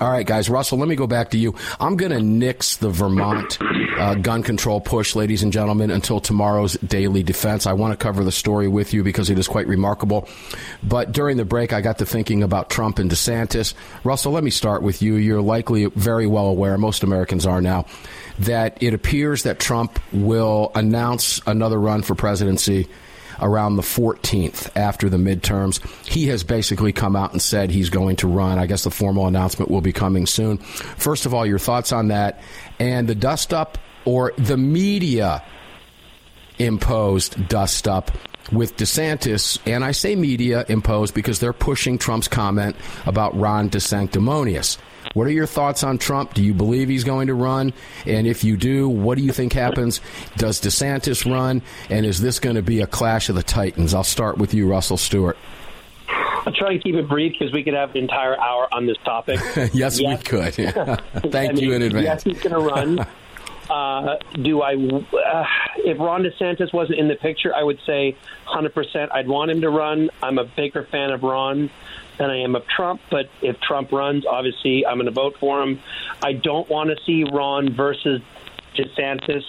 All 0.00 0.10
right, 0.10 0.26
guys. 0.26 0.48
Russell, 0.48 0.78
let 0.78 0.86
me 0.86 0.94
go 0.94 1.08
back 1.08 1.30
to 1.30 1.38
you. 1.38 1.56
I'm 1.80 1.96
going 1.96 2.12
to 2.12 2.20
nix 2.20 2.76
the 2.76 2.88
Vermont 2.88 3.58
uh, 3.98 4.14
gun 4.14 4.44
control 4.44 4.80
push, 4.80 5.16
ladies 5.16 5.42
and 5.42 5.52
gentlemen, 5.52 5.90
until 5.90 6.20
tomorrow's 6.20 6.74
daily 6.74 7.24
defense. 7.24 7.66
I 7.66 7.72
want 7.72 7.92
to 7.92 7.96
cover 7.96 8.22
the 8.22 8.30
story 8.30 8.68
with 8.68 8.94
you 8.94 9.02
because 9.02 9.28
it 9.28 9.40
is 9.40 9.48
quite 9.48 9.66
remarkable. 9.66 10.28
But 10.84 11.10
during 11.10 11.36
the 11.36 11.44
break, 11.44 11.72
I 11.72 11.80
got 11.80 11.98
to 11.98 12.06
thinking 12.06 12.44
about 12.44 12.70
Trump 12.70 13.00
and 13.00 13.10
DeSantis. 13.10 13.74
Russell, 14.04 14.30
let 14.30 14.44
me 14.44 14.50
start 14.50 14.82
with 14.84 15.02
you. 15.02 15.16
You're 15.16 15.42
likely 15.42 15.86
very 15.86 16.28
well 16.28 16.46
aware, 16.46 16.78
most 16.78 17.02
Americans 17.02 17.44
are 17.44 17.60
now, 17.60 17.86
that 18.38 18.80
it 18.80 18.94
appears 18.94 19.42
that 19.42 19.58
Trump 19.58 19.98
will 20.12 20.70
announce 20.76 21.40
another 21.44 21.80
run 21.80 22.02
for 22.02 22.14
presidency 22.14 22.88
around 23.40 23.76
the 23.76 23.82
14th 23.82 24.70
after 24.76 25.08
the 25.08 25.16
midterms. 25.16 25.84
He 26.06 26.26
has 26.28 26.44
basically 26.44 26.92
come 26.92 27.16
out 27.16 27.32
and 27.32 27.42
said 27.42 27.70
he's 27.70 27.90
going 27.90 28.16
to 28.16 28.28
run. 28.28 28.58
I 28.58 28.66
guess 28.66 28.84
the 28.84 28.90
formal 28.90 29.26
announcement 29.26 29.70
will 29.70 29.80
be 29.80 29.92
coming 29.92 30.26
soon. 30.26 30.58
First 30.58 31.26
of 31.26 31.34
all, 31.34 31.46
your 31.46 31.58
thoughts 31.58 31.92
on 31.92 32.08
that 32.08 32.40
and 32.78 33.08
the 33.08 33.14
dust 33.14 33.52
up 33.52 33.78
or 34.04 34.32
the 34.36 34.56
media 34.56 35.44
imposed 36.58 37.48
dust 37.48 37.86
up 37.86 38.10
with 38.52 38.76
DeSantis, 38.76 39.58
and 39.66 39.84
I 39.84 39.92
say 39.92 40.16
media 40.16 40.64
imposed 40.68 41.14
because 41.14 41.38
they're 41.38 41.52
pushing 41.52 41.98
Trump's 41.98 42.28
comment 42.28 42.76
about 43.06 43.36
Ron 43.38 43.68
DeSanctimonious. 43.70 44.78
What 45.14 45.26
are 45.26 45.30
your 45.30 45.46
thoughts 45.46 45.82
on 45.82 45.98
Trump? 45.98 46.34
Do 46.34 46.42
you 46.42 46.54
believe 46.54 46.88
he's 46.88 47.04
going 47.04 47.28
to 47.28 47.34
run? 47.34 47.72
And 48.06 48.26
if 48.26 48.44
you 48.44 48.56
do, 48.56 48.88
what 48.88 49.18
do 49.18 49.24
you 49.24 49.32
think 49.32 49.52
happens? 49.52 50.00
Does 50.36 50.60
DeSantis 50.60 51.30
run? 51.30 51.62
And 51.90 52.04
is 52.04 52.20
this 52.20 52.38
going 52.38 52.56
to 52.56 52.62
be 52.62 52.80
a 52.80 52.86
clash 52.86 53.28
of 53.28 53.34
the 53.34 53.42
titans? 53.42 53.94
I'll 53.94 54.04
start 54.04 54.38
with 54.38 54.54
you, 54.54 54.68
Russell 54.68 54.96
Stewart. 54.96 55.36
I'll 56.08 56.52
try 56.52 56.74
to 56.74 56.78
keep 56.78 56.94
it 56.94 57.08
brief 57.08 57.34
because 57.38 57.52
we 57.52 57.62
could 57.62 57.74
have 57.74 57.90
an 57.90 57.98
entire 57.98 58.38
hour 58.38 58.68
on 58.72 58.86
this 58.86 58.96
topic. 59.04 59.40
yes, 59.72 59.98
we 59.98 60.16
could. 60.18 60.54
Thank 60.54 61.34
I 61.34 61.52
mean, 61.52 61.56
you 61.58 61.72
in 61.72 61.82
advance. 61.82 62.04
Yes, 62.04 62.22
he's 62.24 62.40
going 62.40 62.54
to 62.54 62.60
run. 62.60 63.06
Uh, 63.68 64.16
do 64.32 64.62
I? 64.62 64.74
Uh, 64.74 65.44
if 65.76 65.98
Ron 65.98 66.22
DeSantis 66.22 66.72
wasn't 66.72 66.98
in 66.98 67.08
the 67.08 67.16
picture, 67.16 67.54
I 67.54 67.62
would 67.62 67.78
say 67.84 68.16
100%. 68.46 69.08
I'd 69.12 69.28
want 69.28 69.50
him 69.50 69.60
to 69.60 69.68
run. 69.68 70.10
I'm 70.22 70.38
a 70.38 70.44
bigger 70.44 70.84
fan 70.84 71.10
of 71.10 71.22
Ron 71.22 71.70
than 72.18 72.30
I 72.30 72.38
am 72.38 72.54
of 72.54 72.66
Trump. 72.66 73.00
But 73.10 73.30
if 73.40 73.60
Trump 73.60 73.92
runs, 73.92 74.26
obviously 74.26 74.86
I'm 74.86 74.96
going 74.96 75.06
to 75.06 75.12
vote 75.12 75.36
for 75.38 75.62
him. 75.62 75.80
I 76.22 76.32
don't 76.32 76.68
want 76.68 76.90
to 76.90 76.96
see 77.04 77.24
Ron 77.24 77.72
versus 77.72 78.20
DeSantis 78.74 79.44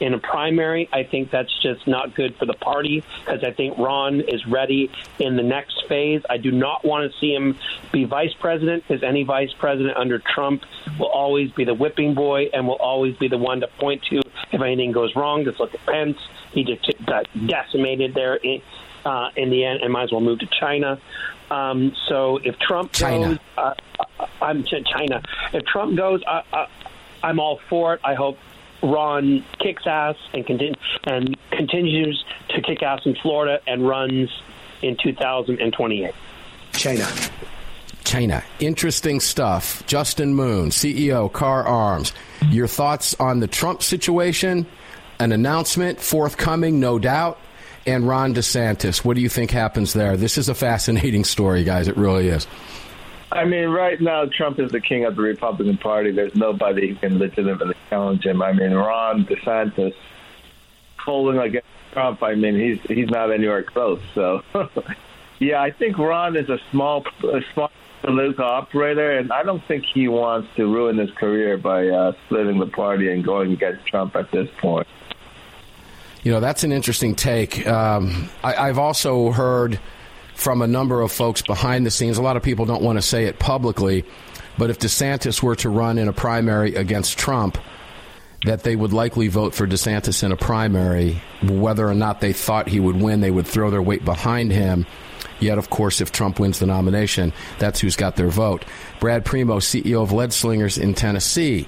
in 0.00 0.14
a 0.14 0.18
primary. 0.18 0.88
I 0.92 1.04
think 1.04 1.30
that's 1.30 1.52
just 1.62 1.86
not 1.86 2.14
good 2.14 2.36
for 2.36 2.46
the 2.46 2.54
party 2.54 3.04
because 3.24 3.44
I 3.44 3.52
think 3.52 3.78
Ron 3.78 4.20
is 4.20 4.46
ready 4.46 4.90
in 5.18 5.36
the 5.36 5.42
next 5.42 5.86
phase. 5.88 6.22
I 6.28 6.38
do 6.38 6.50
not 6.50 6.84
want 6.84 7.10
to 7.10 7.18
see 7.18 7.32
him 7.32 7.58
be 7.92 8.04
vice 8.04 8.34
president 8.34 8.84
because 8.86 9.02
any 9.02 9.22
vice 9.22 9.52
president 9.52 9.96
under 9.96 10.18
Trump 10.18 10.64
will 10.98 11.08
always 11.08 11.50
be 11.52 11.64
the 11.64 11.74
whipping 11.74 12.14
boy 12.14 12.50
and 12.52 12.66
will 12.66 12.74
always 12.74 13.16
be 13.16 13.28
the 13.28 13.38
one 13.38 13.60
to 13.60 13.68
point 13.68 14.02
to 14.10 14.20
if 14.52 14.60
anything 14.60 14.92
goes 14.92 15.14
wrong. 15.16 15.44
Just 15.44 15.60
look 15.60 15.74
at 15.74 15.84
Pence. 15.86 16.18
He 16.52 16.64
just 16.64 16.86
got 17.06 17.26
decimated 17.46 18.14
there 18.14 18.36
in, 18.36 18.62
uh, 19.04 19.30
in 19.36 19.50
the 19.50 19.64
end 19.64 19.80
and 19.82 19.92
might 19.92 20.04
as 20.04 20.12
well 20.12 20.20
move 20.20 20.40
to 20.40 20.46
China. 20.46 21.00
Um, 21.50 21.94
so 22.08 22.38
if 22.38 22.58
Trump 22.58 22.92
China. 22.92 23.28
goes, 23.28 23.38
uh, 23.56 23.74
I'm 24.40 24.64
China. 24.64 25.22
If 25.52 25.64
Trump 25.66 25.96
goes, 25.96 26.22
uh, 26.26 26.42
uh, 26.52 26.66
I'm 27.22 27.40
all 27.40 27.60
for 27.68 27.94
it. 27.94 28.00
I 28.04 28.14
hope 28.14 28.38
Ron 28.82 29.44
kicks 29.58 29.86
ass 29.86 30.16
and, 30.32 30.44
continu- 30.46 30.76
and 31.04 31.36
continues 31.50 32.24
to 32.50 32.60
kick 32.60 32.82
ass 32.82 33.00
in 33.04 33.14
Florida 33.16 33.60
and 33.66 33.86
runs 33.86 34.30
in 34.82 34.96
2028. 34.96 36.12
China. 36.72 37.06
China. 38.04 38.44
Interesting 38.60 39.20
stuff. 39.20 39.84
Justin 39.86 40.34
Moon, 40.34 40.68
CEO, 40.68 41.32
Kahr 41.32 41.66
Arms. 41.66 42.12
Your 42.50 42.66
thoughts 42.66 43.14
on 43.18 43.40
the 43.40 43.46
Trump 43.46 43.82
situation? 43.82 44.66
An 45.18 45.32
announcement 45.32 46.00
forthcoming, 46.00 46.80
no 46.80 46.98
doubt. 46.98 47.38
And 47.86 48.08
Ron 48.08 48.34
DeSantis. 48.34 49.04
What 49.04 49.16
do 49.16 49.22
you 49.22 49.28
think 49.28 49.50
happens 49.50 49.92
there? 49.92 50.16
This 50.16 50.38
is 50.38 50.48
a 50.48 50.54
fascinating 50.54 51.24
story, 51.24 51.64
guys. 51.64 51.88
It 51.88 51.96
really 51.96 52.28
is. 52.28 52.46
I 53.30 53.44
mean, 53.44 53.68
right 53.68 54.00
now 54.00 54.26
Trump 54.26 54.60
is 54.60 54.70
the 54.70 54.80
king 54.80 55.04
of 55.04 55.16
the 55.16 55.22
Republican 55.22 55.76
Party. 55.76 56.12
There's 56.12 56.34
nobody 56.36 56.88
who 56.88 56.94
can 56.94 57.18
legitimately 57.18 57.74
challenge 57.90 58.24
him. 58.24 58.40
I 58.40 58.52
mean, 58.52 58.72
Ron 58.72 59.24
DeSantis 59.26 59.94
polling 61.04 61.38
against 61.38 61.66
Trump. 61.92 62.22
I 62.22 62.34
mean, 62.36 62.54
he's 62.54 62.80
he's 62.82 63.10
not 63.10 63.32
anywhere 63.32 63.62
close. 63.62 64.00
So, 64.14 64.42
yeah, 65.40 65.60
I 65.60 65.72
think 65.72 65.98
Ron 65.98 66.36
is 66.36 66.48
a 66.48 66.58
small 66.70 67.04
a 67.24 67.40
small 67.52 67.70
political 68.02 68.44
operator, 68.44 69.18
and 69.18 69.32
I 69.32 69.42
don't 69.42 69.64
think 69.64 69.84
he 69.84 70.08
wants 70.08 70.48
to 70.56 70.72
ruin 70.72 70.98
his 70.98 71.10
career 71.10 71.56
by 71.58 71.88
uh, 71.88 72.12
splitting 72.26 72.58
the 72.58 72.66
party 72.66 73.10
and 73.10 73.24
going 73.24 73.52
against 73.52 73.86
Trump 73.86 74.14
at 74.14 74.30
this 74.30 74.48
point. 74.58 74.86
You 76.24 76.32
know, 76.32 76.40
that's 76.40 76.64
an 76.64 76.72
interesting 76.72 77.14
take. 77.14 77.66
Um, 77.66 78.30
I, 78.42 78.54
I've 78.68 78.78
also 78.78 79.30
heard 79.30 79.78
from 80.34 80.62
a 80.62 80.66
number 80.66 81.02
of 81.02 81.12
folks 81.12 81.42
behind 81.42 81.86
the 81.86 81.90
scenes. 81.90 82.16
A 82.16 82.22
lot 82.22 82.36
of 82.36 82.42
people 82.42 82.64
don't 82.64 82.82
want 82.82 82.96
to 82.96 83.02
say 83.02 83.26
it 83.26 83.38
publicly, 83.38 84.04
but 84.56 84.70
if 84.70 84.78
DeSantis 84.78 85.42
were 85.42 85.54
to 85.56 85.68
run 85.68 85.98
in 85.98 86.08
a 86.08 86.12
primary 86.14 86.74
against 86.74 87.18
Trump, 87.18 87.58
that 88.46 88.62
they 88.62 88.74
would 88.74 88.92
likely 88.92 89.28
vote 89.28 89.54
for 89.54 89.66
DeSantis 89.66 90.22
in 90.22 90.32
a 90.32 90.36
primary. 90.36 91.22
Whether 91.42 91.86
or 91.86 91.94
not 91.94 92.20
they 92.20 92.32
thought 92.32 92.68
he 92.68 92.80
would 92.80 92.96
win, 93.00 93.20
they 93.20 93.30
would 93.30 93.46
throw 93.46 93.70
their 93.70 93.82
weight 93.82 94.04
behind 94.04 94.50
him. 94.50 94.86
Yet, 95.40 95.58
of 95.58 95.68
course, 95.68 96.00
if 96.00 96.10
Trump 96.10 96.40
wins 96.40 96.58
the 96.58 96.66
nomination, 96.66 97.32
that's 97.58 97.80
who's 97.80 97.96
got 97.96 98.16
their 98.16 98.28
vote. 98.28 98.64
Brad 98.98 99.26
Primo, 99.26 99.58
CEO 99.58 100.02
of 100.02 100.12
Lead 100.12 100.32
Slingers 100.32 100.78
in 100.78 100.94
Tennessee. 100.94 101.66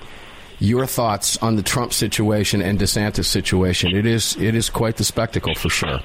Your 0.58 0.86
thoughts 0.86 1.36
on 1.38 1.56
the 1.56 1.62
Trump 1.62 1.92
situation 1.92 2.62
and 2.62 2.78
DeSantis 2.78 3.26
situation? 3.26 3.94
It 3.94 4.06
is 4.06 4.36
it 4.36 4.54
is 4.54 4.70
quite 4.70 4.96
the 4.96 5.04
spectacle 5.04 5.54
for 5.54 5.68
sure. 5.68 6.00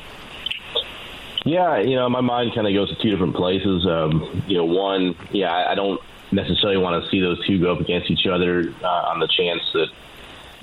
Yeah, 1.45 1.80
you 1.80 1.95
know, 1.95 2.08
my 2.10 2.22
mind 2.22 2.54
kind 2.54 2.68
of 2.68 2.74
goes 2.74 2.89
to 2.89 3.02
two 3.02 3.10
different 3.10 3.36
places. 3.36 3.86
Um, 3.88 4.43
you 4.47 4.58
know, 4.58 4.66
one, 4.66 5.16
yeah, 5.32 5.52
I, 5.52 5.72
I 5.72 5.76
don't 5.76 5.99
necessarily 6.32 6.78
want 6.78 7.04
to 7.04 7.10
see 7.10 7.20
those 7.20 7.45
two 7.47 7.60
go 7.60 7.74
up 7.74 7.80
against 7.80 8.12
each 8.12 8.28
other 8.28 8.74
uh, 8.84 8.88
on 8.88 9.20
the 9.20 9.28
chance 9.28 9.62
that 9.74 9.88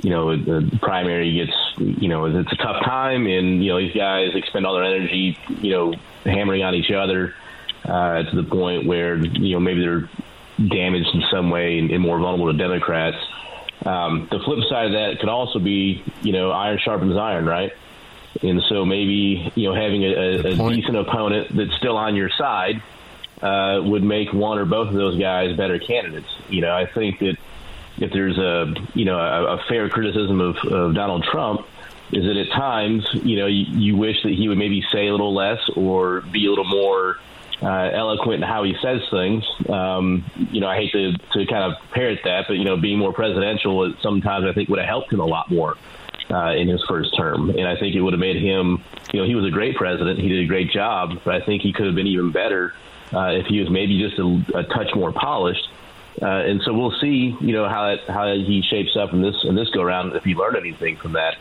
you 0.03 0.11
know 0.11 0.37
the 0.37 0.79
primary 0.81 1.35
gets 1.35 1.53
you 1.79 2.09
know 2.09 2.27
it's 2.27 2.53
a 2.53 2.57
tough 2.57 2.85
time, 2.85 3.27
and 3.27 3.65
you 3.65 3.71
know 3.73 3.79
these 3.79 3.95
guys 3.95 4.31
expend 4.35 4.67
all 4.67 4.75
their 4.75 4.85
energy, 4.85 5.37
you 5.61 5.71
know, 5.71 5.95
hammering 6.25 6.63
on 6.63 6.75
each 6.75 6.91
other 6.91 7.35
uh, 7.85 8.23
to 8.23 8.37
the 8.37 8.45
point 8.45 8.87
where 8.87 9.17
you 9.17 9.55
know 9.55 9.61
maybe 9.61 9.81
they're 9.81 10.09
damaged 10.69 11.09
in 11.15 11.23
some 11.31 11.51
way 11.51 11.79
and, 11.79 11.91
and 11.91 12.03
more 12.03 12.19
vulnerable 12.19 12.53
to 12.53 12.59
Democrats. 12.59 13.17
Um, 13.85 14.29
the 14.31 14.41
flip 14.41 14.69
side 14.69 14.87
of 14.87 14.93
that 14.93 15.21
could 15.21 15.29
also 15.29 15.59
be, 15.59 16.03
you 16.23 16.33
know, 16.33 16.51
iron 16.51 16.79
sharpens 16.79 17.17
iron, 17.17 17.47
right? 17.47 17.73
And 18.43 18.63
so 18.69 18.85
maybe 18.85 19.51
you 19.55 19.69
know 19.69 19.75
having 19.75 20.05
a, 20.05 20.13
a, 20.13 20.39
a 20.39 20.75
decent 20.75 20.97
opponent 20.97 21.57
that's 21.57 21.75
still 21.77 21.97
on 21.97 22.15
your 22.15 22.31
side 22.31 22.83
uh, 23.43 23.81
would 23.83 24.03
make 24.03 24.33
one 24.33 24.59
or 24.59 24.65
both 24.65 24.89
of 24.89 24.95
those 24.95 25.19
guys 25.19 25.57
better 25.57 25.79
candidates. 25.79 26.29
You 26.49 26.61
know, 26.61 26.75
I 26.75 26.87
think 26.87 27.21
that 27.21 27.37
if 27.99 28.13
there's 28.13 28.39
a 28.39 28.75
you 28.95 29.05
know 29.05 29.19
a, 29.19 29.57
a 29.57 29.65
fair 29.69 29.89
criticism 29.89 30.41
of, 30.41 30.57
of 30.59 30.95
Donald 30.95 31.25
Trump 31.25 31.67
is 32.13 32.25
that 32.25 32.37
at 32.37 32.51
times 32.51 33.09
you 33.13 33.37
know 33.37 33.47
you, 33.47 33.65
you 33.69 33.97
wish 33.97 34.23
that 34.23 34.33
he 34.33 34.49
would 34.49 34.59
maybe 34.59 34.85
say 34.93 35.09
a 35.09 35.11
little 35.11 35.35
less 35.35 35.69
or 35.77 36.21
be 36.21 36.47
a 36.47 36.51
little 36.51 36.65
more 36.65 37.19
uh, 37.63 37.91
eloquent 37.93 38.43
in 38.43 38.49
how 38.49 38.63
he 38.65 38.77
says 38.81 39.01
things. 39.11 39.45
Um, 39.69 40.25
you 40.51 40.61
know, 40.61 40.69
I 40.69 40.77
hate 40.77 40.93
to, 40.93 41.13
to 41.13 41.47
kind 41.47 41.73
of 41.73 41.91
parrot 41.91 42.21
that, 42.25 42.45
but 42.49 42.55
you 42.55 42.65
know, 42.65 42.77
being 42.77 42.99
more 42.99 43.13
presidential 43.13 43.93
sometimes 44.01 44.47
I 44.47 44.53
think 44.53 44.69
would 44.69 44.79
have 44.79 44.89
helped 44.89 45.13
him 45.13 45.21
a 45.21 45.27
lot 45.27 45.51
more 45.51 45.77
uh, 46.31 46.53
in 46.53 46.69
his 46.69 46.83
first 46.89 47.17
term, 47.17 47.51
and 47.51 47.67
I 47.67 47.77
think 47.77 47.95
it 47.95 48.01
would 48.01 48.13
have 48.13 48.21
made 48.21 48.37
him. 48.37 48.83
You 49.13 49.21
know, 49.21 49.27
he 49.27 49.35
was 49.35 49.47
a 49.47 49.51
great 49.51 49.77
president. 49.77 50.19
He 50.19 50.29
did 50.29 50.45
a 50.45 50.47
great 50.47 50.71
job, 50.71 51.21
but 51.25 51.35
I 51.35 51.45
think 51.45 51.63
he 51.63 51.73
could 51.73 51.87
have 51.87 51.95
been 51.95 52.07
even 52.07 52.31
better 52.31 52.75
uh, 53.13 53.31
if 53.33 53.47
he 53.47 53.61
was 53.61 53.71
maybe 53.71 53.99
just 53.99 54.19
a, 54.19 54.59
a 54.59 54.65
touch 54.65 54.95
more 54.95 55.13
polished. 55.13 55.69
Uh, 56.21 56.27
and 56.27 56.61
so 56.63 56.73
we'll 56.73 56.99
see, 57.01 57.37
you 57.41 57.53
know, 57.53 57.69
how 57.69 57.91
it, 57.91 58.01
how 58.09 58.33
he 58.35 58.63
shapes 58.63 58.97
up 58.97 59.13
in 59.13 59.23
this 59.23 59.37
in 59.45 59.55
this 59.55 59.71
go 59.71 59.83
round. 59.83 60.15
If 60.15 60.25
he 60.25 60.35
learned 60.35 60.57
anything 60.57 60.97
from 60.97 61.13
that, 61.13 61.37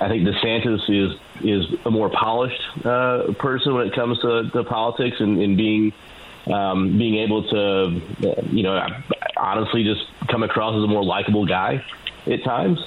I 0.00 0.08
think 0.08 0.26
DeSantis 0.26 0.88
is 0.88 1.18
is 1.42 1.78
a 1.84 1.90
more 1.90 2.08
polished 2.08 2.60
uh, 2.84 3.32
person 3.38 3.74
when 3.74 3.86
it 3.86 3.94
comes 3.94 4.18
to, 4.20 4.48
to 4.50 4.64
politics 4.64 5.16
and, 5.20 5.40
and 5.40 5.56
being 5.56 5.92
um, 6.52 6.98
being 6.98 7.16
able 7.16 7.48
to, 7.48 8.00
you 8.50 8.62
know, 8.62 8.84
honestly 9.36 9.84
just 9.84 10.04
come 10.28 10.42
across 10.42 10.76
as 10.76 10.82
a 10.82 10.86
more 10.86 11.04
likable 11.04 11.46
guy 11.46 11.84
at 12.26 12.42
times. 12.44 12.78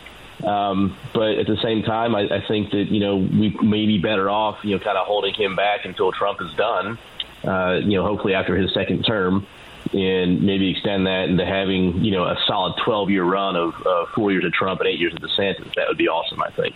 Um, 0.44 0.98
but 1.14 1.40
at 1.40 1.48
the 1.48 1.58
same 1.64 1.84
time, 1.84 2.14
I, 2.16 2.24
I 2.24 2.46
think 2.48 2.72
that 2.72 2.86
you 2.92 3.00
know 3.00 3.18
we 3.18 3.58
may 3.62 3.86
be 3.86 3.98
better 3.98 4.30
off, 4.30 4.60
you 4.64 4.78
know, 4.78 4.84
kind 4.84 4.98
of 4.98 5.08
holding 5.08 5.34
him 5.34 5.56
back 5.56 5.86
until 5.86 6.12
Trump 6.12 6.42
is 6.42 6.54
done. 6.56 6.98
Uh, 7.44 7.80
you 7.84 7.98
know, 7.98 8.04
hopefully 8.04 8.34
after 8.34 8.56
his 8.56 8.74
second 8.74 9.04
term, 9.04 9.46
and 9.94 10.42
maybe 10.42 10.72
extend 10.72 11.06
that 11.08 11.30
into 11.30 11.46
having 11.46 12.04
you 12.04 12.12
know 12.12 12.24
a 12.24 12.36
solid 12.48 12.74
12 12.84 13.10
year 13.10 13.24
run 13.24 13.56
of 13.56 13.74
uh, 13.86 14.06
four 14.16 14.32
years 14.32 14.46
of 14.46 14.54
Trump 14.54 14.80
and 14.82 14.90
eight 14.90 15.00
years 15.00 15.14
of 15.14 15.20
DeSantis. 15.20 15.74
That 15.76 15.88
would 15.88 15.98
be 15.98 16.08
awesome, 16.08 16.42
I 16.42 16.50
think. 16.52 16.76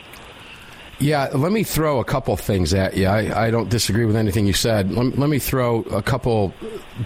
Yeah, 0.99 1.29
let 1.33 1.53
me 1.53 1.63
throw 1.63 2.01
a 2.01 2.03
couple 2.03 2.35
things 2.35 2.73
at 2.73 2.97
you. 2.97 3.07
I, 3.07 3.45
I 3.45 3.51
don't 3.51 3.69
disagree 3.69 4.03
with 4.03 4.17
anything 4.17 4.45
you 4.45 4.53
said. 4.53 4.91
Let, 4.91 5.17
let 5.17 5.29
me 5.29 5.39
throw 5.39 5.79
a 5.83 6.01
couple 6.01 6.53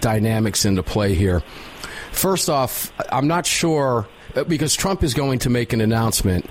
dynamics 0.00 0.64
into 0.64 0.82
play 0.82 1.14
here. 1.14 1.44
First 2.10 2.50
off, 2.50 2.92
I'm 3.12 3.28
not 3.28 3.46
sure 3.46 4.08
because 4.48 4.74
Trump 4.74 5.04
is 5.04 5.14
going 5.14 5.40
to 5.40 5.50
make 5.50 5.72
an 5.72 5.80
announcement 5.80 6.50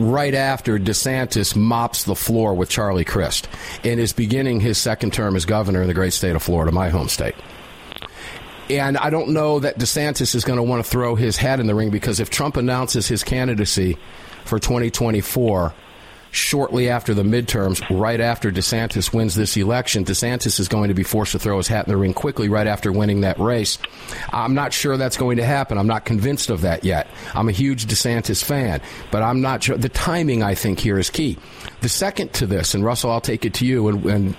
right 0.00 0.34
after 0.34 0.78
DeSantis 0.78 1.54
mops 1.54 2.04
the 2.04 2.16
floor 2.16 2.54
with 2.54 2.68
Charlie 2.68 3.04
Crist 3.04 3.48
and 3.84 4.00
is 4.00 4.12
beginning 4.12 4.60
his 4.60 4.78
second 4.78 5.12
term 5.12 5.36
as 5.36 5.44
governor 5.44 5.82
in 5.82 5.88
the 5.88 5.94
great 5.94 6.12
state 6.12 6.34
of 6.34 6.42
Florida, 6.42 6.72
my 6.72 6.88
home 6.88 7.08
state. 7.08 7.34
And 8.70 8.96
I 8.96 9.10
don't 9.10 9.30
know 9.30 9.58
that 9.58 9.78
DeSantis 9.78 10.34
is 10.34 10.44
going 10.44 10.58
to 10.58 10.62
want 10.62 10.84
to 10.84 10.88
throw 10.88 11.16
his 11.16 11.36
hat 11.36 11.58
in 11.58 11.66
the 11.66 11.74
ring 11.74 11.90
because 11.90 12.20
if 12.20 12.30
Trump 12.30 12.56
announces 12.56 13.08
his 13.08 13.24
candidacy 13.24 13.96
for 14.44 14.58
2024 14.58 15.74
shortly 16.32 16.88
after 16.88 17.12
the 17.12 17.24
midterms, 17.24 17.82
right 17.90 18.20
after 18.20 18.52
DeSantis 18.52 19.12
wins 19.12 19.34
this 19.34 19.56
election, 19.56 20.04
DeSantis 20.04 20.60
is 20.60 20.68
going 20.68 20.88
to 20.88 20.94
be 20.94 21.02
forced 21.02 21.32
to 21.32 21.38
throw 21.40 21.56
his 21.56 21.66
hat 21.66 21.86
in 21.86 21.92
the 21.92 21.96
ring 21.96 22.14
quickly 22.14 22.48
right 22.48 22.68
after 22.68 22.92
winning 22.92 23.22
that 23.22 23.38
race. 23.40 23.78
I'm 24.32 24.54
not 24.54 24.72
sure 24.72 24.96
that's 24.96 25.16
going 25.16 25.38
to 25.38 25.44
happen. 25.44 25.76
I'm 25.76 25.88
not 25.88 26.04
convinced 26.04 26.50
of 26.50 26.60
that 26.60 26.84
yet. 26.84 27.08
I'm 27.34 27.48
a 27.48 27.52
huge 27.52 27.86
DeSantis 27.86 28.44
fan, 28.44 28.80
but 29.10 29.22
I'm 29.22 29.40
not 29.40 29.64
sure. 29.64 29.76
The 29.76 29.88
timing, 29.88 30.44
I 30.44 30.54
think, 30.54 30.78
here 30.78 30.98
is 30.98 31.10
key. 31.10 31.36
The 31.80 31.88
second 31.88 32.32
to 32.34 32.46
this, 32.46 32.74
and 32.74 32.84
Russell, 32.84 33.10
I'll 33.10 33.20
take 33.20 33.44
it 33.44 33.54
to 33.54 33.66
you, 33.66 33.88
and, 33.88 34.04
and 34.04 34.36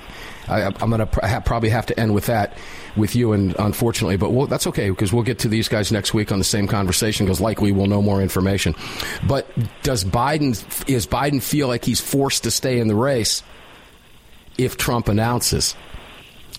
I, 0.48 0.62
am 0.62 0.90
going 0.90 1.00
to 1.00 1.06
pr- 1.06 1.40
probably 1.44 1.70
have 1.70 1.88
to 1.88 2.00
end 2.00 2.14
with 2.14 2.28
that 2.28 2.58
with 2.96 3.16
you, 3.16 3.34
and 3.34 3.56
unfortunately, 3.60 4.18
but 4.18 4.32
we'll, 4.32 4.48
that's 4.48 4.68
okay 4.68 4.90
because 4.90 5.14
we'll 5.14 5.24
get 5.24 5.40
to 5.40 5.48
these 5.48 5.68
guys 5.68 5.92
next 5.92 6.14
week 6.14 6.32
on 6.32 6.40
the 6.40 6.46
same 6.46 6.68
conversation 6.68 7.26
because 7.26 7.42
likely 7.42 7.72
we'll 7.72 7.88
know 7.88 8.02
more 8.02 8.22
information. 8.22 8.76
But 9.28 9.48
does 9.84 10.04
Biden 10.04 10.52
is 10.90 11.08
Biden 11.08 11.42
feel 11.42 11.68
like 11.68 11.86
he's 11.86 12.02
forced 12.02 12.44
to 12.44 12.52
stay 12.52 12.80
in 12.80 12.88
the 12.88 12.96
race 12.96 13.44
if 14.58 14.78
Trump 14.78 15.08
announces? 15.08 15.76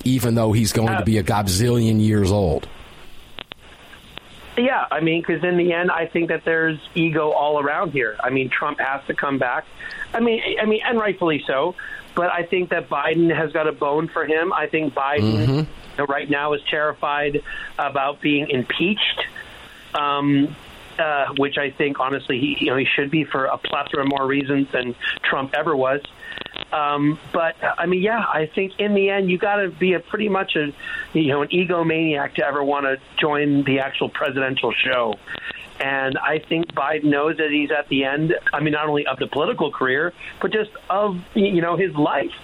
even 0.04 0.34
though 0.34 0.52
he's 0.52 0.72
going 0.72 0.96
to 0.96 1.04
be 1.04 1.18
a 1.18 1.22
gobzillion 1.22 2.00
years 2.00 2.32
old. 2.32 2.68
Yeah, 4.56 4.86
I 4.90 5.00
mean, 5.00 5.22
because 5.22 5.42
in 5.42 5.56
the 5.56 5.72
end, 5.72 5.90
I 5.90 6.06
think 6.06 6.28
that 6.28 6.44
there's 6.44 6.78
ego 6.94 7.30
all 7.30 7.58
around 7.58 7.92
here. 7.92 8.16
I 8.22 8.30
mean, 8.30 8.50
Trump 8.50 8.80
has 8.80 9.00
to 9.06 9.14
come 9.14 9.38
back. 9.38 9.64
I 10.12 10.20
mean, 10.20 10.42
I 10.60 10.66
mean, 10.66 10.80
and 10.84 10.98
rightfully 10.98 11.42
so. 11.46 11.74
But 12.14 12.30
I 12.30 12.44
think 12.44 12.70
that 12.70 12.88
Biden 12.88 13.34
has 13.34 13.52
got 13.52 13.66
a 13.66 13.72
bone 13.72 14.08
for 14.08 14.24
him. 14.26 14.52
I 14.52 14.66
think 14.66 14.94
Biden 14.94 15.66
Mm-hmm. 15.96 16.04
right 16.10 16.28
now 16.28 16.52
is 16.52 16.62
terrified 16.70 17.42
about 17.78 18.20
being 18.20 18.48
impeached. 18.50 19.26
Um, 19.94 20.54
uh, 20.98 21.28
which 21.38 21.56
I 21.56 21.70
think, 21.70 22.00
honestly, 22.00 22.38
he 22.38 22.56
you 22.60 22.70
know 22.70 22.76
he 22.76 22.84
should 22.84 23.10
be 23.10 23.24
for 23.24 23.46
a 23.46 23.56
plethora 23.56 24.04
more 24.04 24.26
reasons 24.26 24.70
than 24.72 24.94
Trump 25.22 25.54
ever 25.54 25.74
was. 25.74 26.00
Um, 26.70 27.18
but 27.32 27.56
I 27.62 27.86
mean, 27.86 28.02
yeah, 28.02 28.18
I 28.18 28.46
think 28.46 28.78
in 28.78 28.94
the 28.94 29.08
end, 29.10 29.30
you 29.30 29.38
got 29.38 29.56
to 29.56 29.68
be 29.68 29.94
a 29.94 30.00
pretty 30.00 30.28
much 30.28 30.54
a 30.56 30.72
you 31.14 31.28
know 31.28 31.42
an 31.42 31.48
egomaniac 31.48 32.34
to 32.34 32.46
ever 32.46 32.62
want 32.62 32.84
to 32.84 32.98
join 33.18 33.64
the 33.64 33.80
actual 33.80 34.08
presidential 34.10 34.72
show. 34.72 35.14
And 35.80 36.16
I 36.18 36.38
think 36.38 36.72
Biden 36.74 37.04
knows 37.04 37.38
that 37.38 37.50
he's 37.50 37.70
at 37.70 37.88
the 37.88 38.04
end. 38.04 38.34
I 38.52 38.60
mean, 38.60 38.72
not 38.72 38.88
only 38.88 39.06
of 39.06 39.18
the 39.18 39.26
political 39.26 39.72
career, 39.72 40.12
but 40.40 40.52
just 40.52 40.70
of 40.88 41.20
you 41.34 41.60
know 41.60 41.76
his 41.76 41.94
life. 41.94 42.34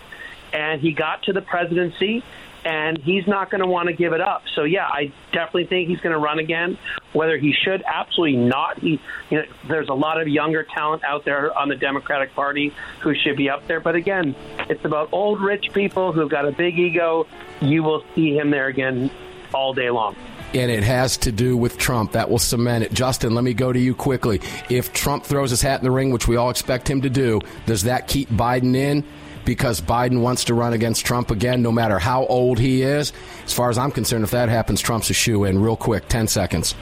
And 0.52 0.80
he 0.80 0.92
got 0.92 1.24
to 1.24 1.32
the 1.32 1.42
presidency, 1.42 2.24
and 2.64 2.98
he's 2.98 3.26
not 3.26 3.50
going 3.50 3.60
to 3.60 3.66
want 3.66 3.88
to 3.88 3.92
give 3.92 4.12
it 4.12 4.20
up. 4.20 4.42
So 4.54 4.64
yeah, 4.64 4.86
I 4.86 5.12
definitely 5.32 5.66
think 5.66 5.88
he's 5.88 6.00
going 6.00 6.14
to 6.14 6.18
run 6.18 6.38
again. 6.38 6.78
Whether 7.12 7.38
he 7.38 7.52
should, 7.52 7.82
absolutely 7.86 8.36
not. 8.36 8.78
He, 8.78 9.00
you 9.30 9.38
know, 9.38 9.44
there's 9.68 9.88
a 9.88 9.94
lot 9.94 10.20
of 10.20 10.28
younger 10.28 10.64
talent 10.64 11.04
out 11.04 11.24
there 11.24 11.56
on 11.56 11.68
the 11.68 11.76
Democratic 11.76 12.34
Party 12.34 12.74
who 13.00 13.14
should 13.14 13.36
be 13.36 13.48
up 13.50 13.66
there. 13.66 13.80
But 13.80 13.94
again, 13.94 14.34
it's 14.68 14.84
about 14.84 15.10
old 15.12 15.40
rich 15.40 15.72
people 15.72 16.12
who've 16.12 16.30
got 16.30 16.46
a 16.46 16.52
big 16.52 16.78
ego. 16.78 17.26
You 17.60 17.82
will 17.82 18.04
see 18.14 18.36
him 18.36 18.50
there 18.50 18.66
again 18.66 19.10
all 19.54 19.74
day 19.74 19.90
long. 19.90 20.16
And 20.54 20.70
it 20.70 20.82
has 20.82 21.16
to 21.18 21.32
do 21.32 21.56
with 21.56 21.78
Trump. 21.78 22.12
That 22.12 22.30
will 22.30 22.38
cement 22.38 22.84
it. 22.84 22.92
Justin, 22.92 23.34
let 23.34 23.44
me 23.44 23.54
go 23.54 23.72
to 23.72 23.78
you 23.78 23.94
quickly. 23.94 24.40
If 24.68 24.92
Trump 24.92 25.24
throws 25.24 25.50
his 25.50 25.62
hat 25.62 25.80
in 25.80 25.84
the 25.84 25.90
ring, 25.90 26.10
which 26.10 26.28
we 26.28 26.36
all 26.36 26.50
expect 26.50 26.88
him 26.88 27.02
to 27.02 27.10
do, 27.10 27.40
does 27.66 27.84
that 27.84 28.08
keep 28.08 28.28
Biden 28.30 28.74
in? 28.74 29.04
Because 29.44 29.80
Biden 29.80 30.20
wants 30.20 30.44
to 30.44 30.54
run 30.54 30.72
against 30.72 31.06
Trump 31.06 31.30
again, 31.30 31.62
no 31.62 31.72
matter 31.72 31.98
how 31.98 32.26
old 32.26 32.58
he 32.58 32.82
is. 32.82 33.12
As 33.44 33.52
far 33.52 33.70
as 33.70 33.78
I'm 33.78 33.90
concerned, 33.90 34.24
if 34.24 34.30
that 34.32 34.48
happens, 34.48 34.80
Trump's 34.80 35.08
a 35.10 35.14
shoe 35.14 35.44
in. 35.44 35.58
Real 35.58 35.76
quick, 35.76 36.08
10 36.08 36.28
seconds. 36.28 36.74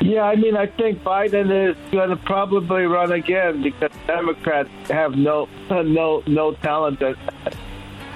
Yeah, 0.00 0.24
I 0.24 0.34
mean, 0.36 0.56
I 0.56 0.66
think 0.66 1.02
Biden 1.02 1.70
is 1.70 1.76
going 1.92 2.10
to 2.10 2.16
probably 2.16 2.82
run 2.82 3.12
again 3.12 3.62
because 3.62 3.90
Democrats 4.06 4.68
have 4.88 5.12
no 5.12 5.48
no 5.70 6.22
no 6.26 6.52
talent. 6.54 6.98
That, 7.00 7.16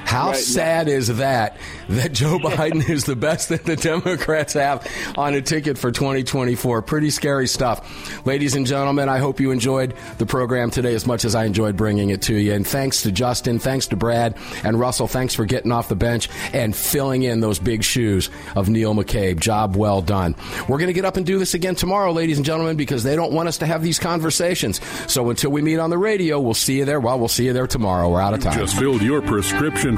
How 0.09 0.29
Right. 0.29 0.37
sad 0.39 0.89
is 0.89 1.09
that 1.19 1.59
that 1.91 2.13
Joe 2.15 2.39
Biden 2.43 2.89
is 2.89 3.05
the 3.05 3.15
best 3.15 3.51
that 3.51 3.65
the 3.67 3.77
Democrats 3.77 4.55
have 4.55 4.87
on 5.19 5.35
a 5.35 5.43
ticket 5.43 5.77
for 5.77 5.91
2024? 5.93 6.81
Pretty 6.81 7.11
scary 7.11 7.47
stuff. 7.47 8.25
Ladies 8.25 8.55
and 8.55 8.67
gentlemen, 8.67 9.11
I 9.11 9.19
hope 9.19 9.39
you 9.39 9.51
enjoyed 9.51 9.93
the 10.17 10.25
program 10.25 10.71
today 10.71 10.95
as 10.95 11.07
much 11.07 11.27
as 11.27 11.35
I 11.35 11.45
enjoyed 11.45 11.77
bringing 11.77 12.09
it 12.09 12.23
to 12.23 12.35
you. 12.35 12.55
And 12.55 12.67
thanks 12.67 13.03
to 13.03 13.13
Justin, 13.13 13.59
thanks 13.59 13.89
to 13.89 13.97
Brad, 13.97 14.39
and 14.65 14.81
Russell, 14.81 15.09
thanks 15.09 15.35
for 15.35 15.45
getting 15.45 15.73
off 15.73 15.91
the 15.91 15.95
bench 15.97 16.31
and 16.55 16.75
filling 16.75 17.25
in 17.25 17.41
those 17.41 17.59
big 17.59 17.85
shoes 17.85 18.31
of 18.57 18.71
Neil 18.71 18.95
McCabe. 18.95 19.39
Job 19.41 19.77
well 19.77 20.01
done. 20.01 20.35
We're 20.69 20.79
going 20.79 20.87
to 20.89 20.95
get 20.95 21.05
up 21.05 21.19
and 21.19 21.27
do 21.27 21.39
this 21.39 21.53
again 21.53 21.75
tomorrow, 21.75 22.13
ladies 22.13 22.39
and 22.39 22.47
gentlemen, 22.47 22.79
because 22.79 23.03
they 23.03 23.15
don't 23.15 23.35
want 23.35 23.49
us 23.51 23.59
to 23.59 23.67
have 23.67 23.83
these 23.83 23.99
conversations. 23.99 24.81
So 25.07 25.29
until 25.29 25.51
we 25.51 25.61
meet 25.61 25.77
on 25.79 25.91
the 25.91 25.99
radio, 25.99 26.41
we'll 26.41 26.55
see 26.55 26.79
you 26.79 26.87
there. 26.87 26.99
Well, 26.99 27.19
we'll 27.19 27.29
see 27.29 27.45
you 27.45 27.53
there 27.53 27.67
tomorrow. 27.67 28.09
We're 28.09 28.23
out 28.23 28.33
of 28.33 28.41
time. 28.41 28.59
Just 28.59 28.79
filled 28.79 29.03
your 29.03 29.21
prescription 29.21 29.98